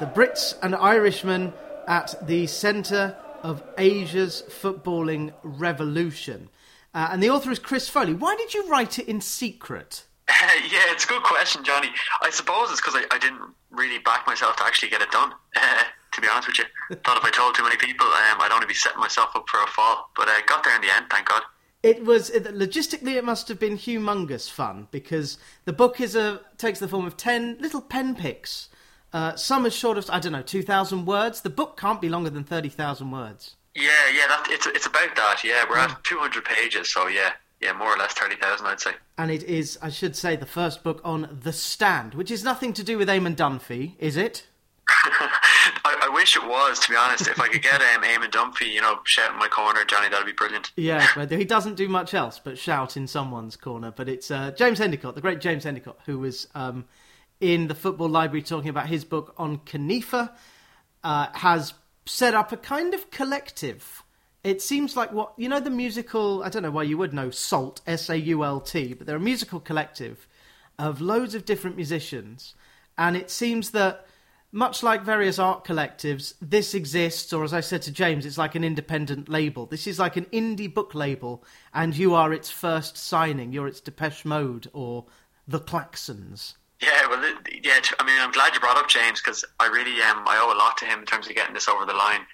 the 0.00 0.06
Brits 0.06 0.56
and 0.62 0.74
Irishmen 0.74 1.52
at 1.86 2.14
the 2.26 2.46
centre 2.46 3.16
of 3.42 3.62
Asia's 3.78 4.42
footballing 4.48 5.32
revolution. 5.42 6.48
Uh, 6.94 7.08
and 7.10 7.22
the 7.22 7.30
author 7.30 7.50
is 7.50 7.58
Chris 7.58 7.88
Foley. 7.88 8.14
Why 8.14 8.34
did 8.36 8.54
you 8.54 8.68
write 8.68 8.98
it 8.98 9.08
in 9.08 9.20
secret? 9.20 10.04
yeah, 10.28 10.90
it's 10.90 11.04
a 11.04 11.08
good 11.08 11.22
question, 11.22 11.62
Johnny. 11.64 11.88
I 12.22 12.30
suppose 12.30 12.70
it's 12.70 12.80
because 12.80 12.94
I, 12.96 13.14
I, 13.14 13.18
didn't 13.18 13.42
really 13.70 13.98
back 13.98 14.26
myself 14.26 14.56
to 14.56 14.64
actually 14.64 14.88
get 14.88 15.02
it 15.02 15.10
done. 15.10 15.32
Uh, 15.54 15.82
to 16.12 16.20
be 16.20 16.28
honest 16.28 16.48
with 16.48 16.58
you, 16.58 16.64
thought 17.04 17.18
if 17.18 17.24
I 17.24 17.30
told 17.30 17.54
too 17.54 17.64
many 17.64 17.76
people, 17.76 18.06
um, 18.06 18.40
I'd 18.40 18.52
only 18.52 18.66
be 18.66 18.74
setting 18.74 19.00
myself 19.00 19.30
up 19.34 19.44
for 19.48 19.62
a 19.62 19.66
fall. 19.66 20.10
But 20.16 20.28
I 20.28 20.38
uh, 20.38 20.42
got 20.46 20.64
there 20.64 20.74
in 20.74 20.80
the 20.80 20.94
end, 20.94 21.06
thank 21.10 21.28
God. 21.28 21.42
It 21.82 22.04
was 22.04 22.30
logistically, 22.30 23.16
it 23.16 23.24
must 23.24 23.48
have 23.48 23.58
been 23.58 23.76
humongous 23.76 24.50
fun 24.50 24.88
because 24.90 25.36
the 25.66 25.72
book 25.74 26.00
is 26.00 26.16
a 26.16 26.40
takes 26.56 26.78
the 26.78 26.88
form 26.88 27.04
of 27.04 27.18
ten 27.18 27.58
little 27.60 27.82
pen 27.82 28.14
picks. 28.14 28.70
Uh, 29.14 29.36
some 29.36 29.64
as 29.64 29.72
short 29.72 29.96
as 29.96 30.10
I 30.10 30.18
don't 30.18 30.32
know, 30.32 30.42
two 30.42 30.62
thousand 30.62 31.06
words. 31.06 31.42
The 31.42 31.50
book 31.50 31.78
can't 31.78 32.00
be 32.00 32.08
longer 32.08 32.30
than 32.30 32.42
thirty 32.42 32.68
thousand 32.68 33.12
words. 33.12 33.54
Yeah, 33.72 33.90
yeah, 34.12 34.26
that, 34.26 34.48
it's 34.50 34.66
it's 34.66 34.86
about 34.86 35.14
that. 35.14 35.42
Yeah, 35.44 35.64
we're 35.70 35.78
at 35.78 36.02
two 36.02 36.18
hundred 36.18 36.44
pages, 36.44 36.92
so 36.92 37.06
yeah, 37.06 37.30
yeah, 37.60 37.72
more 37.74 37.94
or 37.94 37.96
less 37.96 38.12
thirty 38.12 38.34
thousand, 38.34 38.66
I'd 38.66 38.80
say. 38.80 38.90
And 39.16 39.30
it 39.30 39.44
is, 39.44 39.78
I 39.80 39.90
should 39.90 40.16
say, 40.16 40.34
the 40.34 40.46
first 40.46 40.82
book 40.82 41.00
on 41.04 41.38
the 41.42 41.52
stand, 41.52 42.14
which 42.14 42.32
is 42.32 42.42
nothing 42.42 42.72
to 42.72 42.82
do 42.82 42.98
with 42.98 43.08
Eamon 43.08 43.36
Dunphy, 43.36 43.92
is 44.00 44.16
it? 44.16 44.48
I, 44.88 46.08
I, 46.08 46.08
wish 46.12 46.36
it 46.36 46.44
was, 46.44 46.80
to 46.80 46.90
be 46.90 46.96
honest. 46.96 47.28
If 47.28 47.40
I 47.40 47.48
could 47.48 47.62
get 47.62 47.80
um, 47.80 48.02
Eamon 48.02 48.30
Dunphy, 48.30 48.70
you 48.72 48.80
know, 48.80 48.98
shout 49.04 49.32
in 49.32 49.38
my 49.38 49.48
corner, 49.48 49.84
Johnny, 49.84 50.08
that'd 50.08 50.26
be 50.26 50.32
brilliant. 50.32 50.72
Yeah, 50.76 51.06
but 51.14 51.30
he 51.30 51.44
doesn't 51.44 51.76
do 51.76 51.88
much 51.88 52.14
else 52.14 52.40
but 52.42 52.58
shout 52.58 52.96
in 52.96 53.06
someone's 53.06 53.56
corner. 53.56 53.92
But 53.92 54.08
it's 54.08 54.32
uh, 54.32 54.50
James 54.50 54.80
Hendicott, 54.80 55.14
the 55.14 55.20
great 55.20 55.40
James 55.40 55.64
Hendicott, 55.64 55.98
who 56.04 56.18
was 56.18 56.48
um, 56.56 56.84
in 57.40 57.68
the 57.68 57.74
Football 57.74 58.08
Library 58.08 58.42
talking 58.42 58.70
about 58.70 58.86
his 58.86 59.04
book 59.04 59.34
on 59.36 59.58
CONIFA, 59.58 60.30
uh, 61.02 61.28
has 61.34 61.74
set 62.06 62.34
up 62.34 62.52
a 62.52 62.56
kind 62.56 62.94
of 62.94 63.10
collective. 63.10 64.02
It 64.42 64.60
seems 64.60 64.96
like 64.96 65.12
what 65.12 65.32
you 65.36 65.48
know 65.48 65.60
the 65.60 65.70
musical 65.70 66.42
i 66.42 66.48
don't 66.48 66.62
know 66.62 66.70
why 66.70 66.82
you 66.82 66.98
would 66.98 67.14
know 67.14 67.30
salt 67.30 67.80
s-a-u-l-t 67.86 68.94
but 68.94 69.06
they're 69.06 69.16
a 69.16 69.20
musical 69.20 69.58
collective 69.58 70.28
of 70.78 71.00
loads 71.00 71.34
of 71.34 71.44
different 71.44 71.76
musicians. 71.76 72.54
And 72.98 73.16
it 73.16 73.30
seems 73.30 73.70
that 73.70 74.06
much 74.52 74.82
like 74.82 75.02
various 75.02 75.38
art 75.38 75.64
collectives 75.64 76.34
this 76.40 76.74
exists 76.74 77.32
or 77.32 77.42
as 77.42 77.52
i 77.52 77.60
said 77.60 77.82
to 77.82 77.90
james 77.90 78.24
it's 78.24 78.38
like 78.38 78.54
an 78.54 78.64
independent 78.64 79.28
label. 79.28 79.66
This 79.66 79.86
is 79.86 79.98
like 79.98 80.16
an 80.16 80.26
indie 80.26 80.72
book 80.72 80.94
label 80.94 81.42
and 81.72 81.96
you 81.96 82.14
are 82.14 82.32
its 82.32 82.50
first 82.50 82.96
signing. 82.96 83.52
You're 83.52 83.68
its 83.68 83.80
depeche 83.80 84.24
mode 84.24 84.68
or 84.72 85.06
the 85.48 85.60
klaxons 85.60 86.54
yeah, 86.82 87.06
well, 87.08 87.22
yeah. 87.62 87.80
I 87.98 88.04
mean, 88.04 88.18
I'm 88.20 88.32
glad 88.32 88.54
you 88.54 88.60
brought 88.60 88.76
up 88.76 88.88
James 88.88 89.20
because 89.20 89.44
I 89.60 89.66
really 89.68 90.00
um, 90.02 90.24
I 90.26 90.38
owe 90.42 90.54
a 90.54 90.58
lot 90.58 90.76
to 90.78 90.84
him 90.84 91.00
in 91.00 91.06
terms 91.06 91.28
of 91.28 91.34
getting 91.34 91.54
this 91.54 91.68
over 91.68 91.84
the 91.86 91.94
line 91.94 92.26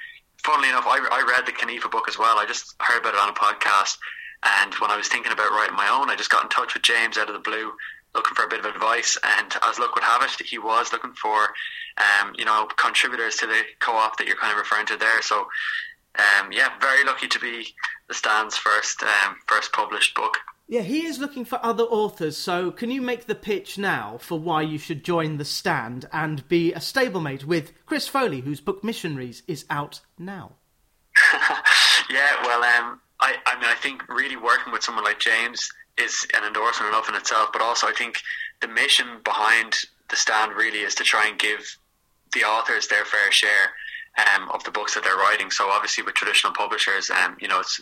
funnily 0.43 0.69
enough, 0.69 0.87
I, 0.87 0.99
I 1.13 1.23
read 1.29 1.47
the 1.47 1.53
CONIFA 1.53 1.91
book 1.91 2.09
as 2.09 2.19
well. 2.19 2.39
I 2.39 2.47
just 2.47 2.75
heard 2.81 3.01
about 3.01 3.15
it 3.15 3.21
on 3.21 3.29
a 3.29 3.33
podcast, 3.33 3.99
and 4.43 4.75
when 4.75 4.91
I 4.91 4.97
was 4.97 5.09
thinking 5.09 5.33
about 5.33 5.51
writing 5.51 5.77
my 5.77 5.89
own, 5.89 6.11
I 6.11 6.17
just 6.17 6.31
got 6.31 6.43
in 6.43 6.49
touch 6.49 6.75
with 6.75 6.83
James 6.83 7.19
out 7.19 7.29
of 7.29 7.35
the 7.35 7.41
blue, 7.41 7.73
looking 8.15 8.35
for 8.35 8.45
a 8.45 8.49
bit 8.49 8.61
of 8.61 8.65
advice. 8.65 9.19
And 9.39 9.53
as 9.69 9.79
luck 9.79 9.95
would 9.95 10.05
have 10.05 10.23
it, 10.23 10.47
he 10.47 10.59
was 10.59 10.93
looking 10.93 11.13
for, 11.13 11.53
um, 11.99 12.33
you 12.37 12.45
know, 12.45 12.67
contributors 12.77 13.37
to 13.37 13.47
the 13.47 13.63
co-op 13.81 14.17
that 14.17 14.27
you're 14.27 14.37
kind 14.37 14.53
of 14.53 14.59
referring 14.59 14.87
to 14.87 14.97
there. 14.97 15.21
So, 15.23 15.47
um, 16.19 16.53
yeah, 16.53 16.71
very 16.81 17.05
lucky 17.05 17.29
to 17.29 17.39
be 17.39 17.75
the 18.09 18.15
Stand's 18.15 18.57
first 18.57 19.03
um, 19.03 19.37
first 19.47 19.73
published 19.73 20.15
book. 20.15 20.39
Yeah, 20.69 20.83
he 20.83 21.05
is 21.05 21.19
looking 21.19 21.45
for 21.45 21.59
other 21.65 21.83
authors, 21.83 22.37
so 22.37 22.71
can 22.71 22.93
you 22.93 23.03
make 23.03 23.27
the 23.27 23.35
pitch 23.35 23.77
now 23.77 24.19
for 24.21 24.39
why 24.39 24.63
you 24.63 24.79
should 24.79 25.05
join 25.05 25.37
The 25.37 25.45
Stand 25.45 26.09
and 26.13 26.47
be 26.49 26.73
a 26.73 26.79
stablemate 26.79 27.45
with 27.45 27.73
Chris 27.87 28.07
Foley, 28.07 28.41
whose 28.41 28.61
book 28.61 28.85
Missionaries 28.85 29.43
is 29.49 29.65
out 29.69 30.01
now? 30.17 30.53
yeah, 32.09 32.37
well, 32.45 32.63
um, 32.63 33.01
I, 33.21 33.35
I 33.47 33.57
mean, 33.57 33.65
I 33.65 33.75
think 33.75 34.09
really 34.09 34.37
working 34.37 34.73
with 34.73 34.85
someone 34.85 35.03
like 35.03 35.19
James 35.19 35.69
is 35.99 36.25
an 36.37 36.45
endorsement 36.45 36.95
enough 36.95 37.09
in 37.09 37.17
itself, 37.17 37.51
but 37.53 37.63
also 37.63 37.89
I 37.89 37.93
think 37.93 38.23
the 38.61 38.69
mission 38.69 39.07
behind 39.25 39.77
The 40.09 40.17
Stand 40.17 40.53
really 40.53 40.81
is 40.81 40.95
to 40.97 41.05
try 41.05 41.27
and 41.27 41.37
give 41.37 41.79
the 42.33 42.45
authors 42.45 42.87
their 42.87 43.05
fair 43.05 43.33
share 43.33 43.73
um, 44.19 44.49
of 44.51 44.65
the 44.65 44.71
books 44.71 44.95
that 44.95 45.05
they're 45.05 45.17
writing. 45.17 45.51
So 45.51 45.69
obviously 45.69 46.05
with 46.05 46.15
traditional 46.15 46.53
publishers, 46.53 47.11
um, 47.11 47.37
you 47.41 47.49
know, 47.49 47.61
it's 47.61 47.81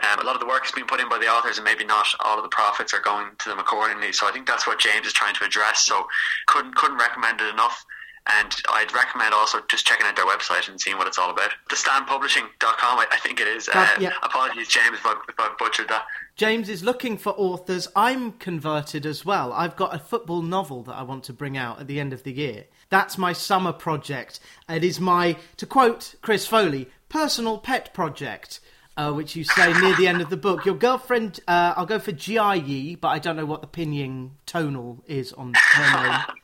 um, 0.00 0.20
a 0.20 0.24
lot 0.24 0.34
of 0.34 0.40
the 0.40 0.46
work 0.46 0.64
is 0.64 0.72
being 0.72 0.86
put 0.86 1.00
in 1.00 1.08
by 1.08 1.18
the 1.18 1.26
authors, 1.26 1.58
and 1.58 1.64
maybe 1.64 1.84
not 1.84 2.06
all 2.20 2.36
of 2.36 2.42
the 2.42 2.48
profits 2.48 2.92
are 2.92 3.00
going 3.00 3.28
to 3.38 3.48
them 3.48 3.58
accordingly. 3.58 4.12
So 4.12 4.26
I 4.26 4.32
think 4.32 4.46
that's 4.46 4.66
what 4.66 4.80
James 4.80 5.06
is 5.06 5.12
trying 5.12 5.34
to 5.36 5.44
address. 5.44 5.86
So 5.86 6.06
couldn't 6.46 6.74
couldn't 6.74 6.98
recommend 6.98 7.40
it 7.40 7.52
enough. 7.52 7.84
And 8.26 8.56
I'd 8.70 8.92
recommend 8.94 9.34
also 9.34 9.58
just 9.68 9.86
checking 9.86 10.06
out 10.06 10.16
their 10.16 10.24
website 10.24 10.70
and 10.70 10.80
seeing 10.80 10.96
what 10.96 11.06
it's 11.06 11.18
all 11.18 11.28
about. 11.28 11.50
TheStandPublishing.com, 11.68 12.98
I, 12.98 13.06
I 13.12 13.18
think 13.18 13.38
it 13.38 13.46
is. 13.46 13.68
Uh, 13.68 13.86
yeah. 14.00 14.12
Apologies, 14.22 14.68
James, 14.68 14.96
if 14.96 15.04
I, 15.04 15.14
if 15.28 15.38
I 15.38 15.54
butchered 15.58 15.88
that. 15.88 16.06
James 16.34 16.70
is 16.70 16.82
looking 16.82 17.18
for 17.18 17.34
authors. 17.36 17.86
I'm 17.94 18.32
converted 18.32 19.04
as 19.04 19.26
well. 19.26 19.52
I've 19.52 19.76
got 19.76 19.94
a 19.94 19.98
football 19.98 20.40
novel 20.40 20.82
that 20.84 20.94
I 20.94 21.02
want 21.02 21.24
to 21.24 21.34
bring 21.34 21.58
out 21.58 21.80
at 21.80 21.86
the 21.86 22.00
end 22.00 22.14
of 22.14 22.22
the 22.22 22.32
year. 22.32 22.64
That's 22.90 23.18
my 23.18 23.32
summer 23.32 23.72
project. 23.72 24.40
It 24.68 24.84
is 24.84 25.00
my, 25.00 25.36
to 25.56 25.66
quote 25.66 26.14
Chris 26.22 26.46
Foley, 26.46 26.88
personal 27.08 27.58
pet 27.58 27.92
project 27.94 28.60
uh, 28.96 29.12
which 29.12 29.34
you 29.34 29.44
say 29.44 29.72
near 29.80 29.96
the 29.96 30.06
end 30.06 30.20
of 30.20 30.30
the 30.30 30.36
book. 30.36 30.64
Your 30.64 30.74
girlfriend, 30.76 31.40
uh, 31.48 31.74
I'll 31.76 31.86
go 31.86 31.98
for 31.98 32.12
Jiayi, 32.12 33.00
but 33.00 33.08
I 33.08 33.18
don't 33.18 33.36
know 33.36 33.46
what 33.46 33.60
the 33.60 33.66
pinyin 33.66 34.30
tonal 34.46 35.02
is 35.06 35.32
on 35.32 35.54
her 35.54 36.02
name. 36.02 36.20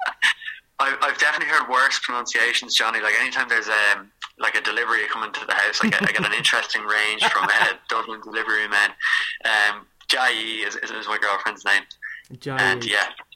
I've 0.82 1.18
definitely 1.18 1.52
heard 1.52 1.68
worse 1.68 1.98
pronunciations, 1.98 2.74
Johnny. 2.74 3.00
Like 3.00 3.14
anytime 3.20 3.48
there's 3.50 3.68
a 3.68 3.98
um, 3.98 4.10
like 4.38 4.54
a 4.54 4.62
delivery 4.62 5.00
coming 5.10 5.30
to 5.30 5.46
the 5.46 5.52
house, 5.52 5.78
I 5.82 5.90
get, 5.90 6.02
I 6.02 6.12
get 6.12 6.24
an 6.24 6.32
interesting 6.32 6.82
range 6.82 7.22
from 7.24 7.44
uh, 7.44 7.66
Dublin 7.90 8.22
delivery 8.22 8.66
men. 8.66 8.90
Um, 9.44 9.86
Jai 10.08 10.30
is, 10.30 10.76
is, 10.76 11.06
my 11.06 11.18
girlfriend's 11.20 11.66
name, 11.66 11.82
Jai. 12.38 12.56
and 12.56 12.82
yeah, 12.82 13.08
I 13.10 13.29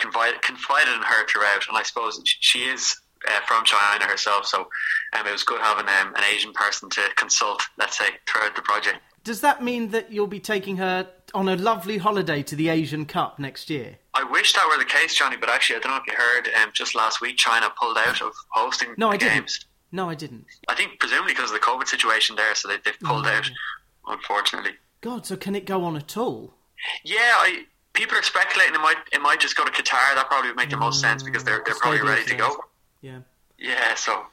confided, 0.00 0.42
confided 0.42 0.94
in 0.94 1.02
her 1.02 1.26
throughout, 1.26 1.68
and 1.68 1.76
I 1.76 1.82
suppose 1.82 2.20
she 2.24 2.60
is 2.60 2.96
uh, 3.28 3.40
from 3.46 3.64
China 3.64 4.04
herself, 4.04 4.46
so 4.46 4.68
um, 5.12 5.26
it 5.26 5.32
was 5.32 5.44
good 5.44 5.60
having 5.60 5.86
um, 5.86 6.14
an 6.14 6.24
Asian 6.32 6.52
person 6.52 6.88
to 6.90 7.02
consult, 7.16 7.62
let's 7.78 7.98
say, 7.98 8.06
throughout 8.26 8.56
the 8.56 8.62
project. 8.62 8.98
Does 9.22 9.42
that 9.42 9.62
mean 9.62 9.90
that 9.90 10.10
you'll 10.10 10.26
be 10.26 10.40
taking 10.40 10.78
her 10.78 11.06
on 11.34 11.48
a 11.48 11.56
lovely 11.56 11.98
holiday 11.98 12.42
to 12.42 12.56
the 12.56 12.70
Asian 12.70 13.04
Cup 13.04 13.38
next 13.38 13.68
year? 13.68 13.98
I 14.14 14.24
wish 14.24 14.54
that 14.54 14.66
were 14.66 14.78
the 14.78 14.88
case, 14.88 15.14
Johnny, 15.14 15.36
but 15.36 15.50
actually, 15.50 15.76
I 15.76 15.78
don't 15.80 15.92
know 15.92 15.98
if 15.98 16.06
you 16.06 16.14
heard, 16.16 16.48
um, 16.62 16.70
just 16.72 16.94
last 16.94 17.20
week, 17.20 17.36
China 17.36 17.70
pulled 17.78 17.98
out 17.98 18.22
of 18.22 18.32
hosting 18.50 18.94
no, 18.96 19.10
I 19.10 19.18
games. 19.18 19.58
Didn't. 19.58 19.64
No, 19.92 20.08
I 20.08 20.14
didn't. 20.14 20.46
I 20.68 20.74
think 20.74 20.98
presumably 21.00 21.34
because 21.34 21.50
of 21.50 21.60
the 21.60 21.66
COVID 21.66 21.86
situation 21.86 22.36
there, 22.36 22.54
so 22.54 22.68
they, 22.68 22.74
have 22.74 23.00
pulled 23.00 23.26
oh. 23.26 23.30
out, 23.30 23.50
unfortunately. 24.08 24.72
God, 25.00 25.26
so 25.26 25.36
can 25.36 25.54
it 25.54 25.66
go 25.66 25.84
on 25.84 25.96
at 25.96 26.16
all? 26.16 26.54
Yeah, 27.04 27.34
I, 27.36 27.64
people 27.92 28.16
are 28.16 28.22
speculating 28.22 28.74
it 28.74 28.80
might 28.80 28.96
it 29.12 29.20
might 29.20 29.40
just 29.40 29.56
go 29.56 29.64
to 29.64 29.70
Qatar. 29.70 30.14
That 30.14 30.26
probably 30.28 30.50
would 30.50 30.56
make 30.56 30.70
the 30.70 30.76
most 30.76 31.00
sense 31.00 31.22
because 31.22 31.44
they're 31.44 31.62
they're 31.64 31.74
probably 31.74 32.02
ready 32.02 32.24
to 32.24 32.34
go. 32.34 32.56
Yeah. 33.00 33.20
Yeah, 33.62 33.94
so 33.94 34.24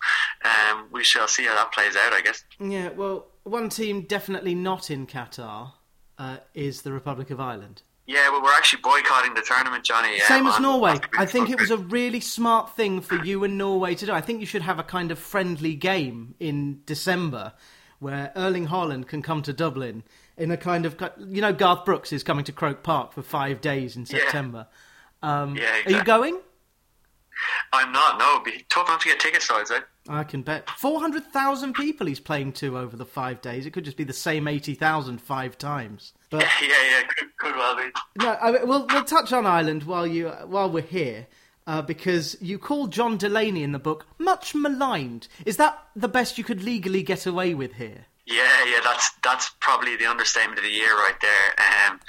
um, 0.46 0.88
we 0.90 1.04
shall 1.04 1.28
see 1.28 1.44
how 1.44 1.56
that 1.56 1.74
plays 1.74 1.98
out, 1.98 2.14
I 2.14 2.22
guess. 2.22 2.46
Yeah, 2.62 2.92
well, 2.92 3.28
one 3.44 3.68
team 3.68 4.04
definitely 4.04 4.56
not 4.56 4.90
in 4.90 5.06
Qatar 5.06 5.74
uh, 6.18 6.38
is 6.54 6.84
the 6.84 6.94
Republic 6.94 7.30
of 7.30 7.40
Ireland. 7.40 7.82
Yeah, 8.06 8.30
well, 8.30 8.42
we're 8.42 8.54
actually 8.54 8.82
boycotting 8.82 9.34
the 9.34 9.42
tournament, 9.42 9.84
Johnny. 9.84 10.18
Same 10.22 10.48
as 10.48 10.62
Norway. 10.62 10.98
I 11.18 11.26
think 11.26 11.50
it 11.50 11.60
was 11.60 11.72
a 11.72 11.78
really 11.78 12.22
smart 12.22 12.74
thing 12.74 13.02
for 13.02 13.16
you 13.16 13.44
and 13.44 13.58
Norway 13.58 13.96
to 13.96 14.06
do. 14.06 14.14
I 14.14 14.22
think 14.22 14.40
you 14.40 14.46
should 14.46 14.62
have 14.62 14.80
a 14.80 14.84
kind 14.84 15.12
of 15.12 15.20
friendly 15.20 15.76
game 15.76 16.36
in 16.40 16.80
December 16.86 17.52
where 18.00 18.32
Erling 18.34 18.68
Haaland 18.68 19.08
can 19.08 19.22
come 19.22 19.42
to 19.42 19.52
Dublin 19.52 20.04
in 20.38 20.52
a 20.52 20.58
kind 20.58 20.86
of, 20.86 20.96
you 21.30 21.42
know, 21.42 21.54
Garth 21.54 21.86
Brooks 21.86 22.14
is 22.14 22.24
coming 22.24 22.46
to 22.46 22.52
Croke 22.52 22.84
Park 22.84 23.14
for 23.14 23.22
five 23.22 23.62
days 23.62 23.96
in 23.96 24.06
September. 24.06 24.68
Yeah. 25.24 25.42
Um, 25.42 25.56
yeah, 25.56 25.64
exactly. 25.64 25.94
Are 25.94 25.98
you 25.98 26.04
going? 26.04 26.40
I'm 27.74 27.92
not. 27.92 28.20
No, 28.20 28.40
be 28.44 28.66
tough 28.70 29.02
to 29.02 29.08
get 29.08 29.20
tickets, 29.20 29.50
I'd 29.52 29.68
say. 29.68 29.80
I 30.10 30.24
can 30.24 30.42
bet. 30.42 30.70
400,000 30.72 31.74
people 31.74 32.08
he's 32.08 32.20
playing 32.20 32.54
to 32.54 32.78
over 32.78 32.96
the 32.96 33.06
five 33.06 33.42
days. 33.42 33.66
It 33.66 33.72
could 33.72 33.86
just 33.86 33.98
be 33.98 34.04
the 34.04 34.14
same 34.14 34.48
80,000 34.48 35.22
five 35.22 35.58
times. 35.58 36.14
But, 36.30 36.42
yeah, 36.42 36.50
yeah, 36.62 36.68
yeah 36.68 37.08
could, 37.08 37.38
could 37.38 37.56
well 37.56 37.76
be. 37.76 37.90
No, 38.20 38.38
I 38.42 38.52
mean, 38.52 38.68
we'll, 38.68 38.88
we'll 38.88 39.04
touch 39.04 39.34
on 39.34 39.46
Ireland 39.46 39.84
while, 39.84 40.08
you, 40.08 40.30
while 40.46 40.70
we're 40.70 40.82
here. 40.82 41.28
Uh, 41.66 41.82
because 41.82 42.38
you 42.40 42.58
call 42.58 42.88
John 42.88 43.18
Delaney 43.18 43.62
in 43.62 43.74
the 43.74 43.80
book 43.80 44.06
much 44.18 44.56
maligned. 44.56 45.28
Is 45.46 45.58
that 45.58 45.78
the 45.98 46.08
best 46.08 46.38
you 46.38 46.46
could 46.46 46.64
legally 46.64 47.04
get 47.04 47.26
away 47.26 47.54
with 47.54 47.74
here? 47.74 48.06
Yeah, 48.28 48.66
yeah, 48.66 48.82
that's 48.84 49.10
that's 49.24 49.50
probably 49.60 49.96
the 49.96 50.06
understatement 50.06 50.60
of 50.60 50.64
the 50.64 50.72
year 50.72 50.94
right 50.96 51.16
there. 51.22 51.90
Um, 51.90 52.00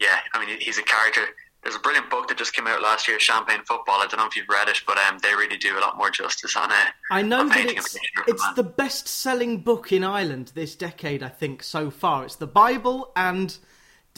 yeah, 0.00 0.18
I 0.32 0.44
mean, 0.44 0.58
he's 0.60 0.78
a 0.78 0.82
character 0.82 1.20
there's 1.64 1.74
a 1.74 1.80
brilliant 1.80 2.10
book 2.10 2.28
that 2.28 2.36
just 2.36 2.52
came 2.52 2.66
out 2.66 2.82
last 2.82 3.08
year, 3.08 3.18
Champagne 3.18 3.64
Football. 3.64 3.96
I 3.96 4.06
don't 4.06 4.20
know 4.20 4.26
if 4.26 4.36
you've 4.36 4.48
read 4.48 4.68
it, 4.68 4.82
but 4.86 4.98
um, 4.98 5.18
they 5.22 5.34
really 5.34 5.56
do 5.56 5.76
a 5.78 5.80
lot 5.80 5.96
more 5.96 6.10
justice 6.10 6.56
on 6.56 6.70
it. 6.70 6.92
I 7.10 7.22
know 7.22 7.48
that 7.48 7.64
it's, 7.64 7.96
it's 8.28 8.52
the 8.52 8.62
best 8.62 9.08
selling 9.08 9.60
book 9.60 9.90
in 9.90 10.04
Ireland 10.04 10.52
this 10.54 10.74
decade, 10.76 11.22
I 11.22 11.30
think, 11.30 11.62
so 11.62 11.90
far. 11.90 12.24
It's 12.24 12.36
the 12.36 12.46
Bible 12.46 13.12
and 13.16 13.56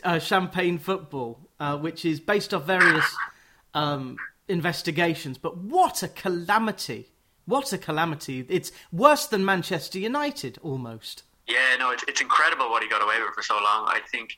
uh, 0.03 0.19
Champagne 0.19 0.79
Football, 0.79 1.39
uh, 1.61 1.79
which 1.79 2.05
is 2.05 2.19
based 2.19 2.53
off 2.53 2.65
various 2.65 3.07
um, 3.75 4.17
investigations. 4.49 5.39
But 5.39 5.57
what 5.57 6.03
a 6.03 6.09
calamity 6.09 7.07
What 7.45 7.73
a 7.73 7.79
calamity! 7.79 8.45
It's 8.49 8.73
worse 8.91 9.27
than 9.27 9.45
Manchester 9.45 10.01
United 10.01 10.59
almost. 10.63 11.23
Yeah, 11.47 11.77
no, 11.79 11.91
it's 11.91 12.05
it's 12.09 12.21
incredible 12.21 12.71
what 12.71 12.83
he 12.83 12.89
got 12.89 13.03
away 13.03 13.21
with 13.21 13.35
for 13.35 13.43
so 13.43 13.55
long. 13.55 13.87
I 13.87 14.01
think 14.11 14.31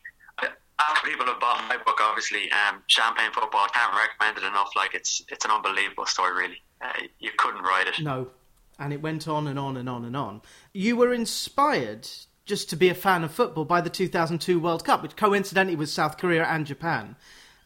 uh, 0.42 0.46
after 0.78 1.08
people 1.08 1.26
have 1.26 1.40
bought 1.40 1.64
my 1.68 1.76
book, 1.76 1.98
obviously, 2.00 2.50
um, 2.52 2.82
Champagne 2.86 3.32
Football, 3.32 3.66
can't 3.72 3.94
recommend 3.96 4.38
it 4.38 4.46
enough. 4.46 4.70
Like 4.76 4.94
it's 4.94 5.22
it's 5.28 5.44
an 5.44 5.50
unbelievable 5.50 6.06
story, 6.06 6.34
really. 6.36 6.62
Uh, 6.80 7.06
you 7.18 7.30
couldn't 7.36 7.62
write 7.62 7.86
it. 7.88 8.00
No, 8.02 8.28
and 8.78 8.92
it 8.92 9.02
went 9.02 9.26
on 9.26 9.46
and 9.46 9.58
on 9.58 9.76
and 9.76 9.88
on 9.88 10.04
and 10.04 10.16
on. 10.16 10.42
You 10.72 10.96
were 10.96 11.12
inspired 11.12 12.08
just 12.44 12.70
to 12.70 12.76
be 12.76 12.88
a 12.88 12.94
fan 12.94 13.24
of 13.24 13.32
football 13.32 13.64
by 13.64 13.80
the 13.80 13.90
2002 13.90 14.58
World 14.58 14.84
Cup, 14.84 15.02
which 15.02 15.16
coincidentally 15.16 15.76
was 15.76 15.92
South 15.92 16.16
Korea 16.16 16.44
and 16.44 16.66
Japan. 16.66 17.16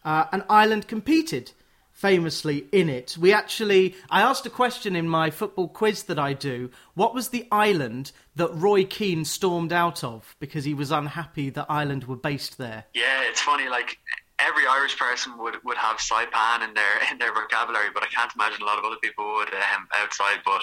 Uh, 0.05 0.25
and 0.33 0.43
Ireland 0.51 0.89
competed 0.89 1.53
famously 1.93 2.67
in 2.73 2.89
it. 2.89 3.17
We 3.19 3.33
actually, 3.33 3.95
I 4.11 4.23
asked 4.23 4.47
a 4.47 4.51
question 4.51 4.97
in 4.97 5.09
my 5.09 5.31
football 5.31 5.69
quiz 5.69 6.05
that 6.05 6.19
I 6.19 6.33
do. 6.33 6.71
What 6.95 7.15
was 7.15 7.29
the 7.29 7.47
island 7.53 8.13
that 8.35 8.55
Roy 8.55 8.85
Keane 8.85 9.25
stormed 9.25 9.73
out 9.73 10.03
of 10.03 10.35
because 10.41 10.65
he 10.65 10.75
was 10.75 10.91
unhappy 10.91 11.51
that 11.51 11.67
Ireland 11.69 12.05
were 12.05 12.17
based 12.17 12.59
there? 12.59 12.85
Yeah, 12.95 13.23
it's 13.29 13.41
funny. 13.41 13.69
Like 13.69 13.99
every 14.39 14.67
Irish 14.67 14.99
person 14.99 15.39
would, 15.39 15.57
would 15.65 15.77
have 15.77 15.99
Saipan 15.99 16.67
in 16.67 16.75
their 16.75 17.11
in 17.11 17.19
their 17.19 17.33
vocabulary, 17.33 17.89
but 17.95 18.03
I 18.03 18.07
can't 18.07 18.33
imagine 18.35 18.63
a 18.63 18.65
lot 18.65 18.79
of 18.79 18.85
other 18.85 18.97
people 19.03 19.25
would 19.35 19.49
um, 19.49 19.87
outside. 19.97 20.39
But 20.45 20.63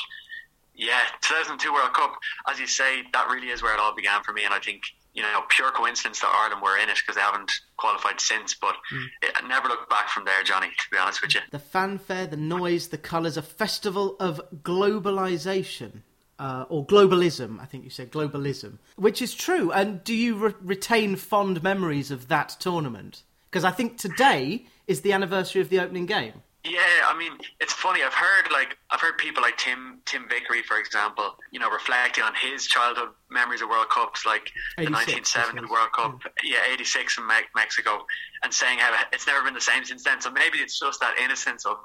yeah, 0.75 1.01
2002 1.21 1.73
World 1.73 1.93
Cup, 1.93 2.15
as 2.49 2.59
you 2.59 2.67
say, 2.67 3.03
that 3.13 3.29
really 3.29 3.49
is 3.49 3.61
where 3.61 3.73
it 3.73 3.79
all 3.79 3.95
began 3.95 4.23
for 4.23 4.33
me, 4.33 4.43
and 4.45 4.53
I 4.53 4.59
think 4.59 4.83
you 5.13 5.21
know, 5.21 5.41
pure 5.49 5.71
coincidence 5.71 6.19
that 6.19 6.31
Ireland 6.33 6.61
were 6.61 6.77
in 6.77 6.89
it 6.89 6.97
because 6.97 7.15
they 7.15 7.21
haven't 7.21 7.51
qualified 7.77 8.19
since. 8.21 8.53
But 8.53 8.75
mm. 8.93 9.05
it, 9.21 9.31
I 9.35 9.47
never 9.47 9.67
looked 9.67 9.89
back 9.89 10.09
from 10.09 10.25
there, 10.25 10.43
Johnny. 10.43 10.67
To 10.67 10.89
be 10.91 10.97
honest 10.97 11.21
with 11.21 11.35
you, 11.35 11.41
the 11.51 11.59
fanfare, 11.59 12.27
the 12.27 12.37
noise, 12.37 12.89
the 12.89 12.97
colours, 12.97 13.37
a 13.37 13.41
festival 13.41 14.15
of 14.19 14.41
globalization. 14.63 16.01
Uh, 16.37 16.63
or 16.69 16.85
globalism, 16.85 17.59
I 17.59 17.65
think 17.65 17.83
you 17.83 17.89
said 17.89 18.13
globalism, 18.13 18.77
which 18.95 19.21
is 19.21 19.35
true. 19.35 19.73
And 19.73 20.01
do 20.05 20.15
you 20.15 20.35
re- 20.37 20.53
retain 20.61 21.17
fond 21.17 21.61
memories 21.61 22.11
of 22.11 22.29
that 22.29 22.55
tournament? 22.61 23.23
Because 23.51 23.65
I 23.65 23.71
think 23.71 23.97
today 23.97 24.65
is 24.87 25.01
the 25.01 25.11
anniversary 25.11 25.61
of 25.61 25.67
the 25.67 25.81
opening 25.81 26.05
game. 26.05 26.41
Yeah, 26.69 27.07
I 27.07 27.17
mean, 27.17 27.33
it's 27.59 27.73
funny. 27.73 28.03
I've 28.03 28.13
heard 28.13 28.51
like 28.51 28.77
I've 28.91 29.01
heard 29.01 29.17
people 29.17 29.41
like 29.41 29.57
Tim 29.57 30.01
Tim 30.05 30.29
Vickery, 30.29 30.61
for 30.61 30.77
example, 30.77 31.35
you 31.51 31.59
know, 31.59 31.69
reflecting 31.69 32.23
on 32.23 32.33
his 32.35 32.67
childhood 32.67 33.09
memories 33.31 33.63
of 33.63 33.69
World 33.69 33.89
Cups, 33.89 34.23
like 34.23 34.51
the 34.77 34.83
1970 34.83 35.65
World 35.65 35.91
Cup, 35.93 36.21
yeah, 36.43 36.57
yeah 36.67 36.73
86 36.73 37.17
in 37.17 37.27
Me- 37.27 37.49
Mexico, 37.55 38.05
and 38.43 38.53
saying 38.53 38.77
how 38.77 38.95
it's 39.11 39.25
never 39.25 39.43
been 39.43 39.55
the 39.55 39.61
same 39.61 39.83
since 39.83 40.03
then. 40.03 40.21
So 40.21 40.29
maybe 40.29 40.59
it's 40.59 40.79
just 40.79 40.99
that 40.99 41.17
innocence 41.17 41.65
of 41.65 41.77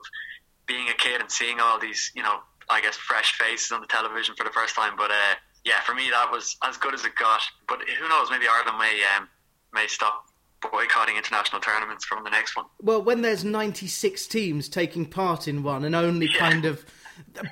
being 0.66 0.88
a 0.88 0.94
kid 0.94 1.20
and 1.20 1.30
seeing 1.30 1.60
all 1.60 1.78
these, 1.78 2.12
you 2.14 2.22
know, 2.22 2.40
I 2.68 2.82
guess 2.82 2.96
fresh 2.96 3.38
faces 3.38 3.72
on 3.72 3.80
the 3.80 3.86
television 3.86 4.34
for 4.36 4.44
the 4.44 4.52
first 4.52 4.74
time. 4.76 4.96
But 4.96 5.10
uh, 5.10 5.34
yeah, 5.64 5.80
for 5.80 5.94
me 5.94 6.10
that 6.10 6.30
was 6.30 6.56
as 6.62 6.76
good 6.76 6.92
as 6.92 7.06
it 7.06 7.14
got. 7.16 7.40
But 7.68 7.80
who 7.88 8.08
knows? 8.08 8.28
Maybe 8.30 8.46
Ireland 8.48 8.78
may 8.78 9.00
um, 9.16 9.28
may 9.72 9.86
stop 9.86 10.26
boycotting 10.70 11.16
international 11.16 11.60
tournaments 11.60 12.04
from 12.04 12.24
the 12.24 12.30
next 12.30 12.56
one. 12.56 12.66
Well, 12.80 13.02
when 13.02 13.22
there's 13.22 13.44
96 13.44 14.26
teams 14.26 14.68
taking 14.68 15.06
part 15.06 15.48
in 15.48 15.62
one 15.62 15.84
and 15.84 15.94
only 15.94 16.26
yeah. 16.26 16.38
kind 16.38 16.64
of 16.64 16.84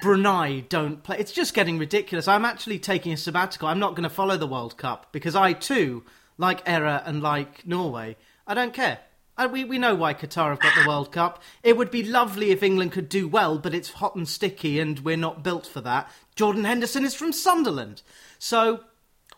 Brunei 0.01 0.61
don't 0.69 1.03
play, 1.03 1.19
it's 1.19 1.33
just 1.33 1.55
getting 1.55 1.79
ridiculous. 1.79 2.29
I'm 2.29 2.45
actually 2.45 2.79
taking 2.79 3.13
a 3.13 3.17
sabbatical. 3.17 3.69
I'm 3.69 3.79
not 3.79 3.95
going 3.95 4.05
to 4.05 4.11
follow 4.11 4.37
the 4.37 4.47
World 4.47 4.77
Cup 4.77 5.13
because 5.13 5.35
I 5.35 5.53
too, 5.53 6.05
like 6.39 6.65
Éire 6.65 7.03
and 7.07 7.23
like 7.23 7.67
Norway, 7.67 8.17
I 8.47 8.55
don't 8.55 8.75
care. 8.75 8.99
I, 9.37 9.47
we, 9.47 9.65
we 9.65 9.79
know 9.79 9.95
why 9.95 10.13
Qatar 10.13 10.51
have 10.51 10.61
got 10.61 10.75
the 10.75 10.87
World 10.87 11.11
Cup. 11.11 11.43
It 11.63 11.77
would 11.77 11.91
be 11.91 12.03
lovely 12.03 12.51
if 12.51 12.63
England 12.63 12.93
could 12.93 13.09
do 13.09 13.27
well, 13.27 13.59
but 13.59 13.75
it's 13.75 13.91
hot 13.91 14.15
and 14.15 14.29
sticky 14.29 14.79
and 14.79 14.99
we're 15.01 15.17
not 15.17 15.43
built 15.43 15.67
for 15.67 15.81
that. 15.81 16.11
Jordan 16.37 16.65
Henderson 16.65 17.05
is 17.05 17.15
from 17.15 17.33
Sunderland. 17.33 18.03
So 18.39 18.85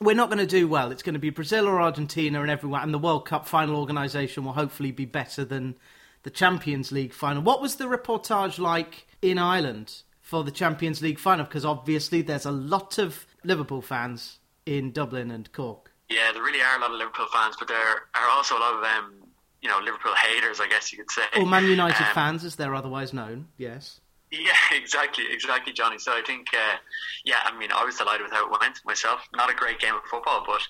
we're 0.01 0.15
not 0.15 0.29
going 0.29 0.39
to 0.39 0.47
do 0.47 0.67
well. 0.69 0.91
It's 0.91 1.03
going 1.03 1.15
to 1.15 1.21
be 1.21 1.31
Brazil 1.31 1.67
or 1.67 1.81
Argentina 1.81 2.41
and 2.41 2.51
everyone, 2.51 2.83
and 2.83 2.95
the 2.95 2.99
World 2.99 3.27
Cup 3.27 3.47
final 3.47 3.77
organisation 3.77 4.45
will 4.45 4.53
hopefully 4.53 4.93
be 4.93 5.05
better 5.05 5.45
than 5.45 5.77
the 6.23 6.31
Champions 6.31 6.91
League 6.91 7.13
final. 7.13 7.43
What 7.43 7.61
was 7.61 7.77
the 7.77 7.85
reportage 7.85 8.59
like 8.59 9.07
in 9.23 9.39
Ireland 9.39 10.03
for 10.21 10.43
the 10.43 10.51
Champions 10.51 11.03
League 11.03 11.19
final? 11.19 11.45
Because 11.45 11.65
obviously 11.65 12.23
there's 12.23 12.47
a 12.47 12.53
lot 12.53 12.99
of 12.99 13.27
Liverpool 13.45 13.83
fans 13.83 14.39
in 14.67 14.91
Dublin 14.91 15.31
and 15.31 15.53
Cork. 15.53 15.93
Yeah, 16.09 16.33
there 16.33 16.43
really 16.43 16.61
are 16.61 16.79
a 16.79 16.81
lot 16.81 16.91
of 16.91 16.99
Liverpool 16.99 17.27
fans, 17.33 17.57
but 17.59 17.69
there 17.69 17.79
are 17.79 18.29
also 18.31 18.57
a 18.57 18.61
lot 18.61 18.75
of 18.75 18.85
um, 18.85 19.15
you 19.63 19.69
know 19.69 19.79
Liverpool 19.83 20.15
haters, 20.15 20.61
I 20.61 20.69
guess 20.69 20.93
you 20.93 20.99
could 20.99 21.11
say. 21.11 21.23
Or 21.37 21.47
Man 21.47 21.65
United 21.65 22.05
um, 22.05 22.15
fans, 22.15 22.45
as 22.45 22.57
they're 22.57 22.75
otherwise 22.75 23.13
known. 23.13 23.49
Yes. 23.57 24.01
Yeah, 24.41 24.53
exactly, 24.77 25.25
exactly, 25.31 25.73
Johnny. 25.73 25.99
So 25.99 26.13
I 26.13 26.23
think, 26.27 26.49
uh, 26.53 26.77
yeah, 27.25 27.37
I 27.45 27.57
mean, 27.57 27.71
I 27.73 27.85
was 27.85 27.97
delighted 27.97 28.23
with 28.23 28.33
how 28.33 28.47
it 28.47 28.61
went 28.61 28.81
myself. 28.85 29.21
Not 29.35 29.51
a 29.51 29.55
great 29.55 29.79
game 29.79 29.95
of 29.95 30.03
football, 30.11 30.45
but 30.47 30.63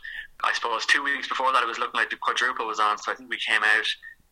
I 0.42 0.52
suppose 0.52 0.86
two 0.86 1.02
weeks 1.02 1.28
before 1.28 1.52
that, 1.52 1.62
it 1.62 1.66
was 1.66 1.78
looking 1.78 1.98
like 1.98 2.10
the 2.10 2.16
quadruple 2.16 2.66
was 2.66 2.80
on. 2.80 2.98
So 2.98 3.12
I 3.12 3.14
think 3.14 3.30
we 3.30 3.38
came 3.38 3.62
out, 3.62 3.86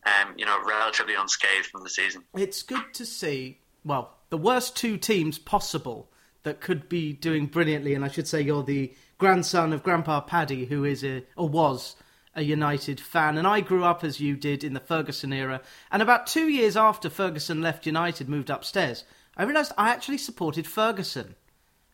um, 0.07 0.35
you 0.37 0.45
know, 0.45 0.59
relatively 0.65 1.15
unscathed 1.15 1.67
from 1.67 1.83
the 1.83 1.91
season. 1.91 2.25
It's 2.35 2.63
good 2.63 2.93
to 2.95 3.07
see. 3.07 3.59
Well, 3.85 4.15
the 4.31 4.39
worst 4.39 4.77
two 4.77 4.97
teams 4.97 5.39
possible 5.39 6.09
that 6.45 6.61
could 6.61 6.89
be 6.89 7.13
doing 7.13 7.47
brilliantly, 7.47 7.95
and 7.95 8.05
I 8.05 8.09
should 8.09 8.29
say 8.29 8.41
you're 8.41 8.63
the 8.63 8.93
grandson 9.19 9.73
of 9.73 9.83
Grandpa 9.83 10.21
Paddy, 10.21 10.67
who 10.67 10.85
is 10.85 11.05
a 11.05 11.25
or 11.37 11.49
was 11.49 11.97
a 12.35 12.43
United 12.43 12.99
fan, 12.99 13.37
and 13.37 13.47
I 13.47 13.61
grew 13.61 13.85
up 13.85 14.03
as 14.03 14.21
you 14.21 14.37
did 14.37 14.65
in 14.65 14.73
the 14.73 14.81
Ferguson 14.81 15.33
era. 15.33 15.61
And 15.91 16.03
about 16.03 16.27
two 16.27 16.49
years 16.49 16.77
after 16.77 17.11
Ferguson 17.11 17.61
left 17.61 17.87
United, 17.87 18.29
moved 18.29 18.49
upstairs, 18.49 19.05
I 19.37 19.45
realised 19.45 19.73
I 19.79 19.91
actually 19.91 20.19
supported 20.19 20.67
Ferguson, 20.67 21.37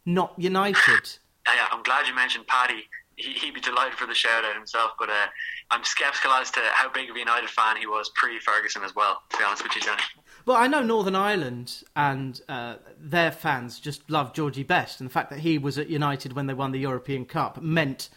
not 0.04 0.34
United. 0.36 0.78
yeah, 1.46 1.66
I'm 1.70 1.82
glad 1.82 2.06
you 2.06 2.14
mentioned 2.14 2.46
Paddy. 2.46 2.84
He, 3.16 3.46
would 3.46 3.54
be 3.54 3.60
delighted 3.60 3.94
for 3.94 4.06
the 4.06 4.14
shout 4.14 4.44
out 4.44 4.54
himself, 4.54 4.92
but 4.96 5.08
uh, 5.08 5.26
I'm 5.72 5.82
sceptical 5.82 6.30
as 6.32 6.52
to 6.52 6.60
how 6.72 6.88
big 6.88 7.10
of 7.10 7.16
a 7.16 7.18
United 7.18 7.50
fan 7.50 7.76
he 7.76 7.86
was 7.86 8.10
pre 8.14 8.38
Ferguson 8.38 8.84
as 8.84 8.94
well, 8.94 9.22
to 9.30 9.38
be 9.38 9.44
honest 9.44 9.64
with 9.64 9.74
you, 9.74 9.80
Johnny. 9.80 10.02
Well, 10.46 10.56
I 10.56 10.68
know 10.68 10.82
Northern 10.82 11.16
Ireland 11.16 11.82
and 11.96 12.40
uh, 12.48 12.76
their 12.98 13.32
fans 13.32 13.80
just 13.80 14.08
love 14.08 14.34
Georgie 14.34 14.62
Best, 14.62 15.00
and 15.00 15.08
the 15.08 15.12
fact 15.12 15.30
that 15.30 15.40
he 15.40 15.58
was 15.58 15.78
at 15.78 15.90
United 15.90 16.34
when 16.34 16.46
they 16.46 16.54
won 16.54 16.70
the 16.70 16.78
European 16.78 17.24
Cup 17.24 17.60
meant 17.60 18.08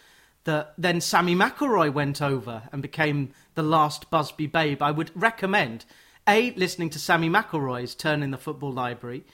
that 0.44 0.74
then 0.78 1.00
Sammy 1.00 1.34
McIlroy 1.34 1.92
went 1.92 2.22
over 2.22 2.62
and 2.72 2.80
became 2.80 3.32
the 3.54 3.62
last 3.62 4.10
Busby 4.10 4.46
babe. 4.46 4.82
I 4.82 4.90
would 4.90 5.10
recommend 5.14 5.84
a 6.28 6.52
listening 6.52 6.90
to 6.90 6.98
Sammy 6.98 7.28
McIlroy's 7.28 7.94
Turn 7.94 8.22
in 8.22 8.30
the 8.30 8.38
Football 8.38 8.72
Library. 8.72 9.24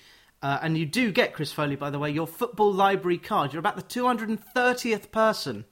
Uh, 0.43 0.59
and 0.63 0.79
you 0.79 0.87
do 0.87 1.11
get, 1.11 1.35
Chris 1.35 1.53
Foley, 1.53 1.77
by 1.77 1.91
the 1.91 1.99
way, 1.99 2.11
your 2.11 2.27
football 2.27 2.73
library 2.73 3.19
card. 3.19 3.53
You're 3.53 3.61
about 3.61 3.77
the 3.77 3.83
230th 3.83 5.11
person, 5.11 5.65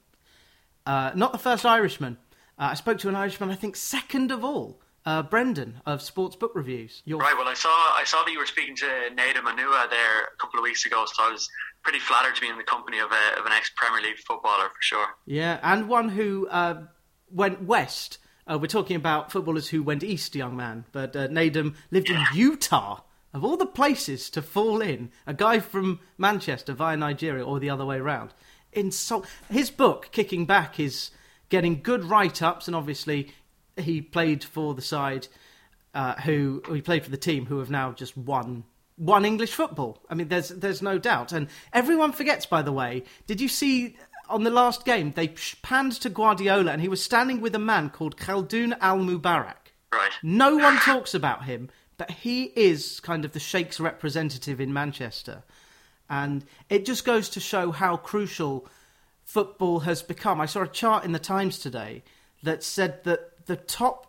uh, 0.85 1.11
not 1.15 1.31
the 1.31 1.37
first 1.37 1.65
Irishman. 1.65 2.17
Uh, 2.59 2.69
I 2.71 2.73
spoke 2.73 2.97
to 2.99 3.09
an 3.09 3.15
Irishman, 3.15 3.49
I 3.49 3.55
think, 3.55 3.75
second 3.75 4.29
of 4.29 4.43
all, 4.43 4.81
uh, 5.05 5.23
Brendan 5.23 5.79
of 5.85 6.01
Sports 6.01 6.35
Book 6.35 6.51
Reviews. 6.53 7.01
You're... 7.05 7.19
Right. 7.19 7.35
Well, 7.37 7.47
I 7.47 7.53
saw 7.53 7.69
I 7.69 8.03
saw 8.05 8.23
that 8.25 8.31
you 8.31 8.39
were 8.39 8.45
speaking 8.45 8.75
to 8.77 8.85
Nedum 9.15 9.45
Onuoha 9.45 9.89
there 9.89 10.23
a 10.23 10.37
couple 10.37 10.59
of 10.59 10.63
weeks 10.63 10.85
ago, 10.85 11.05
so 11.05 11.23
I 11.23 11.31
was 11.31 11.49
pretty 11.83 11.99
flattered 11.99 12.35
to 12.35 12.41
be 12.41 12.49
in 12.49 12.57
the 12.57 12.63
company 12.63 12.99
of, 12.99 13.09
a, 13.11 13.39
of 13.39 13.45
an 13.45 13.53
ex 13.53 13.71
Premier 13.77 14.01
League 14.01 14.17
footballer 14.17 14.65
for 14.65 14.81
sure. 14.81 15.07
Yeah, 15.25 15.59
and 15.63 15.87
one 15.87 16.09
who 16.09 16.47
uh, 16.49 16.83
went 17.31 17.63
west. 17.63 18.17
Uh, 18.49 18.57
we're 18.57 18.67
talking 18.67 18.95
about 18.95 19.31
footballers 19.31 19.69
who 19.69 19.83
went 19.83 20.03
east, 20.03 20.35
young 20.35 20.55
man. 20.55 20.85
But 20.91 21.15
uh, 21.15 21.27
Nedum 21.27 21.75
lived 21.91 22.09
in 22.09 22.21
Utah, 22.33 23.01
of 23.33 23.43
all 23.43 23.57
the 23.57 23.65
places 23.65 24.29
to 24.31 24.41
fall 24.41 24.81
in. 24.81 25.11
A 25.25 25.33
guy 25.33 25.59
from 25.59 25.99
Manchester 26.17 26.73
via 26.73 26.95
Nigeria, 26.95 27.45
or 27.45 27.59
the 27.59 27.69
other 27.69 27.85
way 27.85 27.97
around. 27.97 28.33
Insult. 28.71 29.25
His 29.49 29.69
book, 29.69 30.09
Kicking 30.11 30.45
Back, 30.45 30.79
is 30.79 31.11
getting 31.49 31.81
good 31.81 32.05
write 32.05 32.41
ups, 32.41 32.67
and 32.67 32.75
obviously 32.75 33.33
he 33.75 34.01
played 34.01 34.43
for 34.43 34.73
the 34.73 34.81
side 34.81 35.27
uh, 35.93 36.13
who 36.21 36.61
he 36.71 36.81
played 36.81 37.03
for 37.03 37.11
the 37.11 37.17
team 37.17 37.45
who 37.45 37.59
have 37.59 37.69
now 37.69 37.91
just 37.91 38.15
won 38.15 38.63
one 38.97 39.25
English 39.25 39.53
football. 39.53 40.03
I 40.09 40.15
mean, 40.15 40.27
there's 40.27 40.49
there's 40.49 40.81
no 40.81 40.97
doubt, 40.97 41.31
and 41.31 41.47
everyone 41.71 42.11
forgets. 42.11 42.45
By 42.45 42.61
the 42.63 42.71
way, 42.71 43.03
did 43.27 43.39
you 43.39 43.47
see 43.47 43.95
on 44.29 44.43
the 44.43 44.49
last 44.49 44.85
game 44.85 45.13
they 45.15 45.29
panned 45.61 45.93
to 45.93 46.09
Guardiola 46.09 46.71
and 46.71 46.81
he 46.81 46.87
was 46.87 47.03
standing 47.03 47.41
with 47.41 47.55
a 47.55 47.59
man 47.59 47.89
called 47.89 48.17
Khaldoon 48.17 48.77
Al 48.79 48.99
Mubarak. 48.99 49.71
Right. 49.91 50.11
No 50.21 50.55
one 50.55 50.77
talks 50.77 51.13
about 51.13 51.45
him, 51.45 51.69
but 51.97 52.11
he 52.11 52.45
is 52.55 52.99
kind 52.99 53.25
of 53.25 53.33
the 53.33 53.39
Sheikh's 53.39 53.79
representative 53.79 54.61
in 54.61 54.73
Manchester, 54.73 55.43
and 56.09 56.45
it 56.69 56.85
just 56.85 57.05
goes 57.05 57.29
to 57.29 57.39
show 57.39 57.71
how 57.71 57.97
crucial 57.97 58.67
football 59.23 59.81
has 59.81 60.01
become. 60.01 60.39
I 60.39 60.45
saw 60.45 60.61
a 60.61 60.67
chart 60.67 61.03
in 61.03 61.11
the 61.11 61.19
Times 61.19 61.59
today 61.59 62.03
that 62.43 62.63
said 62.63 63.03
that 63.03 63.45
the 63.45 63.55
top 63.55 64.06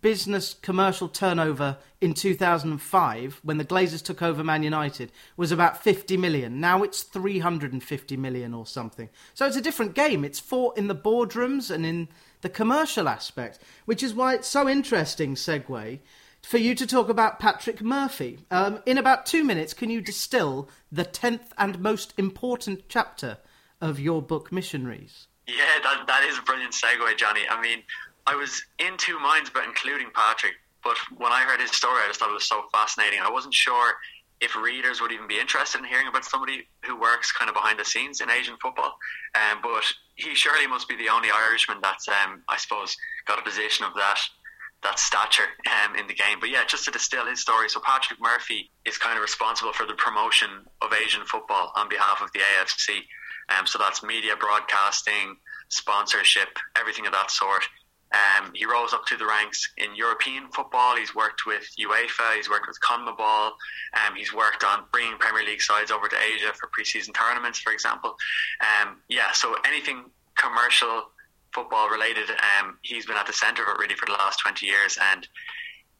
business 0.00 0.54
commercial 0.54 1.08
turnover 1.08 1.76
in 2.00 2.14
2005 2.14 3.40
when 3.42 3.58
the 3.58 3.64
Glazers 3.64 4.02
took 4.02 4.22
over 4.22 4.44
Man 4.44 4.62
United 4.62 5.10
was 5.36 5.50
about 5.50 5.82
50 5.82 6.16
million. 6.16 6.60
Now 6.60 6.82
it's 6.82 7.02
350 7.02 8.16
million 8.16 8.54
or 8.54 8.66
something. 8.66 9.08
So 9.34 9.46
it's 9.46 9.56
a 9.56 9.62
different 9.62 9.94
game. 9.94 10.24
It's 10.24 10.38
fought 10.38 10.78
in 10.78 10.88
the 10.88 10.94
boardrooms 10.94 11.70
and 11.70 11.84
in 11.84 12.08
the 12.42 12.48
commercial 12.48 13.08
aspect, 13.08 13.58
which 13.84 14.02
is 14.02 14.14
why 14.14 14.34
it's 14.34 14.48
so 14.48 14.68
interesting, 14.68 15.34
segue, 15.34 15.98
for 16.42 16.58
you 16.58 16.74
to 16.74 16.86
talk 16.86 17.08
about 17.08 17.38
Patrick 17.38 17.80
Murphy. 17.80 18.40
Um, 18.50 18.80
in 18.86 18.98
about 18.98 19.26
two 19.26 19.44
minutes, 19.44 19.74
can 19.74 19.90
you 19.90 20.00
distill 20.00 20.68
the 20.90 21.04
tenth 21.04 21.52
and 21.56 21.78
most 21.80 22.14
important 22.16 22.88
chapter 22.88 23.38
of 23.80 23.98
your 23.98 24.22
book, 24.22 24.52
Missionaries? 24.52 25.28
Yeah, 25.46 25.54
that, 25.82 26.04
that 26.06 26.24
is 26.28 26.38
a 26.38 26.42
brilliant 26.42 26.72
segue, 26.72 27.16
Johnny. 27.16 27.42
I 27.50 27.60
mean, 27.60 27.82
I 28.26 28.36
was 28.36 28.62
in 28.78 28.96
two 28.98 29.18
minds 29.18 29.50
about 29.50 29.66
including 29.66 30.08
Patrick, 30.14 30.54
but 30.84 30.96
when 31.16 31.32
I 31.32 31.42
heard 31.42 31.60
his 31.60 31.72
story, 31.72 32.00
I 32.02 32.08
just 32.08 32.20
thought 32.20 32.30
it 32.30 32.34
was 32.34 32.48
so 32.48 32.64
fascinating. 32.72 33.20
I 33.20 33.30
wasn't 33.30 33.54
sure 33.54 33.94
if 34.40 34.56
readers 34.56 35.00
would 35.00 35.12
even 35.12 35.28
be 35.28 35.38
interested 35.38 35.78
in 35.78 35.84
hearing 35.84 36.08
about 36.08 36.24
somebody 36.24 36.66
who 36.84 36.98
works 36.98 37.30
kind 37.30 37.48
of 37.48 37.54
behind 37.54 37.78
the 37.78 37.84
scenes 37.84 38.20
in 38.20 38.28
Asian 38.28 38.56
football. 38.60 38.96
Um, 39.34 39.60
but 39.62 39.84
he 40.16 40.34
surely 40.34 40.66
must 40.66 40.88
be 40.88 40.96
the 40.96 41.08
only 41.08 41.28
Irishman 41.30 41.78
that's, 41.80 42.08
um, 42.08 42.42
I 42.48 42.56
suppose, 42.56 42.96
got 43.26 43.38
a 43.38 43.42
position 43.42 43.86
of 43.86 43.94
that 43.94 44.18
that 44.82 44.98
stature 44.98 45.46
um, 45.70 45.94
in 45.94 46.08
the 46.08 46.14
game. 46.14 46.38
But 46.40 46.50
yeah, 46.50 46.64
just 46.66 46.84
to 46.86 46.90
distill 46.90 47.24
his 47.26 47.38
story, 47.38 47.68
so 47.68 47.80
Patrick 47.86 48.20
Murphy 48.20 48.68
is 48.84 48.98
kind 48.98 49.16
of 49.16 49.22
responsible 49.22 49.72
for 49.72 49.86
the 49.86 49.94
promotion 49.94 50.48
of 50.80 50.92
Asian 50.92 51.24
football 51.24 51.72
on 51.76 51.88
behalf 51.88 52.20
of 52.20 52.32
the 52.32 52.40
AFC. 52.40 52.98
Um, 53.56 53.64
so 53.64 53.78
that's 53.78 54.02
media 54.02 54.34
broadcasting, 54.36 55.36
sponsorship, 55.68 56.58
everything 56.76 57.06
of 57.06 57.12
that 57.12 57.30
sort. 57.30 57.62
Um, 58.12 58.52
he 58.54 58.66
rose 58.66 58.92
up 58.92 59.06
to 59.06 59.16
the 59.16 59.26
ranks 59.26 59.72
in 59.78 59.94
European 59.94 60.48
football. 60.48 60.96
He's 60.96 61.14
worked 61.14 61.46
with 61.46 61.64
UEFA. 61.78 62.36
He's 62.36 62.50
worked 62.50 62.66
with 62.68 62.78
CONMEBOL. 62.80 63.52
Um, 63.94 64.14
he's 64.16 64.34
worked 64.34 64.64
on 64.64 64.84
bringing 64.92 65.16
Premier 65.18 65.44
League 65.44 65.62
sides 65.62 65.90
over 65.90 66.08
to 66.08 66.16
Asia 66.16 66.52
for 66.52 66.68
preseason 66.68 67.14
tournaments, 67.14 67.58
for 67.58 67.72
example. 67.72 68.16
Um, 68.60 68.98
yeah, 69.08 69.32
so 69.32 69.56
anything 69.64 70.04
commercial 70.36 71.04
football 71.54 71.88
related, 71.88 72.30
um, 72.30 72.78
he's 72.82 73.06
been 73.06 73.16
at 73.16 73.26
the 73.26 73.32
centre 73.32 73.62
of 73.62 73.68
it 73.68 73.78
really 73.78 73.94
for 73.94 74.06
the 74.06 74.12
last 74.12 74.40
20 74.40 74.66
years. 74.66 74.98
And 75.12 75.26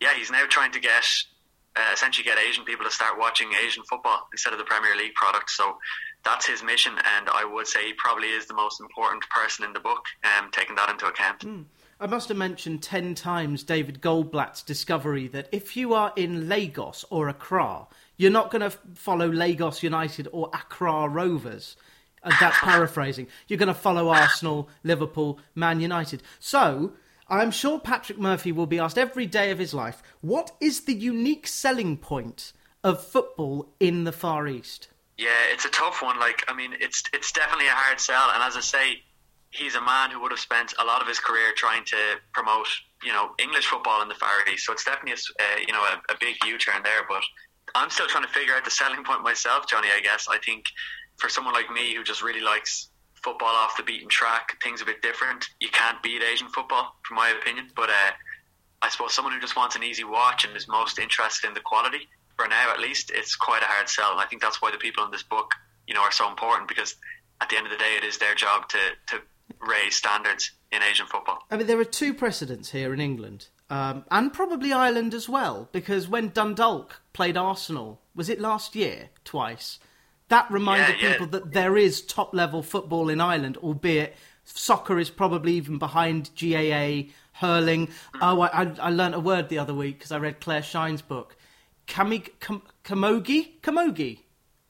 yeah, 0.01 0.15
he's 0.15 0.31
now 0.31 0.45
trying 0.49 0.73
to 0.73 0.81
get 0.81 1.05
uh, 1.77 1.91
essentially 1.93 2.25
get 2.25 2.39
Asian 2.39 2.65
people 2.65 2.85
to 2.85 2.91
start 2.91 3.19
watching 3.19 3.49
Asian 3.65 3.83
football 3.85 4.29
instead 4.33 4.53
of 4.53 4.59
the 4.59 4.65
Premier 4.65 4.95
League 4.97 5.15
product. 5.15 5.51
So 5.51 5.79
that's 6.25 6.47
his 6.47 6.63
mission, 6.63 6.93
and 7.17 7.29
I 7.31 7.45
would 7.45 7.67
say 7.67 7.87
he 7.87 7.93
probably 7.95 8.29
is 8.29 8.47
the 8.47 8.55
most 8.55 8.81
important 8.81 9.25
person 9.31 9.65
in 9.65 9.73
the 9.73 9.81
book, 9.81 10.05
um, 10.25 10.51
taking 10.53 10.77
that 10.77 10.91
into 10.91 11.07
account. 11.07 11.41
Mm. 11.41 11.65
I 12.03 12.07
must 12.09 12.31
have 12.31 12.37
mentioned 12.37 12.83
10 12.83 13.15
times 13.15 13.63
David 13.63 14.01
Goldblatt's 14.01 14.63
discovery 14.63 15.29
that 15.29 15.49
if 15.53 15.77
you 15.77 15.95
are 15.95 16.13
in 16.17 16.49
Lagos 16.49 17.05
or 17.11 17.29
Accra, 17.29 17.87
you're 18.17 18.29
not 18.29 18.51
going 18.51 18.69
to 18.69 18.77
follow 18.97 19.29
Lagos 19.29 19.85
United 19.85 20.27
or 20.33 20.51
Accra 20.53 21.07
Rovers. 21.07 21.77
And 22.25 22.35
that's 22.41 22.59
paraphrasing. 22.61 23.29
You're 23.47 23.61
going 23.61 23.69
to 23.69 23.75
follow 23.75 24.09
Arsenal, 24.09 24.69
Liverpool, 24.83 25.39
Man 25.55 25.81
United. 25.81 26.25
So, 26.41 26.95
I'm 27.29 27.53
sure 27.53 27.79
Patrick 27.79 28.19
Murphy 28.19 28.51
will 28.51 28.67
be 28.67 28.81
asked 28.81 28.99
every 28.99 29.27
day 29.27 29.53
of 29.53 29.61
his 29.61 29.73
life 29.73 30.03
what 30.23 30.51
is 30.61 30.81
the 30.81 30.95
unique 30.95 31.47
selling 31.47 31.97
point 31.97 32.53
of 32.83 33.01
football 33.01 33.69
in 33.79 34.03
the 34.03 34.13
Far 34.13 34.49
East? 34.49 34.89
Yeah, 35.19 35.29
it's 35.53 35.67
a 35.67 35.71
tough 35.71 36.03
one. 36.03 36.19
Like, 36.19 36.43
I 36.49 36.53
mean, 36.53 36.75
it's 36.81 37.05
it's 37.13 37.31
definitely 37.31 37.69
a 37.69 37.75
hard 37.77 38.01
sell. 38.01 38.29
And 38.35 38.43
as 38.43 38.57
I 38.57 38.61
say, 38.61 39.03
he's 39.53 39.75
a 39.75 39.81
man 39.81 40.11
who 40.11 40.21
would 40.21 40.33
have 40.33 40.41
spent 40.41 40.75
a 40.81 40.85
lot 40.85 41.03
of 41.03 41.09
his 41.09 41.21
career 41.21 41.53
trying 41.55 41.85
to 41.85 41.97
promote, 42.33 42.67
you 43.03 43.13
know, 43.13 43.31
English 43.39 43.67
football 43.67 44.03
in 44.03 44.09
the 44.09 44.15
Far 44.15 44.31
East. 44.53 44.67
So 44.67 44.73
it's 44.73 44.85
definitely, 44.85 45.13
a, 45.13 45.43
uh, 45.43 45.59
you 45.67 45.73
know, 45.73 45.83
a, 45.83 46.13
a 46.13 46.17
big 46.19 46.37
U-turn 46.45 46.83
there. 46.83 47.05
But 47.09 47.23
I'm 47.75 47.91
still 47.91 48.07
trying 48.07 48.25
to 48.25 48.31
figure 48.31 48.55
out 48.55 48.65
the 48.65 48.71
selling 48.71 49.05
point 49.05 49.23
myself, 49.23 49.69
Johnny. 49.69 49.89
I 49.95 50.01
guess 50.01 50.27
I 50.29 50.39
think 50.39 50.65
for 51.19 51.29
someone 51.29 51.55
like 51.55 51.71
me 51.71 51.95
who 51.95 52.03
just 52.03 52.23
really 52.23 52.41
likes 52.41 52.89
football 53.23 53.51
off 53.51 53.77
the 53.77 53.83
beaten 53.83 54.09
track, 54.09 54.57
things 54.63 54.81
a 54.81 54.85
bit 54.85 55.03
different. 55.03 55.47
You 55.61 55.69
can't 55.69 56.03
beat 56.03 56.23
Asian 56.23 56.49
football, 56.49 56.97
from 57.07 57.17
my 57.17 57.29
opinion. 57.29 57.69
But 57.77 57.91
uh, 57.91 58.13
I 58.81 58.89
suppose 58.89 59.13
someone 59.13 59.35
who 59.35 59.41
just 59.41 59.55
wants 59.55 59.77
an 59.77 59.83
easy 59.83 60.05
watch 60.05 60.45
and 60.47 60.57
is 60.57 60.67
most 60.67 60.99
interested 60.99 61.47
in 61.47 61.55
the 61.55 61.61
quality, 61.61 62.09
for 62.37 62.49
now 62.49 62.73
at 62.73 62.81
least, 62.81 63.13
it's 63.15 63.37
quite 63.37 63.63
a 63.63 63.67
hard 63.67 63.89
sell. 63.89 64.13
And 64.13 64.21
I 64.21 64.25
think 64.25 64.41
that's 64.41 64.63
why 64.63 64.71
the 64.71 64.79
people 64.79 65.05
in 65.05 65.11
this 65.11 65.23
book, 65.23 65.55
you 65.87 65.95
know, 65.95 66.01
are 66.01 66.11
so 66.11 66.29
important 66.29 66.69
because 66.69 66.97
at 67.43 67.51
the 67.51 67.57
end 67.57 67.67
of 67.67 67.73
the 67.73 67.79
day, 67.79 67.97
it 67.97 68.05
is 68.05 68.17
their 68.17 68.35
job 68.35 68.69
to 68.71 68.79
to 69.09 69.21
raise 69.67 69.97
standards 69.97 70.53
in 70.71 70.83
Asian 70.83 71.07
football. 71.07 71.39
I 71.51 71.57
mean, 71.57 71.67
there 71.67 71.81
are 71.81 71.85
two 71.85 72.15
precedents 72.15 72.71
here 72.71 72.93
in 72.93 73.01
England, 73.01 73.49
um, 73.71 74.05
and 74.11 74.33
probably 74.33 74.73
Ireland 74.73 75.15
as 75.15 75.29
well, 75.29 75.69
because 75.73 76.09
when 76.09 76.29
Dundalk 76.29 77.01
played 77.13 77.37
Arsenal, 77.37 78.01
was 78.15 78.29
it 78.29 78.41
last 78.41 78.75
year, 78.75 79.11
twice? 79.25 79.79
That 80.29 80.51
reminded 80.51 80.97
yeah, 81.01 81.09
yeah. 81.09 81.13
people 81.13 81.27
that 81.29 81.53
there 81.53 81.77
is 81.77 82.01
top 82.01 82.35
level 82.35 82.63
football 82.63 83.09
in 83.09 83.21
Ireland, 83.21 83.57
albeit 83.59 84.17
soccer 84.45 84.99
is 84.99 85.11
probably 85.11 85.55
even 85.55 85.79
behind 85.79 86.31
GAA, 86.39 87.13
hurling. 87.33 87.87
Mm. 87.87 88.21
Oh, 88.21 88.41
I, 88.41 88.73
I 88.81 88.91
learnt 88.91 89.15
a 89.15 89.21
word 89.21 89.49
the 89.49 89.59
other 89.59 89.75
week 89.75 89.99
because 89.99 90.13
I 90.13 90.19
read 90.19 90.41
Clare 90.41 90.63
Shine's 90.63 91.03
book. 91.03 91.37
Kamig, 91.87 92.31
kam, 92.41 92.63
Camogie? 92.85 93.61
Camogie. 93.61 94.21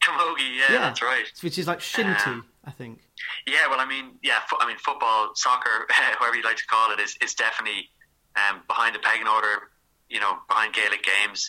Camogie, 0.02 0.56
yeah, 0.56 0.72
yeah, 0.72 0.78
that's 0.78 1.02
right. 1.02 1.30
Which 1.42 1.58
is 1.58 1.68
like 1.68 1.78
shinty, 1.78 2.26
um, 2.26 2.44
I 2.64 2.72
think. 2.72 3.00
Yeah, 3.46 3.68
well, 3.68 3.80
I 3.80 3.86
mean, 3.86 4.18
yeah, 4.22 4.40
fo- 4.48 4.58
I 4.60 4.66
mean, 4.66 4.78
football, 4.78 5.32
soccer, 5.34 5.86
whatever 6.18 6.36
you 6.36 6.42
like 6.42 6.56
to 6.56 6.66
call 6.66 6.92
it, 6.92 7.00
is 7.00 7.16
is 7.22 7.34
definitely 7.34 7.88
um, 8.36 8.62
behind 8.66 8.94
the 8.94 8.98
pecking 8.98 9.28
order. 9.28 9.68
You 10.08 10.20
know, 10.20 10.38
behind 10.46 10.74
Gaelic 10.74 11.02
games, 11.02 11.48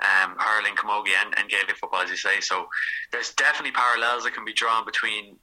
um, 0.00 0.36
hurling, 0.38 0.76
camogie, 0.76 1.14
and, 1.24 1.36
and 1.36 1.48
Gaelic 1.48 1.76
football, 1.76 2.00
as 2.02 2.10
you 2.10 2.16
say. 2.16 2.40
So 2.40 2.68
there's 3.10 3.32
definitely 3.34 3.72
parallels 3.72 4.24
that 4.24 4.34
can 4.34 4.44
be 4.44 4.52
drawn 4.52 4.84
between 4.84 5.36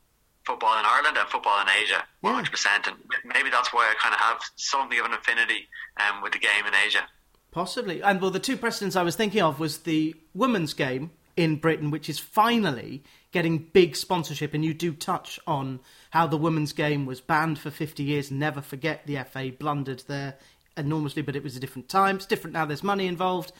football 0.45 0.79
in 0.79 0.85
Ireland 0.85 1.17
and 1.17 1.27
football 1.27 1.61
in 1.61 1.67
Asia, 1.69 2.03
one 2.21 2.33
hundred 2.33 2.51
percent. 2.51 2.87
And 2.87 2.95
maybe 3.25 3.49
that's 3.49 3.73
why 3.73 3.89
I 3.89 3.93
kind 4.01 4.13
of 4.13 4.21
have 4.21 4.41
something 4.55 4.99
of 4.99 5.05
an 5.05 5.13
affinity 5.13 5.67
um, 5.99 6.21
with 6.21 6.33
the 6.33 6.39
game 6.39 6.65
in 6.67 6.73
Asia. 6.73 7.03
Possibly, 7.51 8.01
and 8.01 8.21
well, 8.21 8.31
the 8.31 8.39
two 8.39 8.55
precedents 8.55 8.95
I 8.95 9.03
was 9.03 9.15
thinking 9.15 9.41
of 9.41 9.59
was 9.59 9.79
the 9.79 10.15
women's 10.33 10.73
game 10.73 11.11
in 11.35 11.57
Britain, 11.57 11.91
which 11.91 12.09
is 12.09 12.19
finally 12.19 13.03
getting 13.31 13.57
big 13.57 13.95
sponsorship. 13.95 14.53
And 14.53 14.63
you 14.63 14.73
do 14.73 14.93
touch 14.93 15.39
on 15.47 15.79
how 16.11 16.27
the 16.27 16.37
women's 16.37 16.73
game 16.73 17.05
was 17.05 17.21
banned 17.21 17.59
for 17.59 17.71
50 17.71 18.03
years. 18.03 18.31
Never 18.31 18.61
forget 18.61 19.05
the 19.05 19.23
FA 19.23 19.51
blundered 19.57 20.03
there 20.07 20.37
enormously, 20.77 21.21
but 21.21 21.35
it 21.35 21.43
was 21.43 21.55
a 21.55 21.59
different 21.59 21.89
time. 21.89 22.17
It's 22.17 22.25
different 22.25 22.53
now. 22.53 22.65
There's 22.65 22.83
money 22.83 23.07
involved, 23.07 23.51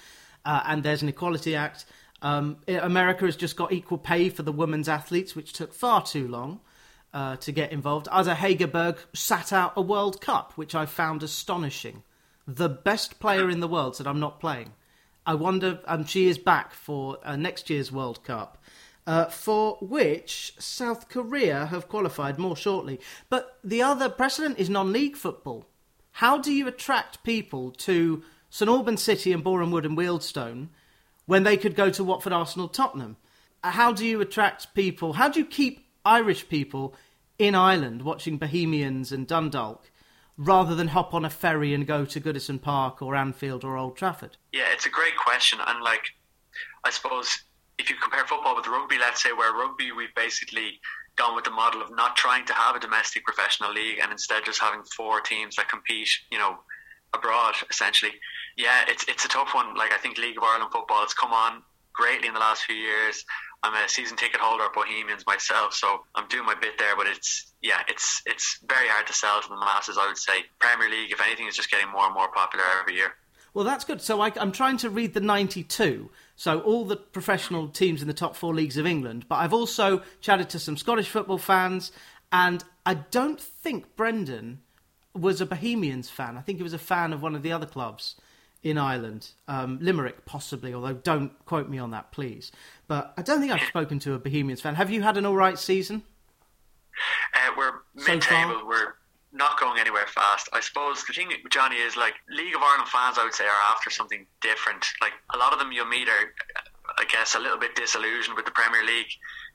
uh, 0.46 0.64
and 0.66 0.84
there's 0.84 1.02
an 1.02 1.10
Equality 1.10 1.56
Act. 1.56 1.86
Um, 2.22 2.58
America 2.68 3.26
has 3.26 3.36
just 3.36 3.56
got 3.56 3.72
equal 3.72 3.98
pay 3.98 4.30
for 4.30 4.44
the 4.44 4.52
women's 4.52 4.88
athletes, 4.88 5.36
which 5.36 5.54
took 5.54 5.74
far 5.74 6.04
too 6.04 6.28
long 6.28 6.60
uh, 7.14 7.38
to 7.38 7.52
get 7.52 7.72
involved. 7.72 8.08
Ada 8.14 8.36
Hegerberg 8.36 8.98
sat 9.14 9.52
out 9.52 9.74
a 9.76 9.82
World 9.82 10.22
Cup, 10.22 10.54
which 10.56 10.76
I 10.76 10.86
found 10.86 11.24
astonishing. 11.24 12.04
The 12.48 12.70
best 12.70 13.20
player 13.20 13.50
in 13.50 13.60
the 13.60 13.68
world 13.68 13.96
said, 13.96 14.08
I'm 14.08 14.20
not 14.20 14.40
playing. 14.40 14.74
I 15.26 15.36
wonder, 15.36 15.80
and 15.88 16.10
she 16.10 16.28
is 16.28 16.38
back 16.38 16.74
for 16.74 17.18
uh, 17.24 17.36
next 17.36 17.70
year's 17.70 17.92
World 17.92 18.24
Cup, 18.24 18.64
uh, 19.08 19.26
for 19.26 19.78
which 19.82 20.54
South 20.60 21.10
Korea 21.10 21.68
have 21.68 21.90
qualified 21.90 22.38
more 22.38 22.56
shortly. 22.56 23.00
But 23.30 23.58
the 23.64 23.82
other 23.82 24.10
precedent 24.10 24.60
is 24.60 24.70
non 24.70 24.92
league 24.92 25.16
football. 25.16 25.66
How 26.14 26.38
do 26.38 26.52
you 26.52 26.68
attract 26.68 27.24
people 27.24 27.72
to 27.72 28.24
St 28.50 28.70
Albans 28.70 29.02
City 29.02 29.32
and 29.32 29.44
Boreham 29.44 29.72
Wood 29.72 29.86
and 29.86 29.98
Wealdstone 29.98 30.68
when 31.26 31.44
they 31.44 31.58
could 31.58 31.76
go 31.76 31.90
to 31.90 32.04
Watford, 32.04 32.34
Arsenal, 32.34 32.68
Tottenham? 32.68 33.18
How 33.64 33.94
do 33.94 34.06
you 34.06 34.20
attract 34.22 34.74
people? 34.74 35.14
How 35.14 35.30
do 35.30 35.40
you 35.40 35.46
keep 35.46 35.88
Irish 36.04 36.50
people 36.50 36.96
in 37.38 37.56
Ireland 37.56 38.02
watching 38.02 38.38
Bohemians 38.38 39.12
and 39.12 39.28
Dundalk 39.28 39.92
rather 40.38 40.76
than 40.76 40.90
hop 40.90 41.14
on 41.14 41.26
a 41.26 41.30
ferry 41.30 41.74
and 41.74 41.86
go 41.86 42.06
to 42.06 42.20
Goodison 42.20 42.62
Park 42.62 43.02
or 43.02 43.16
Anfield 43.16 43.64
or 43.64 43.78
Old 43.78 43.96
Trafford? 43.96 44.38
Yeah, 44.52 44.72
it's 44.72 44.86
a 44.86 44.90
great 44.90 45.16
question. 45.16 45.60
And, 45.66 45.84
like, 45.84 46.04
I 46.84 46.90
suppose 46.90 47.44
if 47.82 47.90
you 47.90 47.96
compare 47.98 48.26
football 48.26 48.56
with 48.56 48.68
rugby, 48.68 48.98
let's 49.00 49.24
say, 49.24 49.34
where 49.34 49.54
rugby 49.54 49.92
we've 49.92 50.14
basically 50.16 50.80
gone 51.18 51.36
with 51.36 51.44
the 51.44 51.52
model 51.52 51.82
of 51.82 51.90
not 51.96 52.16
trying 52.16 52.46
to 52.46 52.54
have 52.54 52.76
a 52.76 52.80
domestic 52.80 53.26
professional 53.26 53.74
league 53.74 54.00
and 54.02 54.12
instead 54.12 54.46
just 54.46 54.62
having 54.62 54.84
four 54.96 55.20
teams 55.20 55.56
that 55.56 55.68
compete, 55.68 56.10
you 56.32 56.38
know, 56.38 56.58
abroad 57.14 57.56
essentially. 57.70 58.12
Yeah, 58.56 58.86
it's 58.88 59.06
it's 59.08 59.26
a 59.26 59.28
tough 59.28 59.54
one. 59.54 59.76
Like 59.76 59.94
I 59.94 59.98
think 59.98 60.18
League 60.18 60.38
of 60.38 60.44
Ireland 60.44 60.72
football 60.72 61.02
has 61.02 61.14
come 61.14 61.34
on 61.34 61.64
greatly 61.94 62.28
in 62.28 62.34
the 62.34 62.40
last 62.40 62.64
few 62.64 62.76
years. 62.76 63.26
I'm 63.64 63.74
a 63.74 63.88
season 63.88 64.18
ticket 64.18 64.40
holder 64.40 64.66
at 64.66 64.74
Bohemians 64.74 65.26
myself, 65.28 65.74
so 65.74 66.02
I'm 66.16 66.28
doing 66.28 66.46
my 66.46 66.56
bit 66.56 66.80
there. 66.80 66.96
But 66.96 67.08
it's 67.08 67.54
yeah, 67.62 67.84
it's 67.88 68.22
it's 68.26 68.60
very 68.68 68.88
hard 68.88 69.08
to 69.08 69.14
sell 69.14 69.42
to 69.42 69.48
the 69.48 69.56
masses. 69.56 69.98
I 70.00 70.08
would 70.08 70.18
say 70.18 70.46
Premier 70.60 70.90
League, 70.90 71.12
if 71.12 71.22
anything, 71.22 71.48
is 71.48 71.56
just 71.56 71.70
getting 71.70 71.92
more 71.92 72.06
and 72.06 72.14
more 72.14 72.32
popular 72.32 72.66
every 72.80 72.96
year. 72.96 73.14
Well, 73.54 73.66
that's 73.66 73.84
good. 73.84 74.02
So 74.02 74.22
I, 74.22 74.32
am 74.38 74.52
trying 74.52 74.78
to 74.78 74.90
read 74.90 75.14
the 75.14 75.20
92. 75.20 76.10
So 76.36 76.62
all 76.62 76.86
the 76.86 76.96
professional 76.96 77.68
teams 77.68 78.02
in 78.02 78.08
the 78.08 78.14
top 78.14 78.36
four 78.36 78.54
leagues 78.54 78.78
of 78.78 78.86
England. 78.86 79.26
But 79.28 79.36
I've 79.36 79.54
also 79.54 80.02
chatted 80.22 80.50
to 80.50 80.60
some 80.60 80.78
Scottish 80.78 81.10
football 81.10 81.38
fans, 81.38 81.92
and 82.32 82.64
I 82.86 82.94
don't 82.96 83.40
think 83.40 83.96
Brendan 83.96 84.62
was 85.14 85.42
a 85.42 85.46
Bohemians 85.46 86.10
fan. 86.10 86.38
I 86.38 86.42
think 86.42 86.60
he 86.60 86.64
was 86.64 86.74
a 86.74 86.80
fan 86.80 87.12
of 87.12 87.22
one 87.22 87.36
of 87.36 87.44
the 87.44 87.52
other 87.52 87.66
clubs 87.66 88.16
in 88.64 88.78
Ireland, 88.78 89.30
um, 89.48 89.80
Limerick 89.82 90.26
possibly. 90.26 90.74
Although 90.74 90.94
don't 90.94 91.34
quote 91.46 91.68
me 91.68 91.80
on 91.80 91.92
that, 91.92 92.12
please. 92.12 92.52
But 92.88 93.14
I 93.18 93.22
don't 93.22 93.42
think 93.42 93.52
I've 93.52 93.68
spoken 93.68 94.00
to 94.00 94.14
a 94.14 94.20
Bohemians 94.20 94.62
fan. 94.62 94.76
Have 94.76 94.92
you 94.92 95.02
had 95.02 95.18
an 95.18 95.26
all 95.26 95.36
right 95.36 95.58
season? 95.58 96.04
Uh, 97.34 97.52
we're 97.58 97.74
mid-table. 97.96 98.60
So 98.60 98.66
we're 98.66 98.94
not 99.34 99.60
going 99.60 99.80
anywhere 99.80 100.08
fast. 100.08 100.50
I 100.54 100.60
suppose 100.60 101.04
the 101.04 101.14
thing, 101.14 101.30
Johnny, 101.50 101.78
is 101.78 101.96
like 101.96 102.14
League 102.30 102.56
of 102.56 102.62
Ireland 102.62 102.90
fans. 102.90 103.18
I 103.18 103.24
would 103.24 103.34
say 103.34 103.46
are 103.46 103.72
after 103.72 103.90
something 103.90 104.26
different. 104.42 104.86
Like 105.02 105.14
a 105.34 105.38
lot 105.38 105.54
of 105.54 105.60
them 105.60 105.72
you'll 105.72 105.86
meet 105.86 106.10
are, 106.10 106.34
I 106.98 107.06
guess, 107.06 107.36
a 107.36 107.40
little 107.40 107.58
bit 107.58 107.76
disillusioned 107.76 108.36
with 108.36 108.46
the 108.46 108.52
Premier 108.52 108.84
League. 108.84 109.12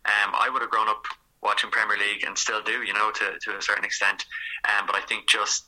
Um, 0.07 0.35
I 0.35 0.49
would 0.49 0.63
have 0.63 0.71
grown 0.71 0.89
up 0.89 1.05
watching 1.43 1.71
Premier 1.71 1.99
League 1.99 2.25
and 2.25 2.37
still 2.39 2.63
do, 2.63 2.83
you 2.83 2.93
know, 2.93 3.11
to 3.11 3.39
to 3.41 3.59
a 3.59 3.63
certain 3.63 3.85
extent. 3.85 4.25
Um, 4.65 4.87
but 4.87 4.97
I 4.97 5.01
think 5.03 5.29
just 5.29 5.67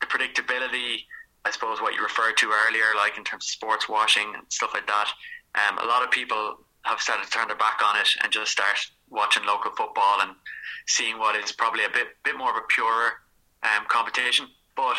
the 0.00 0.06
predictability. 0.06 1.04
I 1.44 1.50
suppose 1.50 1.80
what 1.80 1.94
you 1.94 2.02
referred 2.02 2.36
to 2.36 2.52
earlier, 2.68 2.84
like 2.96 3.18
in 3.18 3.24
terms 3.24 3.46
of 3.46 3.50
sports 3.50 3.88
washing 3.88 4.32
and 4.36 4.44
stuff 4.48 4.70
like 4.74 4.86
that. 4.86 5.08
Um, 5.56 5.78
a 5.78 5.86
lot 5.86 6.04
of 6.04 6.12
people 6.12 6.58
have 6.84 7.00
started 7.00 7.24
to 7.24 7.30
turn 7.30 7.48
their 7.48 7.56
back 7.56 7.80
on 7.84 7.96
it 7.96 8.08
and 8.22 8.32
just 8.32 8.52
start 8.52 8.78
watching 9.10 9.44
local 9.44 9.72
football 9.72 10.20
and 10.20 10.32
seeing 10.86 11.18
what 11.18 11.36
is 11.36 11.50
probably 11.50 11.84
a 11.84 11.88
bit 11.88 12.08
bit 12.24 12.38
more 12.38 12.50
of 12.50 12.56
a 12.56 12.66
pure 12.68 13.21
um, 13.62 13.84
competition. 13.88 14.46
But 14.76 14.96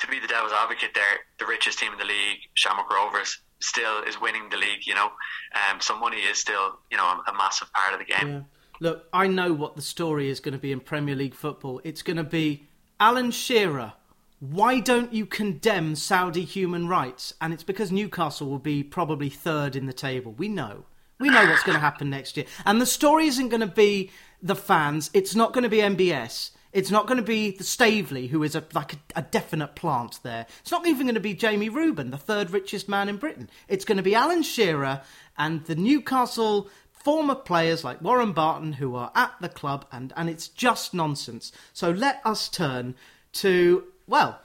to 0.00 0.06
be 0.06 0.20
the 0.20 0.28
devil's 0.28 0.52
advocate 0.52 0.90
there, 0.94 1.20
the 1.38 1.46
richest 1.46 1.78
team 1.78 1.92
in 1.92 1.98
the 1.98 2.04
league, 2.04 2.38
Shamrock 2.54 2.92
Rovers, 2.92 3.40
still 3.60 4.02
is 4.02 4.20
winning 4.20 4.48
the 4.50 4.56
league. 4.56 4.86
You 4.86 4.94
know, 4.94 5.10
um, 5.54 5.80
so 5.80 5.98
money 5.98 6.18
is 6.18 6.38
still 6.38 6.78
you 6.90 6.96
know 6.96 7.04
a, 7.04 7.30
a 7.30 7.34
massive 7.36 7.72
part 7.72 7.92
of 7.92 7.98
the 7.98 8.12
game. 8.12 8.28
Yeah. 8.28 8.40
Look, 8.80 9.06
I 9.12 9.28
know 9.28 9.52
what 9.52 9.76
the 9.76 9.82
story 9.82 10.28
is 10.28 10.40
going 10.40 10.52
to 10.52 10.58
be 10.58 10.72
in 10.72 10.80
Premier 10.80 11.14
League 11.14 11.34
football. 11.34 11.80
It's 11.84 12.02
going 12.02 12.16
to 12.16 12.24
be 12.24 12.66
Alan 12.98 13.30
Shearer. 13.30 13.94
Why 14.40 14.80
don't 14.80 15.12
you 15.14 15.26
condemn 15.26 15.94
Saudi 15.94 16.44
human 16.44 16.88
rights? 16.88 17.32
And 17.40 17.54
it's 17.54 17.62
because 17.62 17.92
Newcastle 17.92 18.48
will 18.48 18.58
be 18.58 18.82
probably 18.82 19.30
third 19.30 19.76
in 19.76 19.86
the 19.86 19.92
table. 19.92 20.32
We 20.32 20.48
know. 20.48 20.84
We 21.20 21.30
know 21.30 21.46
what's 21.46 21.62
going 21.62 21.74
to 21.76 21.80
happen 21.80 22.10
next 22.10 22.36
year. 22.36 22.46
And 22.66 22.80
the 22.80 22.86
story 22.86 23.26
isn't 23.26 23.48
going 23.48 23.60
to 23.60 23.66
be 23.66 24.10
the 24.42 24.56
fans. 24.56 25.08
It's 25.14 25.34
not 25.34 25.52
going 25.52 25.62
to 25.62 25.70
be 25.70 25.78
MBS. 25.78 26.50
It's 26.74 26.90
not 26.90 27.06
going 27.06 27.18
to 27.18 27.22
be 27.22 27.52
the 27.52 27.62
Staveley, 27.62 28.26
who 28.26 28.42
is 28.42 28.56
a, 28.56 28.64
like 28.74 28.94
a, 28.94 28.96
a, 29.16 29.22
definite 29.22 29.76
plant 29.76 30.18
there. 30.24 30.44
It's 30.60 30.72
not 30.72 30.88
even 30.88 31.06
going 31.06 31.14
to 31.14 31.20
be 31.20 31.32
Jamie 31.32 31.68
Reuben, 31.68 32.10
the 32.10 32.18
third 32.18 32.50
richest 32.50 32.88
man 32.88 33.08
in 33.08 33.16
Britain. 33.16 33.48
It's 33.68 33.84
going 33.84 33.96
to 33.96 34.02
be 34.02 34.16
Alan 34.16 34.42
Shearer 34.42 35.00
and 35.38 35.64
the 35.66 35.76
Newcastle 35.76 36.68
former 36.90 37.36
players 37.36 37.84
like 37.84 38.02
Warren 38.02 38.32
Barton 38.32 38.72
who 38.72 38.96
are 38.96 39.12
at 39.14 39.32
the 39.40 39.48
club, 39.48 39.86
and, 39.92 40.12
and 40.16 40.28
it's 40.28 40.48
just 40.48 40.92
nonsense. 40.92 41.52
So 41.72 41.90
let 41.90 42.20
us 42.24 42.48
turn 42.48 42.96
to, 43.34 43.84
well, 44.08 44.40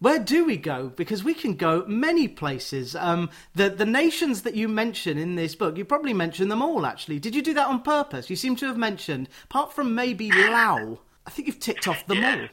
where 0.00 0.18
do 0.18 0.44
we 0.44 0.58
go? 0.58 0.88
Because 0.94 1.24
we 1.24 1.32
can 1.32 1.54
go 1.54 1.84
many 1.86 2.28
places. 2.28 2.94
Um, 2.94 3.30
the 3.54 3.70
the 3.70 3.86
nations 3.86 4.42
that 4.42 4.54
you 4.54 4.66
mention 4.68 5.16
in 5.18 5.34
this 5.34 5.54
book, 5.54 5.76
you 5.78 5.84
probably 5.84 6.14
mentioned 6.14 6.50
them 6.50 6.62
all. 6.62 6.84
Actually, 6.84 7.18
did 7.20 7.34
you 7.34 7.42
do 7.42 7.54
that 7.54 7.68
on 7.68 7.82
purpose? 7.82 8.28
You 8.28 8.36
seem 8.36 8.56
to 8.56 8.66
have 8.66 8.78
mentioned, 8.78 9.28
apart 9.44 9.74
from 9.74 9.94
maybe 9.94 10.30
Laos, 10.30 10.98
I 11.26 11.30
think 11.30 11.48
you've 11.48 11.60
ticked 11.60 11.88
off 11.88 12.06
them 12.06 12.18
yeah. 12.18 12.32
all. 12.32 12.48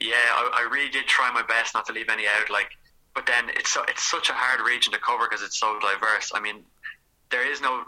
Yeah, 0.00 0.14
I, 0.14 0.64
I, 0.66 0.68
really 0.72 0.90
did 0.90 1.06
try 1.06 1.30
my 1.30 1.42
best 1.42 1.74
not 1.74 1.86
to 1.86 1.92
leave 1.92 2.08
any 2.08 2.26
out. 2.26 2.50
Like, 2.50 2.70
but 3.14 3.26
then 3.26 3.48
it's 3.50 3.70
so, 3.70 3.84
it's 3.84 4.10
such 4.10 4.28
a 4.28 4.32
hard 4.32 4.66
region 4.66 4.92
to 4.92 4.98
cover 4.98 5.26
because 5.28 5.44
it's 5.44 5.58
so 5.58 5.78
diverse. 5.80 6.32
I 6.34 6.40
mean, 6.40 6.64
there 7.30 7.48
is 7.48 7.60
no 7.60 7.84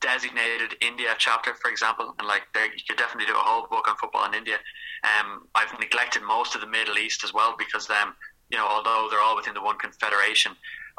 designated 0.00 0.76
India 0.80 1.14
chapter, 1.18 1.54
for 1.54 1.70
example, 1.70 2.14
and 2.18 2.26
like 2.26 2.42
there, 2.54 2.66
you 2.66 2.82
could 2.88 2.96
definitely 2.96 3.26
do 3.26 3.38
a 3.38 3.42
whole 3.42 3.66
book 3.68 3.88
on 3.88 3.96
football 3.96 4.26
in 4.26 4.34
India. 4.34 4.56
Um, 5.04 5.46
I've 5.54 5.78
neglected 5.78 6.22
most 6.22 6.54
of 6.54 6.60
the 6.60 6.66
Middle 6.66 6.98
East 6.98 7.24
as 7.24 7.32
well 7.32 7.54
because 7.58 7.86
them, 7.86 8.14
you 8.50 8.58
know, 8.58 8.66
although 8.66 9.08
they're 9.10 9.20
all 9.20 9.36
within 9.36 9.54
the 9.54 9.62
one 9.62 9.78
confederation, 9.78 10.52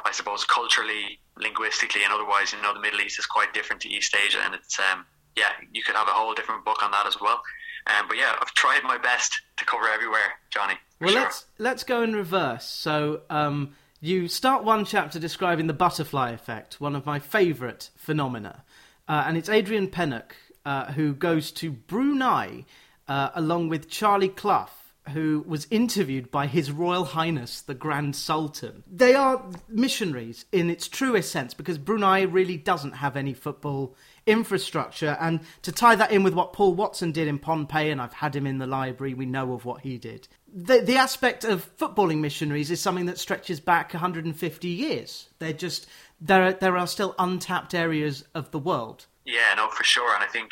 I 0.06 0.12
suppose 0.12 0.46
culturally, 0.46 1.20
linguistically, 1.38 2.04
and 2.04 2.14
otherwise, 2.14 2.54
you 2.54 2.62
know, 2.62 2.74
the 2.74 2.80
Middle 2.80 3.02
East 3.02 3.20
is 3.20 3.26
quite 3.26 3.54
different 3.54 3.82
to 3.84 3.90
East 3.90 4.16
Asia, 4.16 4.40
and 4.44 4.56
it's 4.56 4.80
um, 4.80 5.06
yeah, 5.36 5.52
you 5.72 5.84
could 5.84 5.96
have 5.96 6.08
a 6.08 6.12
whole 6.12 6.34
different 6.34 6.66
book 6.66 6.84
on 6.84 6.92
that 6.92 7.08
as 7.08 7.18
well. 7.20 7.42
Um, 7.88 8.08
but 8.08 8.18
yeah, 8.18 8.36
I've 8.40 8.54
tried 8.54 8.84
my 8.84 8.98
best 8.98 9.42
to 9.58 9.66
cover 9.66 9.88
everywhere, 9.88 10.40
Johnny. 10.50 10.76
Well, 11.00 11.12
sure. 11.12 11.22
let's 11.22 11.46
let's 11.58 11.84
go 11.84 12.02
in 12.04 12.16
reverse. 12.16 12.66
So. 12.66 13.22
Um, 13.30 13.76
you 14.04 14.28
start 14.28 14.64
one 14.64 14.84
chapter 14.84 15.20
describing 15.20 15.68
the 15.68 15.74
butterfly 15.74 16.32
effect, 16.32 16.82
one 16.82 16.96
of 16.96 17.06
my 17.06 17.20
favourite 17.20 17.92
phenomena. 17.96 18.64
Uh, 19.08 19.26
and 19.28 19.38
it's 19.38 19.48
Adrian 19.48 19.90
Pennock 19.90 20.32
uh, 20.66 20.92
who 20.94 21.14
goes 21.14 21.52
to 21.52 21.72
Brunei 21.72 22.66
uh, 23.08 23.30
along 23.36 23.70
with 23.70 23.90
Charlie 23.90 24.30
Clough, 24.30 24.70
who 25.10 25.44
was 25.48 25.68
interviewed 25.70 26.32
by 26.32 26.48
His 26.48 26.72
Royal 26.72 27.06
Highness 27.06 27.62
the 27.62 27.74
Grand 27.74 28.16
Sultan. 28.16 28.84
They 28.92 29.16
are 29.16 29.44
missionaries 29.68 30.46
in 30.52 30.70
its 30.70 30.88
truest 30.88 31.32
sense 31.32 31.54
because 31.54 31.78
Brunei 31.78 32.22
really 32.22 32.58
doesn't 32.58 32.94
have 32.94 33.16
any 33.16 33.34
football 33.34 33.96
infrastructure. 34.26 35.18
And 35.20 35.42
to 35.64 35.72
tie 35.72 35.96
that 35.96 36.12
in 36.12 36.24
with 36.24 36.34
what 36.34 36.54
Paul 36.54 36.74
Watson 36.74 37.12
did 37.12 37.28
in 37.28 37.40
Pohnpei, 37.40 37.92
and 37.92 38.02
I've 38.02 38.14
had 38.14 38.36
him 38.36 38.48
in 38.48 38.58
the 38.58 38.68
library, 38.68 39.14
we 39.14 39.26
know 39.26 39.54
of 39.54 39.66
what 39.66 39.82
he 39.82 39.98
did. 39.98 40.28
The, 40.54 40.82
the 40.82 40.98
aspect 40.98 41.44
of 41.44 41.76
footballing 41.78 42.20
missionaries 42.20 42.72
is 42.72 42.82
something 42.82 43.06
that 43.06 43.18
stretches 43.18 43.60
back 43.60 43.94
150 43.94 44.68
years. 44.68 45.30
They're 45.40 45.54
just 45.54 45.88
there 46.22 46.44
are, 46.44 46.54
there 46.54 46.78
are 46.78 46.88
still 46.88 47.16
untapped 47.18 47.74
areas 47.74 48.24
of 48.36 48.52
the 48.52 48.60
world. 48.60 49.08
Yeah, 49.26 49.54
no, 49.58 49.70
for 49.70 49.84
sure. 49.84 50.14
And 50.14 50.24
I 50.24 50.28
think, 50.28 50.52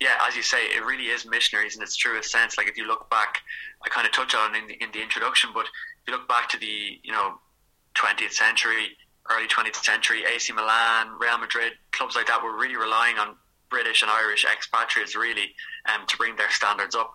yeah, 0.00 0.18
as 0.26 0.36
you 0.36 0.42
say, 0.42 0.58
it 0.58 0.84
really 0.84 1.04
is 1.06 1.24
missionaries 1.24 1.76
in 1.76 1.82
its 1.82 1.96
truest 1.96 2.30
sense. 2.30 2.58
Like 2.58 2.68
if 2.68 2.76
you 2.76 2.86
look 2.86 3.08
back, 3.10 3.42
I 3.84 3.88
kind 3.88 4.06
of 4.06 4.12
touch 4.12 4.34
on 4.34 4.54
in 4.56 4.66
the, 4.66 4.74
in 4.82 4.90
the 4.92 5.02
introduction, 5.02 5.50
but 5.54 5.66
if 5.66 6.08
you 6.08 6.14
look 6.14 6.28
back 6.28 6.48
to 6.50 6.58
the, 6.58 6.98
you 7.02 7.12
know, 7.12 7.34
20th 7.94 8.32
century, 8.32 8.96
early 9.30 9.48
20th 9.48 9.82
century, 9.82 10.24
AC 10.24 10.52
Milan, 10.52 11.16
Real 11.18 11.38
Madrid, 11.38 11.72
clubs 11.92 12.16
like 12.16 12.26
that 12.26 12.42
were 12.42 12.56
really 12.56 12.76
relying 12.76 13.18
on 13.18 13.36
British 13.70 14.02
and 14.02 14.10
Irish 14.10 14.44
expatriates 14.44 15.16
really 15.16 15.54
um, 15.92 16.06
to 16.06 16.16
bring 16.16 16.36
their 16.36 16.50
standards 16.50 16.94
up. 16.94 17.14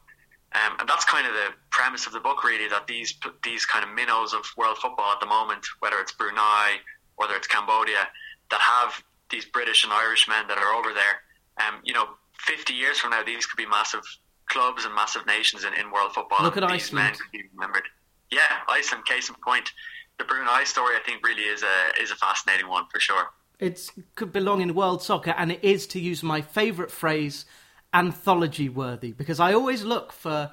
Um, 0.54 0.78
and 0.80 0.90
that's 0.90 1.06
kind 1.06 1.28
of 1.28 1.34
the 1.34 1.54
premise 1.70 2.08
of 2.08 2.14
the 2.14 2.20
book, 2.20 2.44
really, 2.44 2.68
that 2.70 2.88
these 2.88 3.14
these 3.44 3.66
kind 3.66 3.86
of 3.86 3.94
minnows 3.94 4.34
of 4.34 4.44
world 4.58 4.78
football 4.80 5.12
at 5.14 5.20
the 5.20 5.28
moment, 5.28 5.64
whether 5.80 5.98
it's 6.00 6.12
Brunei, 6.12 6.78
whether 7.18 7.36
it's 7.36 7.46
Cambodia, 7.46 8.08
that 8.50 8.60
have 8.60 9.04
these 9.30 9.46
British 9.46 9.84
and 9.84 9.94
Irish 9.94 10.28
men 10.28 10.48
that 10.48 10.58
are 10.58 10.74
over 10.74 10.90
there. 10.92 11.22
Um, 11.68 11.82
you 11.84 11.94
know, 11.94 12.08
50 12.40 12.74
years 12.74 12.98
from 12.98 13.12
now, 13.12 13.24
these 13.24 13.46
could 13.46 13.58
be 13.58 13.68
massive 13.68 14.02
clubs 14.48 14.86
and 14.86 14.96
massive 14.96 15.26
nations 15.28 15.64
in, 15.64 15.74
in 15.76 15.92
world 15.92 16.14
football. 16.14 16.44
Look 16.44 16.58
at 16.58 16.64
these 16.64 16.88
Iceland. 16.88 17.06
Men 17.06 17.14
could 17.14 17.32
be 17.32 17.44
remembered. 17.54 17.84
Yeah, 18.32 18.40
Iceland, 18.68 19.06
case 19.06 19.30
in 19.30 19.36
point. 19.46 19.72
The 20.20 20.26
Brunei 20.26 20.66
story, 20.66 20.96
I 20.96 21.00
think, 21.04 21.26
really 21.26 21.44
is 21.44 21.64
a 21.64 22.02
is 22.02 22.12
a 22.12 22.16
fascinating 22.16 22.68
one 22.68 22.86
for 22.92 23.00
sure. 23.00 23.30
It 23.58 23.90
could 24.16 24.32
belong 24.32 24.62
in 24.62 24.76
world 24.76 25.02
soccer, 25.02 25.34
and 25.38 25.52
it 25.52 25.64
is, 25.64 25.88
to 25.88 26.00
use 26.00 26.22
my 26.22 26.42
favourite 26.42 26.92
phrase, 26.92 27.46
anthology 27.94 28.70
worthy, 28.70 29.12
because 29.12 29.40
I 29.40 29.54
always 29.54 29.84
look 29.84 30.12
for 30.14 30.52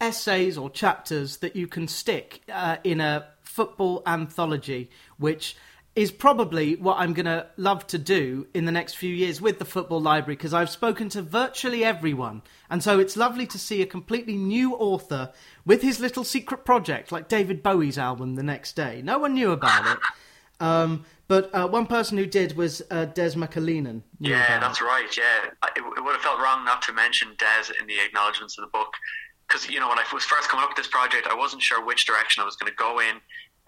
essays 0.00 0.58
or 0.58 0.68
chapters 0.68 1.36
that 1.38 1.54
you 1.54 1.66
can 1.66 1.86
stick 1.88 2.40
uh, 2.52 2.78
in 2.84 3.00
a 3.00 3.28
football 3.42 4.02
anthology, 4.06 4.90
which 5.16 5.56
is 5.94 6.10
probably 6.10 6.74
what 6.76 6.98
I'm 6.98 7.12
going 7.12 7.26
to 7.26 7.46
love 7.58 7.86
to 7.88 7.98
do 7.98 8.46
in 8.54 8.64
the 8.64 8.72
next 8.72 8.94
few 8.94 9.14
years 9.14 9.42
with 9.42 9.58
the 9.58 9.64
Football 9.66 10.00
Library 10.00 10.36
because 10.36 10.54
I've 10.54 10.70
spoken 10.70 11.10
to 11.10 11.20
virtually 11.20 11.84
everyone. 11.84 12.42
And 12.70 12.82
so 12.82 12.98
it's 12.98 13.16
lovely 13.16 13.46
to 13.48 13.58
see 13.58 13.82
a 13.82 13.86
completely 13.86 14.36
new 14.36 14.74
author 14.74 15.32
with 15.66 15.82
his 15.82 16.00
little 16.00 16.24
secret 16.24 16.64
project, 16.64 17.12
like 17.12 17.28
David 17.28 17.62
Bowie's 17.62 17.98
album 17.98 18.36
the 18.36 18.42
next 18.42 18.74
day. 18.74 19.02
No 19.02 19.18
one 19.18 19.34
knew 19.34 19.52
about 19.52 19.86
it. 19.86 19.98
Um, 20.60 21.04
but 21.28 21.54
uh, 21.54 21.68
one 21.68 21.86
person 21.86 22.16
who 22.16 22.26
did 22.26 22.56
was 22.56 22.82
uh, 22.90 23.06
Des 23.06 23.32
McAleenan. 23.32 24.02
Yeah, 24.18 24.60
that's 24.60 24.80
it. 24.80 24.84
right. 24.84 25.16
Yeah, 25.16 25.50
it, 25.76 25.82
it, 25.96 26.04
would 26.04 26.12
have 26.12 26.22
felt 26.22 26.40
wrong 26.40 26.64
not 26.64 26.82
to 26.82 26.92
mention 26.92 27.28
Des 27.36 27.72
in 27.80 27.86
the 27.86 27.96
acknowledgements 28.04 28.56
of 28.58 28.64
the 28.64 28.70
book 28.70 28.94
because 29.48 29.68
you 29.68 29.80
know 29.80 29.88
when 29.88 29.98
I 29.98 30.04
was 30.12 30.24
first 30.24 30.48
coming 30.48 30.64
up 30.64 30.70
with 30.70 30.76
this 30.76 30.88
project, 30.88 31.26
I 31.26 31.34
wasn't 31.34 31.62
sure 31.62 31.84
which 31.84 32.06
direction 32.06 32.42
I 32.42 32.46
was 32.46 32.56
going 32.56 32.70
to 32.70 32.76
go 32.76 33.00
in. 33.00 33.16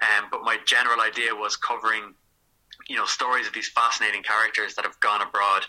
Um, 0.02 0.26
but 0.30 0.42
my 0.42 0.58
general 0.66 1.00
idea 1.00 1.34
was 1.34 1.56
covering, 1.56 2.14
you 2.88 2.96
know, 2.96 3.06
stories 3.06 3.46
of 3.46 3.52
these 3.52 3.68
fascinating 3.68 4.22
characters 4.22 4.74
that 4.74 4.84
have 4.84 4.98
gone 5.00 5.22
abroad 5.22 5.64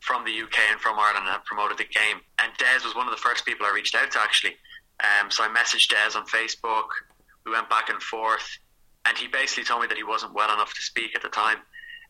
from 0.00 0.24
the 0.24 0.42
UK 0.42 0.58
and 0.70 0.80
from 0.80 0.98
Ireland 0.98 1.24
and 1.26 1.32
have 1.32 1.44
promoted 1.44 1.78
the 1.78 1.84
game. 1.84 2.20
And 2.38 2.52
Des 2.58 2.84
was 2.84 2.94
one 2.94 3.06
of 3.06 3.12
the 3.12 3.20
first 3.20 3.44
people 3.44 3.66
I 3.66 3.72
reached 3.72 3.94
out 3.94 4.10
to 4.12 4.20
actually. 4.20 4.56
Um, 5.00 5.30
so 5.30 5.44
I 5.44 5.48
messaged 5.48 5.88
Des 5.88 6.18
on 6.18 6.26
Facebook. 6.26 6.88
We 7.44 7.52
went 7.52 7.70
back 7.70 7.88
and 7.88 8.02
forth, 8.02 8.58
and 9.06 9.16
he 9.16 9.28
basically 9.28 9.64
told 9.64 9.82
me 9.82 9.86
that 9.88 9.96
he 9.96 10.04
wasn't 10.04 10.34
well 10.34 10.52
enough 10.52 10.74
to 10.74 10.82
speak 10.82 11.16
at 11.16 11.22
the 11.22 11.28
time. 11.28 11.58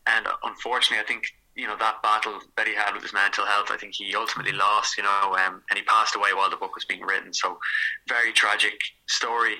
And 0.07 0.27
unfortunately, 0.43 1.01
I 1.03 1.07
think 1.07 1.25
you 1.55 1.67
know 1.67 1.75
that 1.77 2.01
battle 2.01 2.39
that 2.57 2.67
he 2.67 2.73
had 2.73 2.93
with 2.93 3.03
his 3.03 3.13
mental 3.13 3.45
health. 3.45 3.67
I 3.71 3.77
think 3.77 3.93
he 3.95 4.15
ultimately 4.15 4.53
lost. 4.53 4.97
You 4.97 5.03
know, 5.03 5.35
um, 5.45 5.61
and 5.69 5.77
he 5.77 5.83
passed 5.83 6.15
away 6.15 6.33
while 6.33 6.49
the 6.49 6.57
book 6.57 6.75
was 6.75 6.85
being 6.85 7.01
written. 7.01 7.33
So 7.33 7.59
very 8.07 8.33
tragic 8.33 8.73
story. 9.07 9.55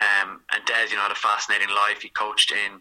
Um, 0.00 0.42
and 0.52 0.64
Des, 0.66 0.90
you 0.90 0.96
know, 0.96 1.02
had 1.02 1.12
a 1.12 1.14
fascinating 1.14 1.68
life. 1.68 2.02
He 2.02 2.10
coached 2.10 2.52
in 2.52 2.80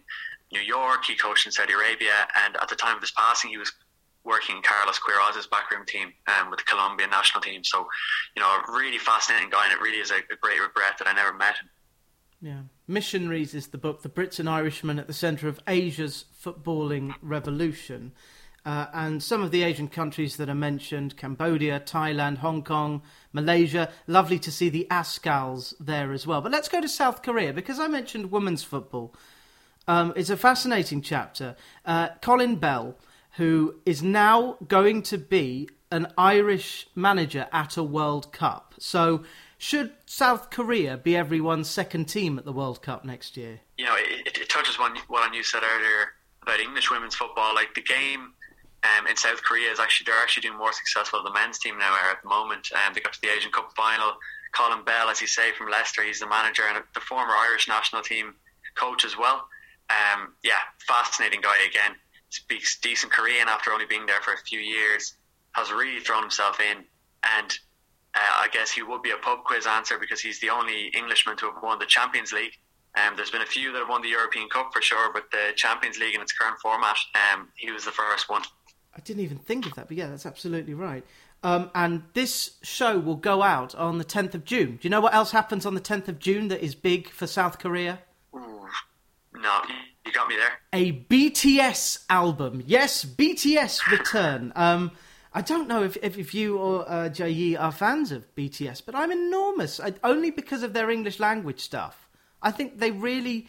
New 0.51 0.61
York, 0.61 1.05
he 1.05 1.15
coached 1.15 1.45
in 1.45 1.51
Saudi 1.51 1.73
Arabia, 1.73 2.27
and 2.45 2.55
at 2.57 2.67
the 2.67 2.75
time 2.75 2.95
of 2.95 3.01
his 3.01 3.11
passing, 3.11 3.49
he 3.49 3.57
was 3.57 3.71
working 4.23 4.57
in 4.57 4.63
Carlos 4.63 4.99
Queiroz's 4.99 5.47
backroom 5.47 5.85
team 5.85 6.11
um, 6.27 6.49
with 6.49 6.59
the 6.59 6.65
Colombian 6.65 7.09
national 7.09 7.41
team. 7.41 7.63
So, 7.63 7.87
you 8.35 8.41
know, 8.41 8.47
a 8.47 8.71
really 8.71 8.97
fascinating 8.97 9.49
guy, 9.49 9.65
and 9.65 9.73
it 9.73 9.81
really 9.81 9.99
is 9.99 10.11
a, 10.11 10.17
a 10.17 10.37
great 10.41 10.59
regret 10.59 10.97
that 10.99 11.07
I 11.07 11.13
never 11.13 11.33
met 11.33 11.57
him. 11.57 11.69
Yeah. 12.41 12.61
Missionaries 12.87 13.53
is 13.53 13.67
the 13.67 13.77
book, 13.77 14.01
The 14.01 14.09
Brits 14.09 14.39
and 14.39 14.49
Irishmen 14.49 14.99
at 14.99 15.07
the 15.07 15.13
Centre 15.13 15.47
of 15.47 15.59
Asia's 15.67 16.25
Footballing 16.43 17.15
Revolution. 17.21 18.11
Uh, 18.65 18.87
and 18.93 19.21
some 19.21 19.43
of 19.43 19.51
the 19.51 19.61
Asian 19.61 19.87
countries 19.87 20.37
that 20.37 20.49
are 20.49 20.55
mentioned 20.55 21.17
Cambodia, 21.17 21.79
Thailand, 21.79 22.39
Hong 22.39 22.63
Kong, 22.63 23.03
Malaysia. 23.35 23.91
Lovely 24.07 24.39
to 24.39 24.51
see 24.51 24.69
the 24.69 24.87
Azkals 24.89 25.75
there 25.79 26.11
as 26.11 26.25
well. 26.25 26.41
But 26.41 26.51
let's 26.51 26.69
go 26.69 26.81
to 26.81 26.87
South 26.87 27.21
Korea 27.21 27.53
because 27.53 27.79
I 27.79 27.87
mentioned 27.87 28.31
women's 28.31 28.63
football. 28.63 29.13
Um, 29.87 30.13
it's 30.15 30.31
a 30.31 30.37
fascinating 30.37 31.01
chapter. 31.01 31.55
Uh, 31.85 32.09
Colin 32.21 32.55
Bell, 32.55 32.97
who 33.33 33.75
is 33.85 34.01
now 34.01 34.57
going 34.67 35.03
to 35.03 35.19
be 35.19 35.69
an 35.91 36.07
Irish 36.17 36.87
manager 36.95 37.47
at 37.51 37.77
a 37.77 37.83
World 37.83 38.31
Cup. 38.31 38.73
So, 38.79 39.23
should 39.57 39.91
South 40.05 40.49
Korea 40.49 40.97
be 40.97 41.15
everyone's 41.15 41.69
second 41.69 42.05
team 42.05 42.37
at 42.37 42.45
the 42.45 42.51
World 42.51 42.81
Cup 42.81 43.05
next 43.05 43.37
year? 43.37 43.59
You 43.77 43.85
know, 43.85 43.95
it, 43.97 44.37
it 44.37 44.49
touches 44.49 44.77
on 44.79 44.97
what 45.07 45.33
you 45.33 45.43
said 45.43 45.63
earlier 45.63 46.13
about 46.41 46.59
English 46.59 46.89
women's 46.91 47.15
football. 47.15 47.53
Like 47.55 47.73
the 47.73 47.81
game 47.81 48.33
um, 48.85 49.07
in 49.07 49.15
South 49.15 49.41
Korea 49.43 49.71
is 49.71 49.79
actually 49.79 50.05
they're 50.05 50.21
actually 50.21 50.41
doing 50.41 50.57
more 50.57 50.73
successful 50.73 51.19
than 51.19 51.33
the 51.33 51.39
men's 51.39 51.59
team 51.59 51.77
now 51.77 51.91
are 51.91 52.11
at 52.11 52.21
the 52.21 52.29
moment. 52.29 52.69
Um, 52.73 52.93
they 52.93 53.01
got 53.01 53.13
to 53.13 53.21
the 53.21 53.29
Asian 53.29 53.51
Cup 53.51 53.71
final. 53.75 54.13
Colin 54.53 54.83
Bell, 54.85 55.09
as 55.09 55.19
you 55.19 55.27
say, 55.27 55.51
from 55.51 55.69
Leicester, 55.69 56.03
he's 56.03 56.19
the 56.19 56.27
manager 56.27 56.63
and 56.67 56.81
the 56.93 56.99
former 57.01 57.33
Irish 57.33 57.67
national 57.67 58.01
team 58.01 58.35
coach 58.75 59.03
as 59.03 59.17
well. 59.17 59.47
Um, 59.89 60.33
yeah, 60.43 60.63
fascinating 60.87 61.41
guy 61.41 61.55
again. 61.67 61.95
Speaks 62.29 62.79
decent 62.79 63.11
Korean 63.11 63.47
after 63.47 63.71
only 63.71 63.85
being 63.85 64.05
there 64.05 64.21
for 64.21 64.33
a 64.33 64.37
few 64.37 64.59
years. 64.59 65.15
Has 65.53 65.71
really 65.71 65.99
thrown 65.99 66.21
himself 66.21 66.59
in, 66.59 66.83
and 67.37 67.59
uh, 68.13 68.19
I 68.39 68.49
guess 68.51 68.71
he 68.71 68.81
would 68.81 69.01
be 69.01 69.11
a 69.11 69.17
pub 69.17 69.43
quiz 69.45 69.65
answer 69.65 69.97
because 69.97 70.19
he's 70.19 70.39
the 70.39 70.49
only 70.49 70.87
Englishman 70.87 71.37
to 71.37 71.45
have 71.51 71.63
won 71.63 71.79
the 71.79 71.85
Champions 71.85 72.33
League. 72.33 72.53
Um, 72.95 73.15
there's 73.15 73.31
been 73.31 73.41
a 73.41 73.45
few 73.45 73.71
that 73.73 73.79
have 73.79 73.89
won 73.89 74.01
the 74.01 74.09
European 74.09 74.49
Cup 74.49 74.71
for 74.73 74.81
sure, 74.81 75.11
but 75.13 75.29
the 75.31 75.51
Champions 75.55 75.97
League 75.97 76.15
in 76.15 76.21
its 76.21 76.31
current 76.31 76.57
format, 76.61 76.97
um, 77.33 77.49
he 77.55 77.71
was 77.71 77.83
the 77.83 77.91
first 77.91 78.29
one. 78.29 78.43
I 78.95 79.01
didn't 79.01 79.23
even 79.23 79.37
think 79.37 79.65
of 79.65 79.75
that, 79.75 79.87
but 79.87 79.97
yeah, 79.97 80.07
that's 80.07 80.25
absolutely 80.25 80.73
right. 80.73 81.03
Um, 81.43 81.69
and 81.75 82.03
this 82.13 82.57
show 82.63 82.97
will 82.97 83.17
go 83.17 83.43
out 83.43 83.75
on 83.75 83.97
the 83.97 84.05
10th 84.05 84.33
of 84.33 84.45
June. 84.45 84.77
Do 84.77 84.79
you 84.81 84.89
know 84.89 85.01
what 85.01 85.13
else 85.13 85.31
happens 85.31 85.65
on 85.65 85.75
the 85.75 85.81
10th 85.81 86.07
of 86.07 86.17
June 86.17 86.47
that 86.47 86.63
is 86.63 86.73
big 86.75 87.09
for 87.09 87.27
South 87.27 87.59
Korea? 87.59 87.99
Ooh, 88.33 88.67
no, 89.35 89.61
you 90.05 90.11
got 90.11 90.27
me 90.27 90.35
there. 90.37 90.59
A 90.73 90.91
BTS 90.93 92.05
album. 92.09 92.63
Yes, 92.65 93.03
BTS 93.03 93.91
return. 93.91 94.53
Um, 94.55 94.91
I 95.33 95.41
don't 95.41 95.67
know 95.67 95.83
if, 95.83 95.97
if, 96.01 96.17
if 96.17 96.33
you 96.33 96.57
or 96.57 96.89
uh, 96.89 97.09
Yi 97.09 97.57
are 97.57 97.71
fans 97.71 98.13
of 98.13 98.33
BTS, 98.35 98.83
but 98.85 98.95
I'm 98.95 99.11
enormous. 99.11 99.81
I, 99.81 99.93
only 100.03 100.31
because 100.31 100.63
of 100.63 100.71
their 100.71 100.89
English 100.89 101.19
language 101.19 101.59
stuff. 101.59 102.07
I 102.41 102.51
think 102.51 102.79
they 102.79 102.91
really 102.91 103.47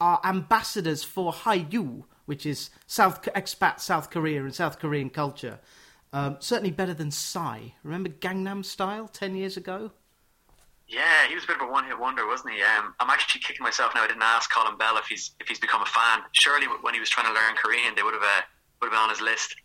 are 0.00 0.20
ambassadors 0.24 1.04
for 1.04 1.32
Hallyu, 1.32 2.04
which 2.30 2.46
is 2.46 2.70
South 2.86 3.20
expat 3.34 3.80
South 3.80 4.08
Korea 4.08 4.44
and 4.44 4.54
South 4.54 4.78
Korean 4.78 5.10
culture. 5.10 5.58
Um, 6.12 6.36
certainly 6.38 6.70
better 6.70 6.94
than 6.94 7.10
Psy. 7.10 7.70
Remember 7.82 8.08
Gangnam 8.08 8.64
Style 8.64 9.08
ten 9.08 9.34
years 9.34 9.56
ago? 9.56 9.90
Yeah, 10.86 11.26
he 11.28 11.34
was 11.34 11.42
a 11.42 11.48
bit 11.48 11.56
of 11.56 11.68
a 11.68 11.72
one-hit 11.72 11.98
wonder, 11.98 12.28
wasn't 12.28 12.54
he? 12.54 12.62
Um, 12.62 12.94
I'm 13.00 13.10
actually 13.10 13.40
kicking 13.40 13.64
myself 13.64 13.96
now. 13.96 14.04
I 14.04 14.06
didn't 14.06 14.22
ask 14.22 14.48
Colin 14.48 14.78
Bell 14.78 14.96
if 14.96 15.06
he's 15.06 15.32
if 15.40 15.48
he's 15.48 15.58
become 15.58 15.82
a 15.82 15.86
fan. 15.86 16.20
Surely, 16.30 16.68
when 16.82 16.94
he 16.94 17.00
was 17.00 17.10
trying 17.10 17.26
to 17.26 17.32
learn 17.32 17.56
Korean, 17.56 17.96
they 17.96 18.04
would 18.04 18.14
have 18.14 18.22
uh, 18.22 18.42
would 18.80 18.86
have 18.86 18.92
been 18.92 19.00
on 19.00 19.10
his 19.10 19.20
list. 19.20 19.56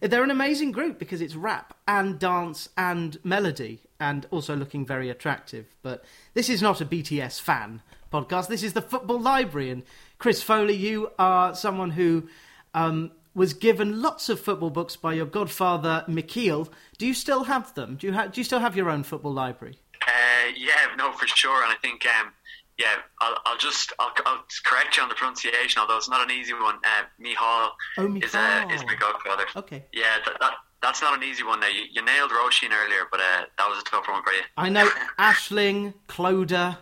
They're 0.00 0.24
an 0.24 0.32
amazing 0.32 0.72
group 0.72 0.98
because 0.98 1.20
it's 1.20 1.36
rap 1.36 1.74
and 1.86 2.18
dance 2.18 2.68
and 2.76 3.16
melody, 3.22 3.82
and 4.00 4.26
also 4.32 4.56
looking 4.56 4.84
very 4.84 5.08
attractive. 5.08 5.66
But 5.82 6.04
this 6.34 6.48
is 6.48 6.62
not 6.62 6.80
a 6.80 6.84
BTS 6.84 7.40
fan 7.40 7.82
podcast. 8.12 8.48
This 8.48 8.64
is 8.64 8.72
the 8.72 8.82
Football 8.82 9.20
Library, 9.20 9.70
and 9.70 9.84
Chris 10.18 10.42
Foley, 10.42 10.74
you 10.74 11.10
are 11.18 11.54
someone 11.54 11.92
who 11.92 12.28
um, 12.74 13.12
was 13.34 13.54
given 13.54 14.02
lots 14.02 14.28
of 14.28 14.40
football 14.40 14.70
books 14.70 14.96
by 14.96 15.12
your 15.12 15.26
godfather 15.26 16.04
Michiel. 16.08 16.68
Do 16.98 17.06
you 17.06 17.14
still 17.14 17.44
have 17.44 17.72
them? 17.74 17.96
Do 17.96 18.08
you, 18.08 18.12
ha- 18.12 18.26
do 18.26 18.40
you 18.40 18.44
still 18.44 18.58
have 18.58 18.76
your 18.76 18.90
own 18.90 19.04
football 19.04 19.32
library? 19.32 19.78
Uh, 20.06 20.10
yeah, 20.56 20.94
no, 20.96 21.12
for 21.12 21.28
sure. 21.28 21.62
And 21.62 21.70
I 21.70 21.76
think, 21.76 22.04
um, 22.06 22.32
yeah, 22.78 22.96
I'll, 23.20 23.38
I'll 23.46 23.58
just 23.58 23.92
I'll, 24.00 24.12
I'll, 24.26 24.44
correct 24.64 24.96
you 24.96 25.04
on 25.04 25.08
the 25.08 25.14
pronunciation, 25.14 25.80
although 25.80 25.96
it's 25.96 26.08
not 26.08 26.28
an 26.28 26.36
easy 26.36 26.52
one. 26.52 26.76
Uh, 26.76 27.04
Michal 27.20 27.70
oh, 27.98 28.16
is, 28.16 28.34
uh, 28.34 28.64
is 28.72 28.84
my 28.84 28.96
godfather. 28.98 29.44
Okay. 29.54 29.84
Yeah, 29.92 30.16
that, 30.26 30.36
that 30.40 30.54
that's 30.82 31.02
not 31.02 31.16
an 31.16 31.22
easy 31.22 31.44
one. 31.44 31.60
Now 31.60 31.68
you, 31.68 31.82
you 31.90 32.04
nailed 32.04 32.30
Roisin 32.30 32.70
earlier, 32.72 33.02
but 33.10 33.20
uh, 33.20 33.44
that 33.56 33.68
was 33.68 33.80
a 33.80 33.84
tough 33.84 34.08
one 34.08 34.22
for 34.22 34.32
you. 34.32 34.42
I 34.56 34.68
know 34.68 34.88
Ashling, 35.18 35.94
Clodagh, 36.08 36.76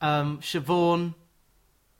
um, 0.00 0.38
Siobhan, 0.38 1.14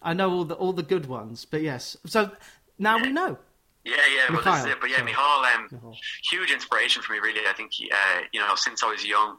I 0.06 0.14
know 0.14 0.30
all 0.30 0.44
the 0.44 0.54
all 0.54 0.72
the 0.72 0.84
good 0.84 1.06
ones, 1.06 1.44
but 1.44 1.60
yes. 1.62 1.96
So 2.06 2.30
now 2.78 2.96
we 2.98 3.10
know. 3.10 3.36
Yeah, 3.84 3.94
yeah, 4.16 4.34
well, 4.34 4.42
this 4.42 4.60
is 4.60 4.66
it. 4.66 4.80
But 4.80 4.90
yeah, 4.90 5.02
Michal, 5.02 5.22
um, 5.22 5.92
huge 6.30 6.50
inspiration 6.50 7.02
for 7.02 7.12
me, 7.12 7.20
really. 7.20 7.40
I 7.48 7.52
think, 7.52 7.70
uh, 7.92 8.20
you 8.32 8.40
know, 8.40 8.54
since 8.56 8.82
I 8.82 8.90
was 8.90 9.04
young, 9.06 9.36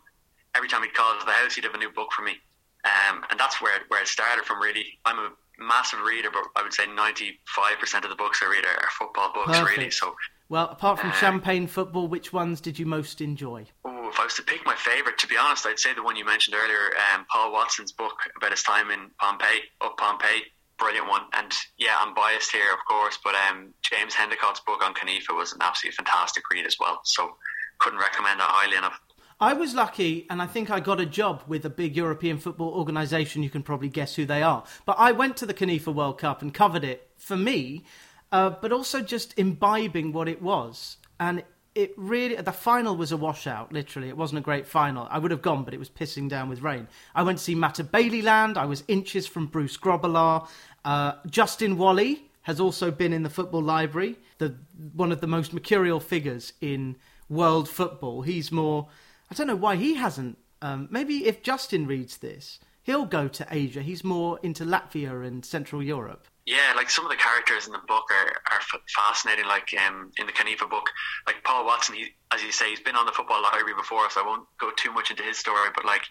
every 0.55 0.69
time 0.69 0.83
he'd 0.83 0.93
call 0.93 1.19
to 1.19 1.25
the 1.25 1.31
house, 1.33 1.55
he'd 1.55 1.65
have 1.65 1.73
a 1.73 1.77
new 1.77 1.91
book 1.91 2.13
for 2.13 2.21
me. 2.21 2.37
Um, 2.85 3.25
and 3.29 3.37
that's 3.37 3.61
where, 3.61 3.79
where 3.89 4.01
it 4.01 4.07
started 4.07 4.45
from, 4.45 4.61
really. 4.61 4.85
I'm 5.03 5.19
a 5.19 5.31
massive 5.59 5.99
reader, 5.99 6.29
but 6.31 6.43
I 6.55 6.63
would 6.63 6.73
say 6.73 6.85
95% 6.85 8.03
of 8.03 8.09
the 8.09 8.15
books 8.15 8.39
I 8.41 8.49
read 8.49 8.63
are, 8.63 8.83
are 8.85 8.89
football 8.97 9.33
books, 9.33 9.59
Perfect. 9.59 9.77
really. 9.77 9.91
So, 9.91 10.15
Well, 10.47 10.69
apart 10.69 10.99
from 10.99 11.09
uh, 11.09 11.13
champagne 11.13 11.67
football, 11.67 12.07
which 12.07 12.31
ones 12.31 12.61
did 12.61 12.79
you 12.79 12.85
most 12.85 13.19
enjoy? 13.19 13.65
Oh, 13.83 14.07
if 14.07 14.17
I 14.17 14.23
was 14.23 14.35
to 14.35 14.43
pick 14.43 14.65
my 14.65 14.75
favourite, 14.75 15.17
to 15.17 15.27
be 15.27 15.35
honest, 15.35 15.65
I'd 15.65 15.79
say 15.79 15.93
the 15.93 16.03
one 16.03 16.15
you 16.15 16.23
mentioned 16.23 16.55
earlier, 16.55 16.95
um, 17.13 17.25
Paul 17.29 17.51
Watson's 17.51 17.91
book 17.91 18.17
about 18.37 18.51
his 18.51 18.63
time 18.63 18.91
in 18.91 19.09
Pohnpei, 19.21 19.57
up 19.81 19.97
Pohnpei 19.97 20.43
brilliant 20.77 21.07
one. 21.07 21.23
And 21.33 21.51
yeah, 21.77 21.95
I'm 21.99 22.13
biased 22.13 22.51
here, 22.51 22.71
of 22.73 22.79
course, 22.87 23.17
but 23.23 23.35
um, 23.49 23.73
James 23.81 24.13
Hendicott's 24.13 24.61
book 24.61 24.83
on 24.83 24.93
CONIFA 24.93 25.35
was 25.35 25.53
an 25.53 25.59
absolutely 25.61 25.95
fantastic 25.95 26.43
read 26.51 26.65
as 26.65 26.77
well. 26.79 27.01
So 27.03 27.35
couldn't 27.79 27.99
recommend 27.99 28.39
that 28.39 28.49
highly 28.49 28.77
enough. 28.77 28.99
I 29.39 29.53
was 29.53 29.75
lucky, 29.75 30.25
and 30.31 30.41
I 30.41 30.47
think 30.47 30.71
I 30.71 30.79
got 30.79 30.99
a 30.99 31.05
job 31.05 31.43
with 31.47 31.63
a 31.63 31.69
big 31.69 31.95
European 31.95 32.39
football 32.39 32.69
organisation. 32.69 33.43
You 33.43 33.51
can 33.51 33.61
probably 33.61 33.89
guess 33.89 34.15
who 34.15 34.25
they 34.25 34.41
are. 34.41 34.63
But 34.85 34.95
I 34.97 35.11
went 35.11 35.37
to 35.37 35.45
the 35.45 35.53
CONIFA 35.53 35.93
World 35.93 36.17
Cup 36.17 36.41
and 36.41 36.51
covered 36.51 36.83
it 36.83 37.07
for 37.17 37.37
me, 37.37 37.83
uh, 38.31 38.49
but 38.49 38.71
also 38.71 39.01
just 39.01 39.37
imbibing 39.37 40.11
what 40.11 40.27
it 40.27 40.41
was. 40.41 40.97
And 41.19 41.43
it 41.77 41.93
really 41.95 42.35
the 42.35 42.51
final 42.51 42.97
was 42.97 43.11
a 43.11 43.17
washout. 43.17 43.71
Literally, 43.71 44.09
it 44.09 44.17
wasn't 44.17 44.39
a 44.39 44.41
great 44.41 44.65
final. 44.65 45.07
I 45.11 45.19
would 45.19 45.29
have 45.29 45.43
gone, 45.43 45.63
but 45.63 45.75
it 45.75 45.77
was 45.77 45.91
pissing 45.91 46.27
down 46.27 46.49
with 46.49 46.61
rain. 46.61 46.87
I 47.13 47.21
went 47.21 47.37
to 47.37 47.43
see 47.43 47.55
Matabeleland. 47.55 48.57
I 48.57 48.65
was 48.65 48.83
inches 48.87 49.27
from 49.27 49.45
Bruce 49.45 49.77
Grobbelaar. 49.77 50.47
Uh, 50.83 51.13
Justin 51.29 51.77
Walley 51.77 52.23
has 52.41 52.59
also 52.59 52.89
been 52.89 53.13
in 53.13 53.21
the 53.21 53.29
football 53.29 53.61
library. 53.61 54.17
The 54.39 54.55
one 54.93 55.11
of 55.11 55.21
the 55.21 55.27
most 55.27 55.53
mercurial 55.53 55.99
figures 55.99 56.53
in 56.61 56.95
world 57.29 57.69
football. 57.69 58.23
He's 58.23 58.51
more. 58.51 58.87
I 59.29 59.35
don't 59.35 59.47
know 59.47 59.55
why 59.55 59.75
he 59.75 59.93
hasn't. 59.95 60.39
Um, 60.63 60.87
maybe 60.89 61.27
if 61.27 61.43
Justin 61.43 61.85
reads 61.85 62.17
this, 62.17 62.59
he'll 62.81 63.05
go 63.05 63.27
to 63.27 63.47
Asia. 63.51 63.83
He's 63.83 64.03
more 64.03 64.39
into 64.41 64.65
Latvia 64.65 65.27
and 65.27 65.45
Central 65.45 65.83
Europe 65.83 66.27
yeah, 66.47 66.71
like 66.77 66.89
some 66.89 67.03
of 67.03 67.11
the 67.11 67.17
characters 67.17 67.67
in 67.67 67.73
the 67.73 67.83
book 67.89 68.05
are, 68.09 68.31
are 68.55 68.61
fascinating. 68.95 69.45
Like 69.45 69.75
um, 69.85 70.11
in 70.17 70.25
the 70.27 70.31
CONIFA 70.31 70.69
book, 70.69 70.89
like 71.27 71.43
Paul 71.43 71.65
Watson, 71.65 71.95
he, 71.95 72.15
as 72.33 72.41
you 72.41 72.53
say, 72.53 72.69
he's 72.69 72.79
been 72.79 72.95
on 72.95 73.05
the 73.05 73.11
football 73.11 73.43
library 73.43 73.75
before, 73.75 74.09
so 74.09 74.23
I 74.23 74.25
won't 74.25 74.47
go 74.57 74.71
too 74.77 74.93
much 74.93 75.11
into 75.11 75.23
his 75.23 75.37
story. 75.37 75.69
But 75.75 75.83
like, 75.83 76.03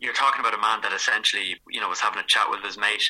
you're 0.00 0.12
talking 0.12 0.40
about 0.40 0.58
a 0.58 0.60
man 0.60 0.80
that 0.82 0.92
essentially, 0.92 1.60
you 1.70 1.80
know, 1.80 1.88
was 1.88 2.00
having 2.00 2.18
a 2.18 2.26
chat 2.26 2.50
with 2.50 2.64
his 2.64 2.76
mate, 2.76 3.08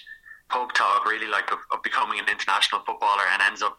pub 0.50 0.74
talk, 0.74 1.06
really 1.06 1.26
like 1.26 1.50
of, 1.50 1.58
of 1.72 1.82
becoming 1.82 2.18
an 2.18 2.28
international 2.28 2.82
footballer, 2.84 3.24
and 3.32 3.40
ends 3.40 3.62
up 3.62 3.78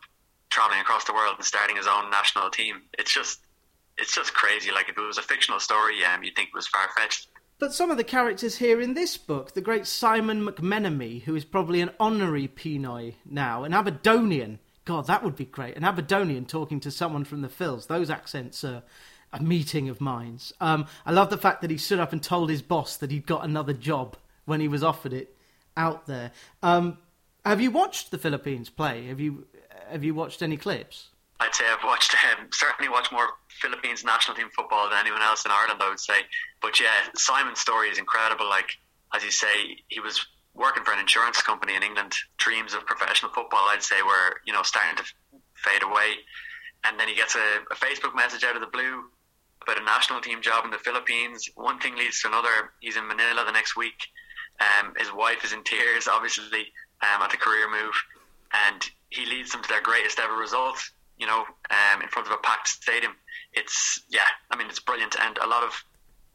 traveling 0.49 0.81
across 0.81 1.03
the 1.03 1.13
world 1.13 1.35
and 1.37 1.45
starting 1.45 1.77
his 1.77 1.85
own 1.85 2.09
national 2.09 2.49
team. 2.49 2.81
It's 2.97 3.13
just, 3.13 3.41
it's 3.99 4.15
just 4.15 4.33
crazy. 4.33 4.71
Like 4.71 4.89
if 4.89 4.97
it 4.97 5.05
was 5.05 5.19
a 5.19 5.21
fictional 5.21 5.59
story, 5.59 6.03
um, 6.03 6.23
you'd 6.23 6.35
think 6.35 6.49
it 6.49 6.57
was 6.57 6.65
far 6.65 6.89
fetched. 6.97 7.27
But 7.59 7.73
some 7.73 7.89
of 7.89 7.97
the 7.97 8.03
characters 8.03 8.57
here 8.57 8.79
in 8.79 8.93
this 8.93 9.17
book, 9.17 9.53
the 9.53 9.61
great 9.61 9.87
Simon 9.87 10.45
McMenemy, 10.45 11.23
who 11.23 11.35
is 11.35 11.43
probably 11.43 11.81
an 11.81 11.89
honorary 11.99 12.47
Pinoy 12.47 13.15
now, 13.25 13.63
an 13.63 13.73
Aberdonian. 13.73 14.59
God, 14.85 15.07
that 15.07 15.23
would 15.23 15.35
be 15.35 15.45
great. 15.45 15.75
An 15.75 15.83
Aberdonian 15.83 16.45
talking 16.45 16.79
to 16.81 16.91
someone 16.91 17.23
from 17.23 17.41
the 17.41 17.47
Phils. 17.47 17.87
Those 17.87 18.11
accents 18.11 18.63
are 18.63 18.83
a 19.33 19.41
meeting 19.41 19.89
of 19.89 19.99
minds. 19.99 20.53
Um, 20.61 20.85
I 21.03 21.11
love 21.11 21.31
the 21.31 21.37
fact 21.37 21.61
that 21.61 21.71
he 21.71 21.77
stood 21.77 21.99
up 21.99 22.13
and 22.13 22.21
told 22.21 22.51
his 22.51 22.61
boss 22.61 22.95
that 22.97 23.09
he'd 23.09 23.25
got 23.25 23.43
another 23.43 23.73
job 23.73 24.17
when 24.45 24.61
he 24.61 24.67
was 24.67 24.83
offered 24.83 25.13
it 25.13 25.35
out 25.75 26.05
there. 26.05 26.31
Um, 26.61 26.99
have 27.43 27.59
you 27.59 27.71
watched 27.71 28.11
the 28.11 28.19
Philippines 28.19 28.69
play? 28.69 29.07
Have 29.07 29.19
you 29.19 29.47
have 29.89 30.03
you 30.03 30.13
watched 30.13 30.41
any 30.41 30.57
clips? 30.57 31.09
I'd 31.39 31.53
say 31.53 31.65
I've 31.69 31.83
watched 31.83 32.15
um, 32.39 32.47
certainly 32.51 32.89
watched 32.89 33.11
more 33.11 33.27
Philippines 33.49 34.03
national 34.03 34.37
team 34.37 34.49
football 34.55 34.89
than 34.89 34.99
anyone 34.99 35.21
else 35.21 35.45
in 35.45 35.51
Ireland. 35.51 35.81
I 35.81 35.89
would 35.89 35.99
say, 35.99 36.25
but 36.61 36.79
yeah, 36.79 37.09
Simon's 37.15 37.59
story 37.59 37.89
is 37.89 37.97
incredible. 37.97 38.47
Like 38.47 38.69
as 39.13 39.23
you 39.23 39.31
say, 39.31 39.77
he 39.87 39.99
was 39.99 40.25
working 40.53 40.83
for 40.83 40.91
an 40.91 40.99
insurance 40.99 41.41
company 41.41 41.75
in 41.75 41.83
England. 41.83 42.13
Dreams 42.37 42.73
of 42.73 42.85
professional 42.85 43.31
football, 43.31 43.65
I'd 43.69 43.83
say, 43.83 44.01
were 44.01 44.41
you 44.45 44.53
know 44.53 44.63
starting 44.63 44.97
to 44.97 45.03
fade 45.55 45.83
away, 45.83 46.15
and 46.83 46.99
then 46.99 47.07
he 47.07 47.15
gets 47.15 47.35
a, 47.35 47.61
a 47.71 47.75
Facebook 47.75 48.15
message 48.15 48.43
out 48.43 48.55
of 48.55 48.61
the 48.61 48.67
blue 48.67 49.03
about 49.63 49.81
a 49.81 49.85
national 49.85 50.21
team 50.21 50.41
job 50.41 50.65
in 50.65 50.71
the 50.71 50.77
Philippines. 50.77 51.49
One 51.55 51.79
thing 51.79 51.95
leads 51.97 52.21
to 52.21 52.27
another. 52.27 52.71
He's 52.79 52.95
in 52.95 53.07
Manila 53.07 53.43
the 53.45 53.51
next 53.51 53.75
week. 53.75 53.99
Um, 54.59 54.93
his 54.97 55.11
wife 55.13 55.43
is 55.43 55.51
in 55.51 55.63
tears, 55.63 56.07
obviously, 56.07 56.71
um, 57.01 57.21
at 57.21 57.31
the 57.31 57.37
career 57.37 57.69
move, 57.69 57.93
and 58.67 58.81
he 59.09 59.25
leads 59.25 59.51
them 59.51 59.61
to 59.61 59.69
their 59.69 59.81
greatest 59.81 60.19
ever 60.19 60.35
result 60.35 60.81
you 61.17 61.25
know, 61.25 61.45
um, 61.69 62.01
in 62.01 62.07
front 62.09 62.27
of 62.27 62.33
a 62.33 62.37
packed 62.37 62.67
stadium. 62.67 63.13
It's 63.53 64.01
yeah, 64.09 64.27
I 64.51 64.57
mean 64.57 64.67
it's 64.67 64.79
brilliant, 64.79 65.15
and 65.19 65.37
a 65.37 65.47
lot 65.47 65.63
of 65.63 65.83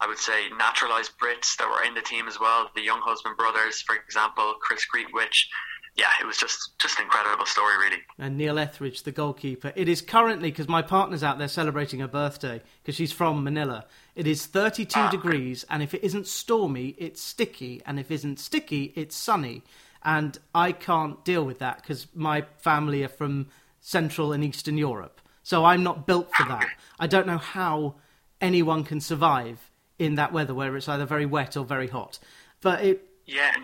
I 0.00 0.06
would 0.08 0.18
say 0.18 0.48
naturalized 0.58 1.12
Brits 1.18 1.56
that 1.58 1.68
were 1.68 1.86
in 1.86 1.94
the 1.94 2.00
team 2.00 2.26
as 2.26 2.40
well. 2.40 2.68
The 2.74 2.84
Younghusband 2.84 3.36
brothers, 3.36 3.82
for 3.82 3.94
example, 3.94 4.54
Chris 4.60 4.84
Greatwich. 4.84 5.48
Yeah, 5.94 6.08
it 6.20 6.26
was 6.26 6.38
just 6.38 6.78
just 6.80 6.98
an 6.98 7.04
incredible 7.04 7.46
story, 7.46 7.76
really. 7.78 8.02
And 8.18 8.36
Neil 8.36 8.58
Etheridge, 8.58 9.02
the 9.02 9.12
goalkeeper. 9.12 9.72
It 9.76 9.88
is 9.88 10.00
currently 10.00 10.50
because 10.50 10.68
my 10.68 10.82
partner's 10.82 11.22
out 11.22 11.38
there 11.38 11.48
celebrating 11.48 12.00
her 12.00 12.08
birthday 12.08 12.62
because 12.82 12.96
she's 12.96 13.12
from 13.12 13.44
Manila. 13.44 13.84
It 14.16 14.26
is 14.26 14.46
32 14.46 14.98
ah. 14.98 15.10
degrees, 15.10 15.64
and 15.70 15.82
if 15.82 15.94
it 15.94 16.02
isn't 16.02 16.26
stormy, 16.26 16.96
it's 16.98 17.22
sticky, 17.22 17.82
and 17.86 18.00
if 18.00 18.10
it 18.10 18.14
isn't 18.14 18.40
sticky, 18.40 18.92
it's 18.96 19.14
sunny. 19.14 19.62
And 20.02 20.36
I 20.54 20.72
can't 20.72 21.24
deal 21.24 21.44
with 21.44 21.60
that 21.60 21.80
because 21.80 22.08
my 22.14 22.42
family 22.58 23.04
are 23.04 23.08
from 23.08 23.48
Central 23.82 24.32
and 24.32 24.42
Eastern 24.42 24.78
Europe. 24.78 25.20
So 25.42 25.64
I'm 25.64 25.82
not 25.82 26.06
built 26.06 26.32
for 26.34 26.44
that. 26.44 26.68
I 26.98 27.08
don't 27.08 27.26
know 27.26 27.36
how 27.38 27.96
anyone 28.40 28.84
can 28.84 29.00
survive 29.00 29.70
in 29.98 30.14
that 30.14 30.32
weather 30.32 30.54
where 30.54 30.74
it's 30.76 30.88
either 30.88 31.04
very 31.04 31.26
wet 31.26 31.56
or 31.56 31.64
very 31.64 31.88
hot. 31.88 32.18
But 32.60 32.84
it. 32.84 33.02
Yeah, 33.26 33.54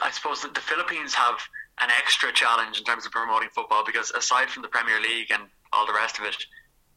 I 0.00 0.10
suppose 0.12 0.40
that 0.42 0.54
the 0.54 0.60
Philippines 0.60 1.14
have 1.14 1.40
an 1.80 1.90
extra 1.98 2.32
challenge 2.32 2.78
in 2.78 2.84
terms 2.84 3.04
of 3.04 3.12
promoting 3.12 3.48
football 3.52 3.84
because 3.84 4.12
aside 4.12 4.50
from 4.50 4.62
the 4.62 4.68
Premier 4.68 5.00
League 5.00 5.30
and 5.32 5.42
all 5.72 5.86
the 5.86 5.92
rest 5.92 6.18
of 6.18 6.24
it, 6.24 6.36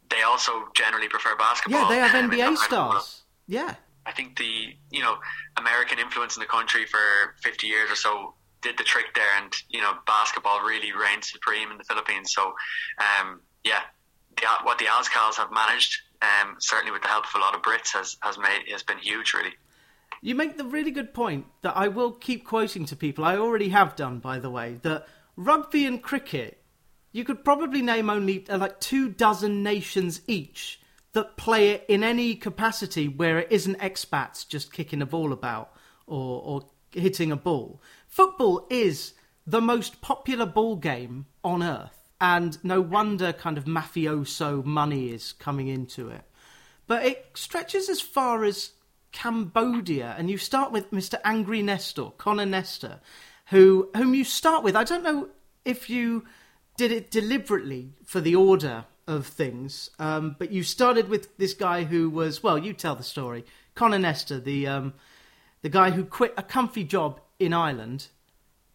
they 0.10 0.22
also 0.22 0.68
generally 0.76 1.08
prefer 1.08 1.36
basketball. 1.36 1.82
Yeah, 1.82 1.90
they 1.90 2.00
have 2.00 2.24
um, 2.24 2.30
NBA 2.30 2.58
stars. 2.58 3.24
Yeah. 3.48 3.76
I 4.06 4.12
think 4.12 4.38
the 4.38 4.76
you 4.92 5.02
know 5.02 5.16
American 5.58 5.98
influence 5.98 6.36
in 6.36 6.42
the 6.42 6.48
country 6.48 6.86
for 6.86 7.00
50 7.42 7.66
years 7.66 7.90
or 7.90 7.96
so 7.96 8.36
did 8.64 8.78
the 8.78 8.84
trick 8.84 9.14
there, 9.14 9.30
and 9.42 9.54
you 9.70 9.82
know 9.82 9.94
basketball 10.08 10.62
really 10.62 10.92
reigned 10.92 11.24
supreme 11.24 11.72
in 11.72 11.78
the 11.78 11.84
Philippines. 11.84 12.34
So, 12.34 12.54
um, 12.98 13.42
yeah, 13.64 13.82
the, 14.38 14.48
what 14.64 14.80
the 14.80 14.86
Azkals 14.86 15.36
have 15.36 15.52
managed, 15.52 15.98
um, 16.22 16.56
certainly 16.60 16.92
with 16.92 17.02
the 17.02 17.10
help 17.10 17.26
of 17.26 17.32
a 17.36 17.40
lot 17.40 17.56
of 17.56 17.62
Brits, 17.62 17.94
has 17.94 18.18
has 18.22 18.38
made 18.38 18.64
has 18.72 18.84
been 18.84 18.98
huge, 18.98 19.34
really. 19.34 19.54
You 20.22 20.36
make 20.36 20.58
the 20.58 20.64
really 20.64 20.92
good 20.92 21.14
point 21.14 21.48
that 21.64 21.76
I 21.76 21.90
will 21.90 22.14
keep 22.14 22.46
quoting 22.46 22.86
to 22.86 22.96
people. 22.96 23.26
I 23.26 23.36
already 23.36 23.70
have 23.70 23.98
done, 23.98 24.20
by 24.20 24.40
the 24.40 24.50
way, 24.50 24.80
that 24.84 25.06
rugby 25.36 25.86
and 25.86 26.02
cricket, 26.02 26.64
you 27.12 27.26
could 27.26 27.44
probably 27.44 27.82
name 27.82 28.10
only 28.10 28.48
uh, 28.48 28.58
like 28.58 28.80
two 28.80 29.10
dozen 29.10 29.64
nations 29.64 30.22
each 30.28 30.80
that 31.12 31.38
play 31.38 31.72
it 31.72 31.86
in 31.88 32.04
any 32.04 32.36
capacity 32.36 33.08
where 33.08 33.40
it 33.40 33.52
isn't 33.52 33.78
expats 33.80 34.48
just 34.48 34.74
kicking 34.74 35.02
a 35.02 35.06
ball 35.06 35.32
about 35.32 35.74
or, 36.08 36.42
or 36.44 36.66
hitting 36.92 37.32
a 37.32 37.36
ball. 37.36 37.82
Football 38.14 38.68
is 38.70 39.16
the 39.48 39.60
most 39.60 40.00
popular 40.00 40.46
ball 40.46 40.76
game 40.76 41.26
on 41.44 41.64
earth, 41.64 42.12
and 42.22 42.64
no 42.64 42.80
wonder 42.80 43.34
kind 43.34 43.58
of 43.58 43.66
mafioso 43.66 44.64
money 44.64 45.10
is 45.10 45.34
coming 45.34 45.68
into 45.68 46.10
it. 46.10 46.22
But 46.86 47.04
it 47.04 47.32
stretches 47.34 47.90
as 47.90 48.02
far 48.02 48.44
as 48.44 48.74
Cambodia, 49.14 50.14
and 50.16 50.30
you 50.30 50.38
start 50.38 50.72
with 50.72 50.92
Mr. 50.92 51.20
Angry 51.24 51.64
Nestor, 51.64 52.12
Conor 52.20 52.46
Nestor, 52.46 53.00
who 53.48 53.90
whom 53.98 54.14
you 54.14 54.24
start 54.24 54.64
with. 54.64 54.76
I 54.76 54.84
don't 54.84 55.04
know 55.04 55.30
if 55.66 55.90
you 55.90 56.24
did 56.78 56.92
it 56.92 57.10
deliberately 57.10 57.96
for 58.06 58.22
the 58.22 58.36
order 58.36 58.86
of 59.08 59.26
things, 59.26 59.90
um, 59.98 60.36
but 60.38 60.52
you 60.52 60.62
started 60.62 61.10
with 61.10 61.36
this 61.40 61.56
guy 61.56 61.86
who 61.86 62.12
was 62.12 62.44
well. 62.44 62.60
You 62.60 62.74
tell 62.74 62.94
the 62.94 63.02
story, 63.02 63.44
Conor 63.74 63.98
Nestor, 63.98 64.40
the 64.40 64.68
um, 64.68 64.94
the 65.64 65.70
guy 65.70 65.90
who 65.90 66.06
quit 66.06 66.36
a 66.38 66.44
comfy 66.44 66.84
job 66.84 67.20
in 67.46 67.54
Ireland 67.54 68.08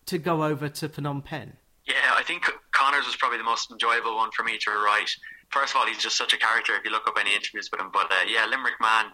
to 0.07 0.19
go 0.19 0.45
over 0.45 0.69
to 0.69 0.89
Phnom 0.89 1.25
Penh. 1.25 1.55
Yeah, 1.87 1.95
I 2.15 2.23
think 2.23 2.45
Conor's 2.73 3.07
was 3.07 3.17
probably 3.17 3.39
the 3.39 3.45
most 3.45 3.71
enjoyable 3.71 4.17
one 4.17 4.31
for 4.33 4.45
me 4.45 4.59
to 4.59 4.71
write 4.71 5.11
first 5.51 5.75
of 5.75 5.81
all, 5.81 5.87
he's 5.87 5.99
just 5.99 6.17
such 6.17 6.33
a 6.33 6.37
character 6.37 6.75
if 6.75 6.85
you 6.85 6.91
look 6.91 7.07
up 7.07 7.17
any 7.19 7.35
interviews 7.35 7.69
with 7.71 7.81
him. 7.81 7.91
But 7.93 8.11
uh, 8.11 8.25
yeah, 8.27 8.47
Limerick 8.47 8.81
man 8.81 9.07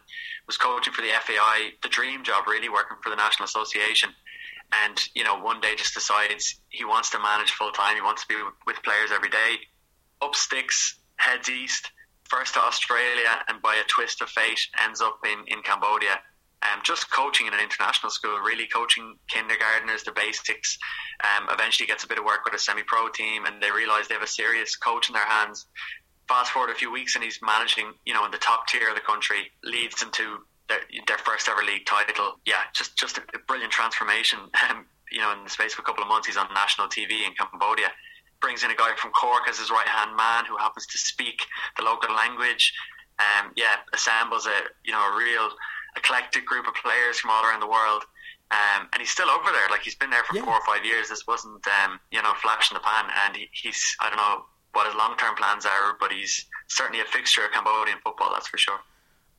was 0.46 0.56
coaching 0.56 0.92
for 0.92 1.02
the 1.02 1.08
FAI, 1.08 1.72
the 1.82 1.88
dream 1.88 2.22
job, 2.24 2.46
really 2.46 2.68
working 2.68 2.96
for 3.02 3.10
the 3.10 3.16
National 3.16 3.44
Association. 3.44 4.10
And 4.84 4.98
you 5.14 5.24
know, 5.24 5.38
one 5.38 5.60
day 5.60 5.74
just 5.76 5.94
decides 5.94 6.60
he 6.68 6.84
wants 6.84 7.10
to 7.10 7.18
manage 7.18 7.52
full 7.52 7.70
time. 7.70 7.94
He 7.94 8.02
wants 8.02 8.22
to 8.22 8.28
be 8.28 8.40
with 8.66 8.82
players 8.82 9.10
every 9.12 9.30
day. 9.30 9.56
Up 10.22 10.34
sticks, 10.34 10.98
heads 11.16 11.48
east, 11.48 11.90
first 12.24 12.54
to 12.54 12.60
Australia, 12.60 13.44
and 13.48 13.62
by 13.62 13.74
a 13.74 13.84
twist 13.84 14.20
of 14.20 14.28
fate, 14.28 14.60
ends 14.82 15.00
up 15.00 15.20
in 15.24 15.44
in 15.46 15.62
Cambodia. 15.62 16.20
Um, 16.64 16.80
just 16.82 17.10
coaching 17.10 17.46
in 17.46 17.54
an 17.54 17.60
international 17.60 18.10
school, 18.10 18.38
really 18.38 18.66
coaching 18.66 19.16
kindergarteners, 19.30 20.04
the 20.04 20.12
basics. 20.12 20.78
Um, 21.22 21.48
eventually 21.50 21.86
gets 21.86 22.04
a 22.04 22.08
bit 22.08 22.18
of 22.18 22.24
work 22.24 22.44
with 22.44 22.54
a 22.54 22.58
semi-pro 22.58 23.10
team, 23.10 23.44
and 23.44 23.62
they 23.62 23.70
realise 23.70 24.08
they 24.08 24.14
have 24.14 24.22
a 24.22 24.26
serious 24.26 24.76
coach 24.76 25.08
in 25.08 25.12
their 25.12 25.26
hands 25.26 25.66
fast 26.28 26.52
forward 26.52 26.70
a 26.70 26.74
few 26.74 26.90
weeks 26.90 27.14
and 27.14 27.24
he's 27.24 27.38
managing, 27.42 27.92
you 28.04 28.14
know, 28.14 28.24
in 28.24 28.30
the 28.30 28.38
top 28.38 28.66
tier 28.66 28.88
of 28.88 28.94
the 28.94 29.00
country, 29.00 29.50
leads 29.62 30.02
into 30.02 30.38
their, 30.68 30.80
their 31.06 31.18
first 31.18 31.48
ever 31.48 31.62
league 31.62 31.86
title. 31.86 32.40
Yeah, 32.46 32.62
just 32.74 32.96
just 32.96 33.18
a, 33.18 33.22
a 33.34 33.38
brilliant 33.46 33.72
transformation. 33.72 34.38
Um, 34.70 34.86
you 35.12 35.20
know, 35.20 35.32
in 35.32 35.44
the 35.44 35.50
space 35.50 35.74
of 35.74 35.78
a 35.78 35.82
couple 35.82 36.02
of 36.02 36.08
months, 36.08 36.26
he's 36.26 36.36
on 36.36 36.48
national 36.54 36.88
TV 36.88 37.24
in 37.24 37.34
Cambodia. 37.38 37.92
Brings 38.40 38.64
in 38.64 38.70
a 38.70 38.74
guy 38.74 38.96
from 38.96 39.12
Cork 39.12 39.42
as 39.48 39.58
his 39.58 39.70
right 39.70 39.86
hand 39.86 40.16
man 40.16 40.44
who 40.44 40.56
happens 40.56 40.86
to 40.86 40.98
speak 40.98 41.42
the 41.76 41.84
local 41.84 42.12
language. 42.16 42.72
Um, 43.20 43.52
yeah, 43.54 43.76
assembles 43.92 44.46
a 44.46 44.58
you 44.82 44.92
know 44.92 45.12
a 45.12 45.16
real 45.16 45.50
eclectic 45.96 46.44
group 46.46 46.66
of 46.66 46.74
players 46.74 47.18
from 47.18 47.30
all 47.30 47.44
around 47.44 47.60
the 47.60 47.68
world. 47.68 48.04
Um, 48.50 48.88
and 48.92 49.00
he's 49.00 49.10
still 49.10 49.30
over 49.30 49.50
there. 49.50 49.68
Like 49.70 49.82
he's 49.82 49.94
been 49.94 50.10
there 50.10 50.22
for 50.24 50.36
yeah. 50.36 50.44
four 50.44 50.54
or 50.54 50.64
five 50.66 50.84
years. 50.84 51.08
This 51.08 51.26
wasn't, 51.26 51.66
um, 51.82 51.98
you 52.12 52.22
know, 52.22 52.32
flash 52.42 52.70
in 52.70 52.74
the 52.74 52.80
pan. 52.80 53.10
And 53.26 53.36
he, 53.36 53.48
he's, 53.52 53.96
I 54.00 54.08
don't 54.08 54.18
know, 54.18 54.44
what 54.74 54.86
his 54.86 54.94
long 54.94 55.16
term 55.16 55.34
plans 55.36 55.64
are, 55.64 55.96
but 55.98 56.12
he's 56.12 56.46
certainly 56.68 57.00
a 57.00 57.04
fixture 57.04 57.44
of 57.44 57.52
Cambodian 57.52 57.98
football, 58.04 58.30
that's 58.32 58.48
for 58.48 58.58
sure. 58.58 58.78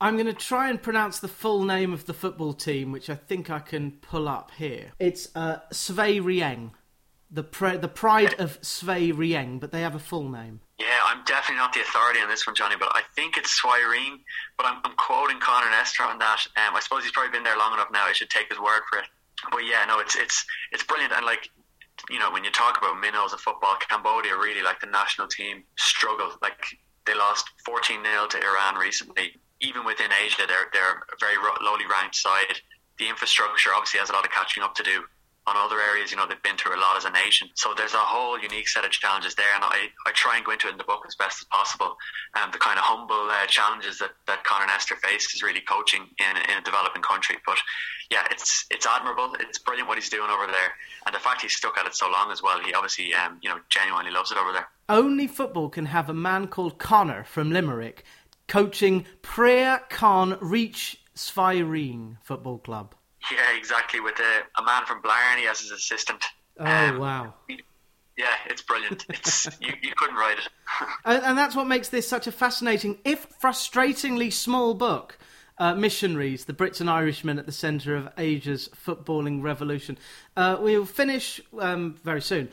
I'm 0.01 0.15
going 0.15 0.27
to 0.27 0.33
try 0.33 0.69
and 0.69 0.81
pronounce 0.81 1.19
the 1.19 1.27
full 1.27 1.63
name 1.63 1.93
of 1.93 2.05
the 2.05 2.13
football 2.13 2.53
team, 2.53 2.91
which 2.91 3.09
I 3.09 3.15
think 3.15 3.49
I 3.49 3.59
can 3.59 3.91
pull 3.91 4.27
up 4.27 4.51
here. 4.57 4.91
It's 4.99 5.29
uh, 5.35 5.59
Svay 5.71 6.21
Rieng, 6.21 6.71
the 7.31 7.43
pre- 7.43 7.77
the 7.77 7.87
pride 7.87 8.33
of 8.39 8.59
Svay 8.61 9.13
Rieng, 9.13 9.59
but 9.59 9.71
they 9.71 9.81
have 9.81 9.95
a 9.95 9.99
full 9.99 10.27
name. 10.27 10.59
Yeah, 10.77 10.99
I'm 11.07 11.23
definitely 11.23 11.63
not 11.63 11.71
the 11.71 11.81
authority 11.81 12.19
on 12.19 12.27
this 12.27 12.45
one, 12.45 12.55
Johnny, 12.55 12.75
but 12.77 12.91
I 12.91 13.01
think 13.15 13.37
it's 13.37 13.61
Rieng. 13.63 14.19
But 14.57 14.65
I'm, 14.65 14.81
I'm, 14.83 14.95
quoting 14.97 15.39
Conor 15.39 15.69
Nestor 15.71 16.03
on 16.03 16.19
that. 16.19 16.45
Um, 16.57 16.75
I 16.75 16.81
suppose 16.81 17.03
he's 17.03 17.13
probably 17.13 17.31
been 17.31 17.43
there 17.43 17.57
long 17.57 17.73
enough 17.73 17.87
now. 17.93 18.03
I 18.03 18.11
should 18.11 18.29
take 18.29 18.49
his 18.49 18.59
word 18.59 18.81
for 18.91 18.99
it. 18.99 19.05
But 19.51 19.63
yeah, 19.63 19.85
no, 19.87 19.99
it's 19.99 20.15
it's 20.15 20.45
it's 20.73 20.83
brilliant, 20.83 21.13
and 21.15 21.25
like 21.25 21.49
you 22.09 22.19
know, 22.19 22.31
when 22.31 22.43
you 22.43 22.51
talk 22.51 22.77
about 22.77 22.99
minnows 22.99 23.33
of 23.33 23.39
football, 23.39 23.77
Cambodia 23.87 24.35
really, 24.35 24.61
like 24.61 24.79
the 24.79 24.87
national 24.87 25.27
team, 25.27 25.63
struggled. 25.77 26.33
Like 26.41 26.59
they 27.05 27.15
lost 27.15 27.45
14 27.65 28.03
0 28.03 28.27
to 28.27 28.37
Iran 28.37 28.75
recently. 28.75 29.31
Even 29.61 29.85
within 29.85 30.11
Asia, 30.11 30.43
they're, 30.47 30.67
they're 30.73 31.03
a 31.07 31.17
very 31.19 31.35
lowly 31.63 31.85
ranked 31.89 32.15
side. 32.15 32.59
The 32.99 33.07
infrastructure 33.07 33.69
obviously 33.73 33.99
has 34.01 34.09
a 34.09 34.13
lot 34.13 34.25
of 34.25 34.31
catching 34.31 34.63
up 34.63 34.75
to 34.75 34.83
do 34.83 35.03
on 35.47 35.55
other 35.57 35.79
areas, 35.79 36.11
you 36.11 36.17
know, 36.17 36.25
they've 36.27 36.41
been 36.41 36.57
through 36.57 36.75
a 36.75 36.81
lot 36.81 36.97
as 36.97 37.05
a 37.05 37.11
nation. 37.11 37.49
So 37.53 37.73
there's 37.77 37.93
a 37.93 38.01
whole 38.01 38.39
unique 38.39 38.67
set 38.67 38.83
of 38.83 38.91
challenges 38.91 39.35
there, 39.35 39.53
and 39.53 39.63
I, 39.63 39.89
I 40.07 40.11
try 40.11 40.37
and 40.37 40.45
go 40.45 40.51
into 40.51 40.67
it 40.67 40.71
in 40.71 40.77
the 40.77 40.83
book 40.83 41.03
as 41.07 41.15
best 41.15 41.41
as 41.41 41.47
possible. 41.47 41.97
Um, 42.33 42.49
the 42.51 42.57
kind 42.57 42.79
of 42.79 42.85
humble 42.85 43.29
uh, 43.29 43.45
challenges 43.45 43.99
that, 43.99 44.11
that 44.27 44.43
Conor 44.43 44.65
Nestor 44.67 44.95
faces 44.95 45.43
really 45.43 45.61
coaching 45.61 46.01
in, 46.17 46.37
in 46.51 46.57
a 46.57 46.61
developing 46.63 47.01
country. 47.01 47.37
But 47.45 47.57
yeah, 48.09 48.25
it's 48.31 48.65
it's 48.69 48.85
admirable. 48.85 49.35
It's 49.39 49.59
brilliant 49.59 49.87
what 49.87 49.97
he's 49.97 50.09
doing 50.09 50.29
over 50.29 50.47
there, 50.47 50.71
and 51.05 51.15
the 51.15 51.19
fact 51.19 51.41
he's 51.41 51.55
stuck 51.55 51.77
at 51.77 51.85
it 51.85 51.95
so 51.95 52.09
long 52.09 52.31
as 52.31 52.41
well. 52.41 52.59
He 52.59 52.73
obviously, 52.73 53.13
um, 53.13 53.39
you 53.41 53.49
know, 53.49 53.59
genuinely 53.69 54.11
loves 54.11 54.31
it 54.31 54.37
over 54.37 54.51
there. 54.51 54.67
Only 54.89 55.27
football 55.27 55.69
can 55.69 55.85
have 55.85 56.09
a 56.09 56.13
man 56.13 56.47
called 56.47 56.77
Conor 56.77 57.23
from 57.23 57.51
Limerick 57.51 58.03
coaching 58.47 59.05
Preah 59.21 59.87
Khan 59.89 60.37
Reach 60.41 60.99
Svay 61.15 62.15
Football 62.21 62.59
Club. 62.59 62.95
Yeah, 63.31 63.57
exactly. 63.57 63.99
With 63.99 64.19
a, 64.19 64.61
a 64.61 64.65
man 64.65 64.85
from 64.85 65.01
Blarney 65.01 65.47
as 65.47 65.59
his 65.59 65.71
assistant. 65.71 66.23
Oh 66.59 66.65
um, 66.65 66.99
wow! 66.99 67.33
Yeah, 68.17 68.27
it's 68.47 68.61
brilliant. 68.61 69.05
It's 69.09 69.45
you, 69.59 69.73
you 69.81 69.93
couldn't 69.97 70.15
write 70.15 70.37
it. 70.37 70.47
and, 71.05 71.23
and, 71.23 71.37
that's 71.37 71.55
what 71.55 71.67
makes 71.67 71.89
this 71.89 72.07
such 72.07 72.27
a 72.27 72.31
fascinating, 72.31 72.99
if 73.03 73.27
frustratingly 73.39 74.31
small 74.31 74.73
book. 74.73 75.17
Uh, 75.57 75.73
missionaries, 75.73 76.45
the 76.45 76.53
Brits 76.53 76.81
and 76.81 76.89
Irishmen 76.89 77.39
at 77.39 77.45
the 77.45 77.51
centre 77.53 77.95
of 77.95 78.09
Asia's 78.17 78.67
footballing 78.75 79.41
revolution. 79.41 79.97
Uh, 80.35 80.57
we'll 80.59 80.85
finish 80.85 81.39
um, 81.59 81.95
very 82.03 82.21
soon. 82.21 82.49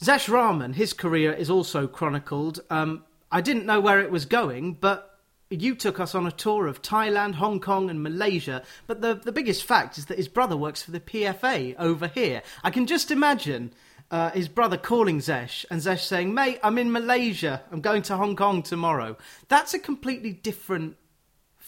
Zesh 0.00 0.28
Rahman, 0.28 0.74
his 0.74 0.92
career 0.92 1.32
is 1.32 1.50
also 1.50 1.88
chronicled. 1.88 2.60
Um, 2.70 3.04
I 3.32 3.40
didn't 3.40 3.66
know 3.66 3.80
where 3.80 3.98
it 3.98 4.12
was 4.12 4.24
going, 4.24 4.74
but 4.74 5.13
you 5.62 5.74
took 5.74 6.00
us 6.00 6.14
on 6.14 6.26
a 6.26 6.32
tour 6.32 6.66
of 6.66 6.82
Thailand, 6.82 7.34
Hong 7.34 7.60
Kong, 7.60 7.90
and 7.90 8.02
Malaysia. 8.02 8.62
But 8.86 9.00
the, 9.00 9.14
the 9.14 9.32
biggest 9.32 9.64
fact 9.64 9.98
is 9.98 10.06
that 10.06 10.18
his 10.18 10.28
brother 10.28 10.56
works 10.56 10.82
for 10.82 10.90
the 10.90 11.00
PFA 11.00 11.74
over 11.78 12.08
here. 12.08 12.42
I 12.62 12.70
can 12.70 12.86
just 12.86 13.10
imagine 13.10 13.72
uh, 14.10 14.30
his 14.30 14.48
brother 14.48 14.76
calling 14.76 15.18
Zesh 15.18 15.64
and 15.70 15.80
Zesh 15.80 16.04
saying, 16.04 16.34
Mate, 16.34 16.60
I'm 16.62 16.78
in 16.78 16.92
Malaysia. 16.92 17.62
I'm 17.70 17.80
going 17.80 18.02
to 18.02 18.16
Hong 18.16 18.36
Kong 18.36 18.62
tomorrow. 18.62 19.16
That's 19.48 19.74
a 19.74 19.78
completely 19.78 20.32
different 20.32 20.96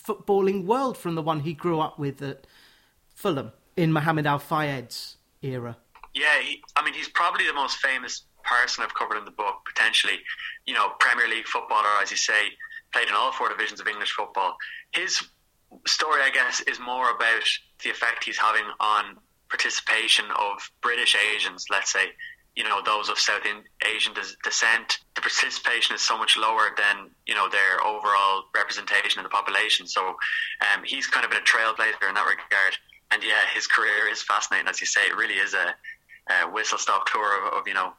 footballing 0.06 0.64
world 0.64 0.96
from 0.96 1.14
the 1.14 1.22
one 1.22 1.40
he 1.40 1.52
grew 1.52 1.80
up 1.80 1.98
with 1.98 2.22
at 2.22 2.46
Fulham 3.14 3.52
in 3.76 3.92
Mohammed 3.92 4.26
Al 4.26 4.38
Fayed's 4.38 5.16
era. 5.42 5.76
Yeah, 6.14 6.40
he, 6.40 6.62
I 6.76 6.84
mean, 6.84 6.94
he's 6.94 7.08
probably 7.08 7.46
the 7.46 7.52
most 7.52 7.78
famous 7.78 8.24
person 8.44 8.84
I've 8.84 8.94
covered 8.94 9.18
in 9.18 9.24
the 9.24 9.30
book, 9.30 9.56
potentially, 9.66 10.20
you 10.66 10.74
know, 10.74 10.92
Premier 11.00 11.28
League 11.28 11.46
footballer, 11.46 11.88
as 12.00 12.10
you 12.10 12.16
say, 12.16 12.50
played 12.92 13.08
in 13.08 13.14
all 13.14 13.32
four 13.32 13.48
divisions 13.48 13.80
of 13.80 13.88
English 13.88 14.12
football. 14.12 14.56
His 14.92 15.22
story, 15.86 16.22
I 16.22 16.30
guess, 16.30 16.60
is 16.62 16.78
more 16.78 17.10
about 17.10 17.44
the 17.82 17.90
effect 17.90 18.24
he's 18.24 18.38
having 18.38 18.64
on 18.80 19.18
participation 19.48 20.24
of 20.30 20.70
British 20.82 21.16
Asians, 21.34 21.66
let's 21.70 21.92
say, 21.92 22.12
you 22.56 22.64
know, 22.64 22.80
those 22.84 23.10
of 23.10 23.18
South 23.18 23.42
Asian 23.84 24.14
descent. 24.42 24.98
The 25.14 25.20
participation 25.20 25.94
is 25.94 26.00
so 26.00 26.16
much 26.16 26.38
lower 26.38 26.70
than, 26.76 27.10
you 27.26 27.34
know, 27.34 27.48
their 27.50 27.84
overall 27.84 28.44
representation 28.54 29.18
in 29.18 29.24
the 29.24 29.28
population. 29.28 29.86
So 29.86 30.08
um, 30.08 30.82
he's 30.82 31.06
kind 31.06 31.24
of 31.24 31.30
been 31.30 31.42
a 31.42 31.44
trailblazer 31.44 32.08
in 32.08 32.14
that 32.14 32.24
regard. 32.24 32.78
And 33.10 33.22
yeah, 33.22 33.42
his 33.54 33.66
career 33.66 34.08
is 34.10 34.22
fascinating, 34.22 34.68
as 34.68 34.80
you 34.80 34.86
say. 34.86 35.02
It 35.02 35.16
really 35.16 35.34
is 35.34 35.52
a, 35.52 35.74
a 36.32 36.50
whistle 36.50 36.78
stop 36.78 37.06
tour 37.10 37.46
of, 37.46 37.52
of, 37.52 37.68
you 37.68 37.74
know, 37.74 37.92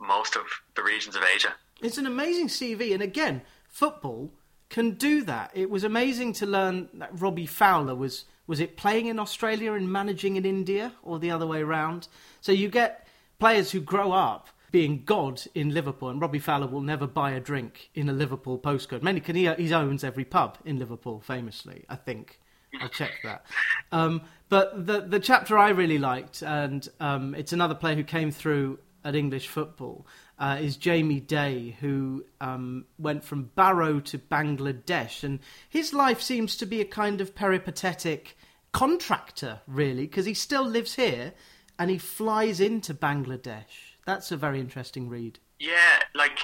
most 0.00 0.36
of 0.36 0.44
the 0.76 0.82
regions 0.82 1.16
of 1.16 1.22
Asia. 1.34 1.52
It's 1.82 1.98
an 1.98 2.06
amazing 2.06 2.46
CV. 2.46 2.94
And 2.94 3.02
again, 3.02 3.42
football 3.70 4.32
can 4.68 4.92
do 4.92 5.22
that. 5.24 5.50
It 5.54 5.70
was 5.70 5.84
amazing 5.84 6.32
to 6.34 6.46
learn 6.46 6.88
that 6.94 7.10
Robbie 7.20 7.46
Fowler 7.46 7.94
was 7.94 8.24
was 8.46 8.60
it 8.60 8.76
playing 8.76 9.06
in 9.06 9.18
Australia 9.20 9.74
and 9.74 9.92
managing 9.92 10.34
in 10.34 10.44
India 10.44 10.92
or 11.04 11.20
the 11.20 11.30
other 11.30 11.46
way 11.46 11.60
around. 11.60 12.08
So 12.40 12.50
you 12.50 12.68
get 12.68 13.06
players 13.38 13.70
who 13.70 13.80
grow 13.80 14.10
up 14.10 14.48
being 14.72 15.02
God 15.04 15.42
in 15.54 15.72
Liverpool, 15.72 16.08
and 16.08 16.20
Robbie 16.20 16.38
Fowler 16.38 16.66
will 16.66 16.80
never 16.80 17.06
buy 17.06 17.32
a 17.32 17.40
drink 17.40 17.90
in 17.94 18.08
a 18.08 18.12
Liverpool 18.12 18.58
postcode. 18.58 19.02
Many 19.02 19.20
can 19.20 19.36
he, 19.36 19.52
he 19.54 19.72
owns 19.72 20.04
every 20.04 20.24
pub 20.24 20.58
in 20.64 20.78
Liverpool, 20.78 21.20
famously. 21.20 21.84
I 21.88 21.96
think 21.96 22.38
I 22.80 22.88
checked 22.88 23.22
that. 23.24 23.44
Um, 23.92 24.22
but 24.48 24.86
the 24.86 25.00
the 25.00 25.20
chapter 25.20 25.58
I 25.58 25.70
really 25.70 25.98
liked, 25.98 26.42
and 26.42 26.88
um, 27.00 27.34
it's 27.34 27.52
another 27.52 27.74
player 27.74 27.96
who 27.96 28.04
came 28.04 28.30
through 28.30 28.78
at 29.04 29.14
English 29.14 29.48
football, 29.48 30.06
uh, 30.40 30.56
is 30.58 30.76
Jamie 30.76 31.20
Day, 31.20 31.76
who 31.80 32.24
um, 32.40 32.86
went 32.98 33.22
from 33.22 33.50
Barrow 33.54 34.00
to 34.00 34.18
Bangladesh. 34.18 35.22
And 35.22 35.38
his 35.68 35.92
life 35.92 36.22
seems 36.22 36.56
to 36.56 36.66
be 36.66 36.80
a 36.80 36.86
kind 36.86 37.20
of 37.20 37.34
peripatetic 37.34 38.38
contractor, 38.72 39.60
really, 39.66 40.06
because 40.06 40.24
he 40.24 40.32
still 40.32 40.64
lives 40.64 40.94
here 40.94 41.34
and 41.78 41.90
he 41.90 41.98
flies 41.98 42.58
into 42.58 42.94
Bangladesh. 42.94 43.94
That's 44.06 44.32
a 44.32 44.36
very 44.36 44.60
interesting 44.60 45.10
read. 45.10 45.38
Yeah, 45.58 46.00
like 46.14 46.38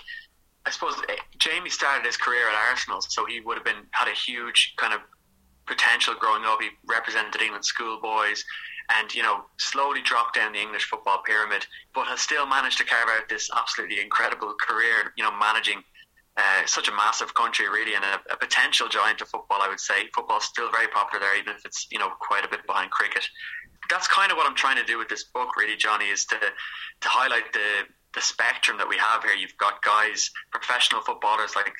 I 0.66 0.70
suppose 0.70 0.94
eh, 1.08 1.16
Jamie 1.38 1.70
started 1.70 2.04
his 2.04 2.18
career 2.18 2.46
at 2.48 2.70
Arsenal, 2.70 3.00
so 3.00 3.24
he 3.24 3.40
would 3.40 3.56
have 3.56 3.64
been 3.64 3.86
had 3.92 4.08
a 4.08 4.14
huge 4.14 4.74
kind 4.76 4.92
of 4.92 5.00
potential 5.66 6.14
growing 6.18 6.44
up. 6.44 6.60
He 6.60 6.70
represented 6.86 7.40
England 7.40 7.64
schoolboys 7.64 8.44
and 8.90 9.12
you 9.14 9.22
know 9.22 9.44
slowly 9.58 10.00
dropped 10.02 10.34
down 10.34 10.52
the 10.52 10.60
English 10.60 10.84
football 10.84 11.22
pyramid, 11.24 11.66
but 11.94 12.06
has 12.06 12.20
still 12.20 12.46
managed 12.46 12.78
to 12.78 12.84
carve 12.84 13.08
out 13.08 13.28
this 13.28 13.50
absolutely 13.56 14.00
incredible 14.00 14.54
career. 14.66 15.12
You 15.16 15.24
know, 15.24 15.32
managing 15.32 15.82
uh, 16.36 16.66
such 16.66 16.88
a 16.88 16.92
massive 16.92 17.34
country, 17.34 17.68
really, 17.68 17.94
and 17.94 18.04
a, 18.04 18.34
a, 18.34 18.36
potential 18.36 18.88
giant 18.88 19.20
of 19.22 19.28
football. 19.28 19.62
I 19.62 19.68
would 19.68 19.80
say 19.80 20.06
football's 20.14 20.44
still 20.44 20.70
very 20.70 20.86
popular 20.88 21.24
there, 21.24 21.38
even 21.38 21.54
if 21.56 21.64
it's 21.64 21.86
you 21.90 21.98
know 21.98 22.10
quite 22.20 22.44
a 22.44 22.48
bit 22.48 22.66
behind 22.66 22.90
cricket. 22.90 23.26
That's 23.88 24.08
kind 24.08 24.32
of 24.32 24.36
what 24.36 24.46
I'm 24.46 24.56
trying 24.56 24.76
to 24.76 24.84
do 24.84 24.98
with 24.98 25.08
this 25.08 25.24
book, 25.24 25.56
really, 25.56 25.76
Johnny, 25.76 26.06
is 26.06 26.24
to 26.26 26.36
to 26.38 27.08
highlight 27.08 27.52
the 27.52 27.86
the 28.14 28.20
spectrum 28.20 28.78
that 28.78 28.88
we 28.88 28.96
have 28.96 29.24
here. 29.24 29.34
You've 29.34 29.56
got 29.58 29.82
guys, 29.82 30.30
professional 30.50 31.02
footballers 31.02 31.56
like 31.56 31.74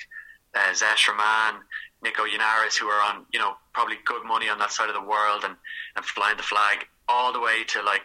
uh, 0.55 0.73
Zesh 0.73 1.09
Rahman, 1.09 1.63
Nico 2.07 2.23
Yennaris, 2.23 2.79
who 2.79 2.87
are 2.87 3.03
on, 3.03 3.27
you 3.33 3.41
know, 3.41 3.57
probably 3.75 3.97
good 4.05 4.25
money 4.25 4.49
on 4.49 4.59
that 4.61 4.71
side 4.71 4.89
of 4.89 4.95
the 4.95 5.03
world 5.03 5.43
and, 5.45 5.57
and 5.97 6.05
flying 6.05 6.37
the 6.37 6.43
flag 6.43 6.87
all 7.09 7.33
the 7.33 7.41
way 7.41 7.65
to 7.67 7.83
like 7.83 8.03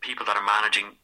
people 0.00 0.26
that 0.26 0.36
are 0.36 0.44
managing 0.44 0.96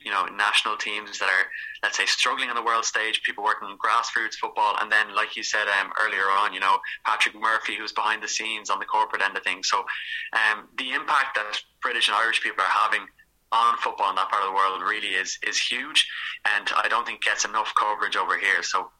you 0.00 0.10
know 0.10 0.24
national 0.26 0.76
teams 0.76 1.18
that 1.18 1.28
are 1.28 1.46
let's 1.82 1.96
say 1.96 2.06
struggling 2.06 2.48
on 2.48 2.56
the 2.56 2.62
world 2.62 2.84
stage 2.84 3.22
people 3.22 3.44
working 3.44 3.68
in 3.68 3.76
grassroots 3.76 4.34
football 4.34 4.74
and 4.80 4.90
then 4.90 5.14
like 5.14 5.36
you 5.36 5.42
said 5.42 5.68
um, 5.68 5.92
earlier 6.02 6.24
on 6.24 6.54
you 6.54 6.60
know 6.60 6.78
Patrick 7.04 7.34
Murphy 7.38 7.76
who's 7.76 7.92
behind 7.92 8.22
the 8.22 8.28
scenes 8.28 8.70
on 8.70 8.78
the 8.78 8.84
corporate 8.86 9.22
end 9.22 9.36
of 9.36 9.42
things. 9.42 9.68
So 9.68 9.84
um, 10.32 10.68
the 10.78 10.92
impact 10.92 11.36
that 11.36 11.60
British 11.82 12.08
and 12.08 12.16
Irish 12.16 12.40
people 12.40 12.64
are 12.64 12.68
having 12.68 13.06
on 13.52 13.76
football 13.78 14.10
in 14.10 14.16
that 14.16 14.28
part 14.28 14.42
of 14.42 14.50
the 14.50 14.54
world 14.54 14.82
really 14.82 15.14
is 15.14 15.38
is 15.46 15.58
huge 15.58 16.08
and 16.56 16.70
I 16.76 16.88
don't 16.88 17.06
think 17.06 17.22
gets 17.22 17.44
enough 17.44 17.72
coverage 17.74 18.16
over 18.16 18.38
here 18.38 18.62
so 18.62 18.90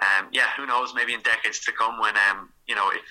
um, 0.00 0.28
yeah 0.32 0.48
who 0.56 0.66
knows 0.66 0.94
maybe 0.94 1.12
in 1.12 1.20
decades 1.20 1.60
to 1.66 1.72
come 1.72 2.00
when 2.00 2.14
um, 2.16 2.48
you 2.66 2.74
know 2.74 2.88
if 2.90 3.02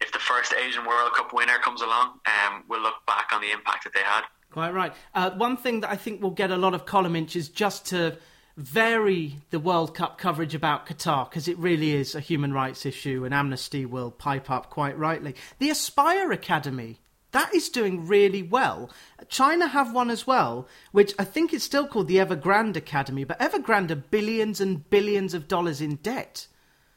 if 0.00 0.12
the 0.12 0.18
first 0.18 0.54
Asian 0.54 0.84
World 0.86 1.12
Cup 1.14 1.32
winner 1.32 1.58
comes 1.58 1.82
along, 1.82 2.20
um, 2.26 2.64
we'll 2.68 2.82
look 2.82 3.04
back 3.06 3.30
on 3.32 3.40
the 3.40 3.50
impact 3.50 3.84
that 3.84 3.94
they 3.94 4.02
had. 4.02 4.22
Quite 4.50 4.72
right. 4.72 4.94
Uh, 5.14 5.30
one 5.30 5.56
thing 5.56 5.80
that 5.80 5.90
I 5.90 5.96
think 5.96 6.22
will 6.22 6.30
get 6.30 6.50
a 6.50 6.56
lot 6.56 6.74
of 6.74 6.86
column 6.86 7.16
inches 7.16 7.48
just 7.48 7.86
to 7.86 8.16
vary 8.56 9.36
the 9.50 9.60
World 9.60 9.94
Cup 9.94 10.18
coverage 10.18 10.54
about 10.54 10.86
Qatar 10.86 11.28
because 11.28 11.48
it 11.48 11.58
really 11.58 11.94
is 11.94 12.14
a 12.14 12.20
human 12.20 12.52
rights 12.52 12.86
issue 12.86 13.24
and 13.24 13.34
Amnesty 13.34 13.86
will 13.86 14.10
pipe 14.10 14.50
up 14.50 14.70
quite 14.70 14.98
rightly. 14.98 15.34
The 15.58 15.70
Aspire 15.70 16.32
Academy. 16.32 16.98
That 17.32 17.54
is 17.54 17.68
doing 17.68 18.06
really 18.06 18.42
well. 18.42 18.90
China 19.28 19.68
have 19.68 19.92
one 19.92 20.10
as 20.10 20.26
well, 20.26 20.66
which 20.92 21.14
I 21.18 21.24
think 21.24 21.52
is 21.52 21.62
still 21.62 21.86
called 21.86 22.08
the 22.08 22.16
Evergrande 22.16 22.76
Academy, 22.76 23.24
but 23.24 23.38
Evergrande 23.38 23.90
are 23.90 23.96
billions 23.96 24.60
and 24.60 24.88
billions 24.88 25.34
of 25.34 25.48
dollars 25.48 25.80
in 25.80 25.96
debt. 25.96 26.46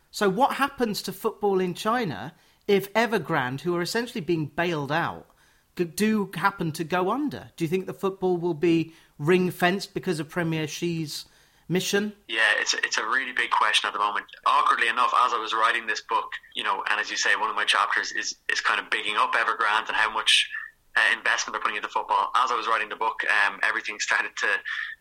So, 0.09 0.29
what 0.29 0.55
happens 0.55 1.01
to 1.03 1.13
football 1.13 1.59
in 1.59 1.73
China 1.73 2.33
if 2.67 2.93
Evergrande, 2.93 3.61
who 3.61 3.75
are 3.75 3.81
essentially 3.81 4.21
being 4.21 4.45
bailed 4.45 4.91
out, 4.91 5.27
do 5.75 6.29
happen 6.35 6.71
to 6.73 6.83
go 6.83 7.11
under? 7.11 7.51
Do 7.55 7.63
you 7.63 7.69
think 7.69 7.85
the 7.85 7.93
football 7.93 8.37
will 8.37 8.53
be 8.53 8.93
ring 9.17 9.51
fenced 9.51 9.93
because 9.93 10.19
of 10.19 10.29
Premier 10.29 10.67
Xi's 10.67 11.25
mission? 11.71 12.13
Yeah, 12.27 12.51
it's 12.59 12.73
a, 12.73 12.77
it's 12.83 12.97
a 12.97 13.05
really 13.05 13.31
big 13.31 13.49
question 13.49 13.87
at 13.87 13.93
the 13.93 13.99
moment. 13.99 14.25
Awkwardly 14.45 14.89
enough, 14.89 15.13
as 15.25 15.33
I 15.33 15.39
was 15.39 15.53
writing 15.53 15.87
this 15.87 16.01
book, 16.01 16.31
you 16.53 16.63
know, 16.63 16.83
and 16.91 16.99
as 16.99 17.09
you 17.09 17.17
say, 17.17 17.35
one 17.35 17.49
of 17.49 17.55
my 17.55 17.65
chapters 17.65 18.11
is 18.11 18.35
is 18.51 18.59
kind 18.59 18.79
of 18.79 18.89
bigging 18.89 19.15
up 19.17 19.33
Evergrande 19.33 19.87
and 19.87 19.95
how 19.95 20.11
much 20.11 20.49
uh, 20.97 21.01
investment 21.17 21.53
they're 21.53 21.61
putting 21.61 21.77
into 21.77 21.87
football. 21.87 22.31
As 22.35 22.51
I 22.51 22.55
was 22.55 22.67
writing 22.67 22.89
the 22.89 22.97
book, 22.97 23.23
um, 23.47 23.59
everything 23.63 23.97
started 23.99 24.31
to, 24.37 24.47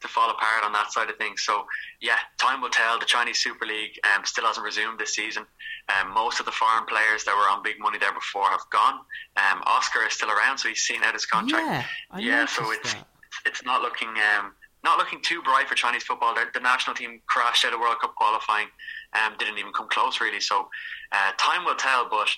to 0.03 0.09
fall 0.09 0.31
apart 0.31 0.63
on 0.65 0.73
that 0.73 0.93
side 0.93 1.11
of 1.11 1.17
things. 1.17 1.43
So, 1.43 1.67
yeah, 2.01 2.19
time 2.39 2.61
will 2.61 2.71
tell. 2.71 2.99
The 3.01 3.07
Chinese 3.07 3.39
Super 3.39 3.67
League 3.67 3.99
um, 4.15 4.25
still 4.25 4.47
hasn't 4.47 4.65
resumed 4.65 5.01
this 5.01 5.15
season. 5.15 5.45
Um, 5.89 6.15
most 6.15 6.39
of 6.39 6.47
the 6.47 6.53
foreign 6.53 6.87
players 6.87 7.25
that 7.25 7.35
were 7.35 7.51
on 7.51 7.65
big 7.65 7.81
money 7.81 7.99
there 7.99 8.15
before 8.15 8.49
have 8.51 8.63
gone. 8.71 9.01
Um, 9.37 9.63
Oscar 9.67 10.07
is 10.07 10.15
still 10.15 10.31
around, 10.31 10.59
so 10.59 10.69
he's 10.69 10.83
seen 10.83 11.03
out 11.03 11.15
his 11.15 11.27
contract. 11.27 11.67
Yeah, 11.67 11.85
I 12.13 12.21
yeah 12.21 12.47
so 12.47 12.71
it's 12.71 12.95
that. 12.95 13.07
it's 13.47 13.65
not 13.65 13.83
looking 13.83 14.11
um, 14.39 14.53
not 14.83 14.99
looking 14.99 15.21
too 15.23 15.43
bright 15.43 15.69
for 15.69 15.75
Chinese 15.75 16.03
football. 16.03 16.35
The, 16.35 16.61
national 16.61 16.97
team 16.97 17.21
crashed 17.27 17.65
out 17.65 17.75
of 17.75 17.81
World 17.81 17.97
Cup 18.01 18.15
qualifying, 18.15 18.69
um, 19.13 19.35
didn't 19.39 19.59
even 19.59 19.73
come 19.73 19.89
close 19.89 20.21
really. 20.21 20.41
So, 20.41 20.69
uh, 21.13 21.33
time 21.39 21.65
will 21.65 21.75
tell, 21.75 22.09
but 22.09 22.29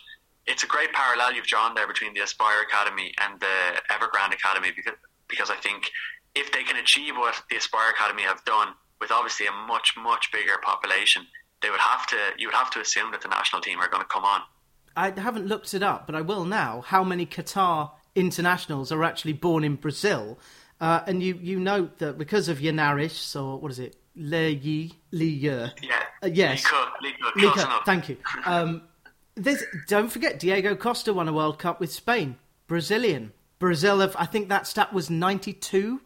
it's 0.47 0.65
a 0.65 0.67
great 0.67 0.93
parallel 0.93 1.35
you've 1.35 1.47
drawn 1.47 1.75
there 1.75 1.87
between 1.87 2.15
the 2.15 2.21
Aspire 2.21 2.63
Academy 2.63 3.15
and 3.23 3.39
the 3.41 3.81
Evergrande 3.91 4.35
Academy 4.35 4.73
because 4.75 4.95
because 5.29 5.51
I 5.51 5.57
think 5.57 5.91
if 6.35 6.53
they 6.53 6.63
can 6.63 6.77
achieve 6.77 7.17
what 7.17 7.41
the 7.51 7.57
Aspire 7.57 7.91
Academy 7.91 8.23
have 8.23 8.45
done 8.45 8.69
with 9.01 9.11
obviously 9.11 9.47
a 9.47 9.53
much 9.53 9.95
much 9.97 10.31
bigger 10.33 10.59
population, 10.63 11.27
they 11.63 11.71
would 11.71 11.81
have 11.81 12.07
to 12.09 12.17
you 12.39 12.49
would 12.49 12.55
have 12.55 12.71
to 12.71 12.81
assume 12.81 13.13
that 13.13 13.21
the 13.21 13.29
national 13.29 13.63
team 13.63 13.79
are 13.79 13.89
going 13.89 14.03
to 14.03 14.09
come 14.09 14.25
on. 14.25 14.43
I 14.97 15.19
haven't 15.19 15.47
looked 15.47 15.73
it 15.75 15.83
up, 15.83 16.07
but 16.07 16.15
I 16.15 16.21
will 16.21 16.45
now. 16.45 16.83
How 16.83 17.03
many 17.03 17.25
Qatar 17.25 17.93
internationals 18.15 18.93
are 18.93 19.03
actually 19.05 19.33
born 19.33 19.65
in 19.65 19.77
Brazil? 19.77 20.39
Uh, 20.83 21.01
and 21.07 21.23
you, 21.23 21.39
you 21.41 21.61
note 21.61 21.99
that 22.01 22.19
because 22.19 22.49
of 22.49 22.59
Yennaris, 22.59 23.41
or 23.41 23.57
what 23.59 23.71
is 23.71 23.79
it, 23.79 23.95
Le 24.17 24.49
Yi, 24.49 24.93
Li 25.13 25.27
Yeah. 25.29 25.69
Uh, 26.21 26.27
yes. 26.27 26.65
Li 27.01 27.13
Ke, 27.13 27.37
Lika, 27.37 27.81
thank 27.87 28.09
you. 28.09 28.17
Um, 28.45 28.83
this, 29.37 29.65
don't 29.87 30.11
forget, 30.11 30.41
Diego 30.41 30.75
Costa 30.75 31.13
won 31.13 31.29
a 31.29 31.33
World 31.33 31.61
Cup 31.61 31.79
with 31.79 31.93
Spain. 31.93 32.35
Brazilian. 32.67 33.33
Brazil 33.61 34.01
have, 34.01 34.17
I 34.19 34.27
think 34.27 34.49
that 34.49 34.67
stat 34.67 34.93
was 34.93 35.09
92 35.09 36.01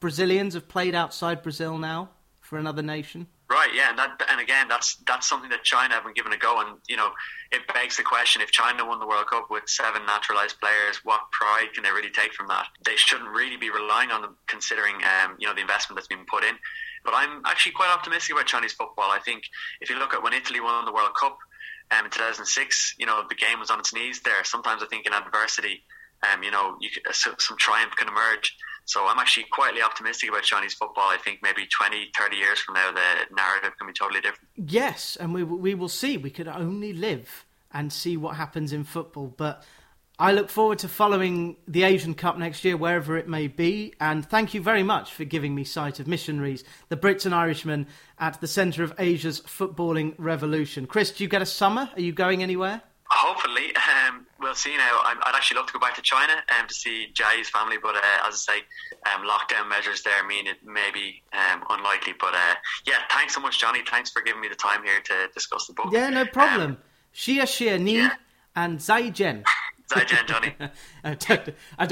Brazilians 0.00 0.54
have 0.54 0.66
played 0.66 0.94
outside 0.94 1.42
Brazil 1.42 1.76
now 1.76 2.08
for 2.40 2.58
another 2.58 2.80
nation. 2.80 3.26
Right, 3.50 3.74
yeah, 3.74 3.90
and 3.90 3.98
that, 3.98 4.22
and 4.30 4.40
again, 4.40 4.68
that's 4.68 4.94
that's 5.08 5.28
something 5.28 5.50
that 5.50 5.64
China 5.64 5.94
haven't 5.94 6.14
given 6.14 6.32
a 6.32 6.36
go, 6.36 6.60
and 6.60 6.78
you 6.88 6.96
know, 6.96 7.10
it 7.50 7.66
begs 7.74 7.96
the 7.96 8.04
question: 8.04 8.40
if 8.40 8.52
China 8.52 8.86
won 8.86 9.00
the 9.00 9.08
World 9.08 9.26
Cup 9.26 9.48
with 9.50 9.64
seven 9.66 10.06
naturalized 10.06 10.60
players, 10.60 11.00
what 11.02 11.20
pride 11.32 11.74
can 11.74 11.82
they 11.82 11.90
really 11.90 12.10
take 12.10 12.32
from 12.32 12.46
that? 12.46 12.66
They 12.84 12.94
shouldn't 12.94 13.28
really 13.28 13.56
be 13.56 13.68
relying 13.68 14.12
on 14.12 14.22
them, 14.22 14.36
considering 14.46 14.94
um, 15.02 15.34
you 15.40 15.48
know 15.48 15.54
the 15.54 15.62
investment 15.62 15.96
that's 15.96 16.06
been 16.06 16.24
put 16.30 16.44
in. 16.44 16.54
But 17.04 17.14
I'm 17.16 17.42
actually 17.44 17.72
quite 17.72 17.90
optimistic 17.90 18.36
about 18.36 18.46
Chinese 18.46 18.72
football. 18.72 19.10
I 19.10 19.18
think 19.18 19.42
if 19.80 19.90
you 19.90 19.98
look 19.98 20.14
at 20.14 20.22
when 20.22 20.32
Italy 20.32 20.60
won 20.60 20.84
the 20.84 20.92
World 20.92 21.14
Cup, 21.18 21.36
um, 21.90 22.04
in 22.04 22.10
2006, 22.12 22.94
you 22.98 23.06
know, 23.06 23.24
the 23.28 23.34
game 23.34 23.58
was 23.58 23.70
on 23.70 23.80
its 23.80 23.92
knees 23.92 24.20
there. 24.20 24.44
Sometimes 24.44 24.80
I 24.80 24.86
think 24.86 25.06
in 25.06 25.12
adversity, 25.12 25.82
um, 26.22 26.44
you 26.44 26.52
know, 26.52 26.76
you 26.80 26.88
some 27.10 27.56
triumph 27.58 27.96
can 27.96 28.06
emerge. 28.06 28.56
So 28.84 29.06
I'm 29.06 29.18
actually 29.18 29.46
quietly 29.50 29.82
optimistic 29.82 30.30
about 30.30 30.42
Chinese 30.42 30.74
football. 30.74 31.08
I 31.08 31.16
think 31.16 31.40
maybe 31.42 31.66
20, 31.66 32.10
30 32.16 32.36
years 32.36 32.58
from 32.60 32.74
now, 32.74 32.90
the 32.90 33.34
narrative 33.34 33.72
can 33.78 33.86
be 33.86 33.92
totally 33.92 34.20
different. 34.20 34.48
Yes, 34.56 35.16
and 35.16 35.32
we, 35.32 35.42
we 35.44 35.74
will 35.74 35.88
see. 35.88 36.16
We 36.16 36.30
could 36.30 36.48
only 36.48 36.92
live 36.92 37.44
and 37.72 37.92
see 37.92 38.16
what 38.16 38.36
happens 38.36 38.72
in 38.72 38.84
football. 38.84 39.32
But 39.36 39.64
I 40.18 40.32
look 40.32 40.50
forward 40.50 40.80
to 40.80 40.88
following 40.88 41.56
the 41.66 41.84
Asian 41.84 42.12
Cup 42.14 42.36
next 42.36 42.62
year, 42.62 42.76
wherever 42.76 43.16
it 43.16 43.26
may 43.26 43.46
be. 43.46 43.94
And 44.00 44.28
thank 44.28 44.52
you 44.52 44.60
very 44.60 44.82
much 44.82 45.14
for 45.14 45.24
giving 45.24 45.54
me 45.54 45.64
sight 45.64 45.98
of 45.98 46.06
missionaries, 46.06 46.62
the 46.90 46.96
Brits 46.96 47.24
and 47.24 47.34
Irishmen 47.34 47.86
at 48.18 48.38
the 48.40 48.46
centre 48.46 48.84
of 48.84 48.92
Asia's 48.98 49.40
footballing 49.40 50.14
revolution. 50.18 50.86
Chris, 50.86 51.10
do 51.10 51.24
you 51.24 51.30
get 51.30 51.40
a 51.40 51.46
summer? 51.46 51.88
Are 51.94 52.00
you 52.00 52.12
going 52.12 52.42
anywhere? 52.42 52.82
Hopefully, 53.08 53.74
um, 54.08 54.26
we'll 54.40 54.54
see 54.54 54.76
now. 54.76 55.00
i 55.04 55.14
would 55.14 55.34
actually 55.34 55.58
love 55.58 55.66
to 55.66 55.72
go 55.72 55.78
back 55.78 55.94
to 55.94 56.02
China 56.02 56.32
um, 56.58 56.66
to 56.66 56.74
see 56.74 57.08
Jai's 57.14 57.48
family, 57.50 57.76
but 57.80 57.94
uh, 57.96 58.26
as 58.26 58.34
I 58.48 58.54
say, 58.54 58.58
um, 59.12 59.26
lockdown 59.26 59.68
measures 59.68 60.02
there 60.02 60.26
mean 60.26 60.46
it 60.46 60.58
may 60.64 60.90
be 60.92 61.22
um, 61.32 61.62
unlikely. 61.70 62.14
But 62.18 62.34
uh, 62.34 62.54
yeah, 62.86 62.96
thanks 63.10 63.34
so 63.34 63.40
much, 63.40 63.60
Johnny. 63.60 63.80
Thanks 63.88 64.10
for 64.10 64.22
giving 64.22 64.40
me 64.40 64.48
the 64.48 64.54
time 64.54 64.82
here 64.84 65.00
to 65.00 65.28
discuss 65.34 65.66
the 65.66 65.74
book. 65.74 65.88
Yeah, 65.92 66.10
no 66.10 66.26
problem. 66.26 66.72
Um, 66.72 66.78
Xia 67.14 67.42
Xia 67.42 67.80
Ni 67.80 67.96
yeah. 67.96 68.10
and 68.56 68.80
Zai 68.80 69.10
Jian. 69.10 69.44
Zai 69.90 70.04
Johnny. 70.04 70.54
uh, 71.04 71.16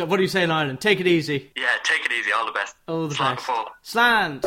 what 0.06 0.16
do 0.16 0.22
you 0.22 0.28
say 0.28 0.44
in 0.44 0.50
Ireland? 0.52 0.80
Take 0.80 1.00
it 1.00 1.06
easy. 1.06 1.50
Yeah, 1.56 1.66
take 1.82 2.04
it 2.04 2.12
easy. 2.12 2.30
All 2.32 2.46
the 2.46 2.52
best. 2.52 2.76
All 2.86 3.08
the 3.08 3.14
Slant 3.14 3.44
best. 3.44 3.64
Slant. 3.82 4.44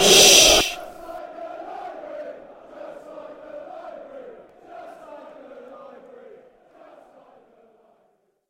Shh. 0.00 0.57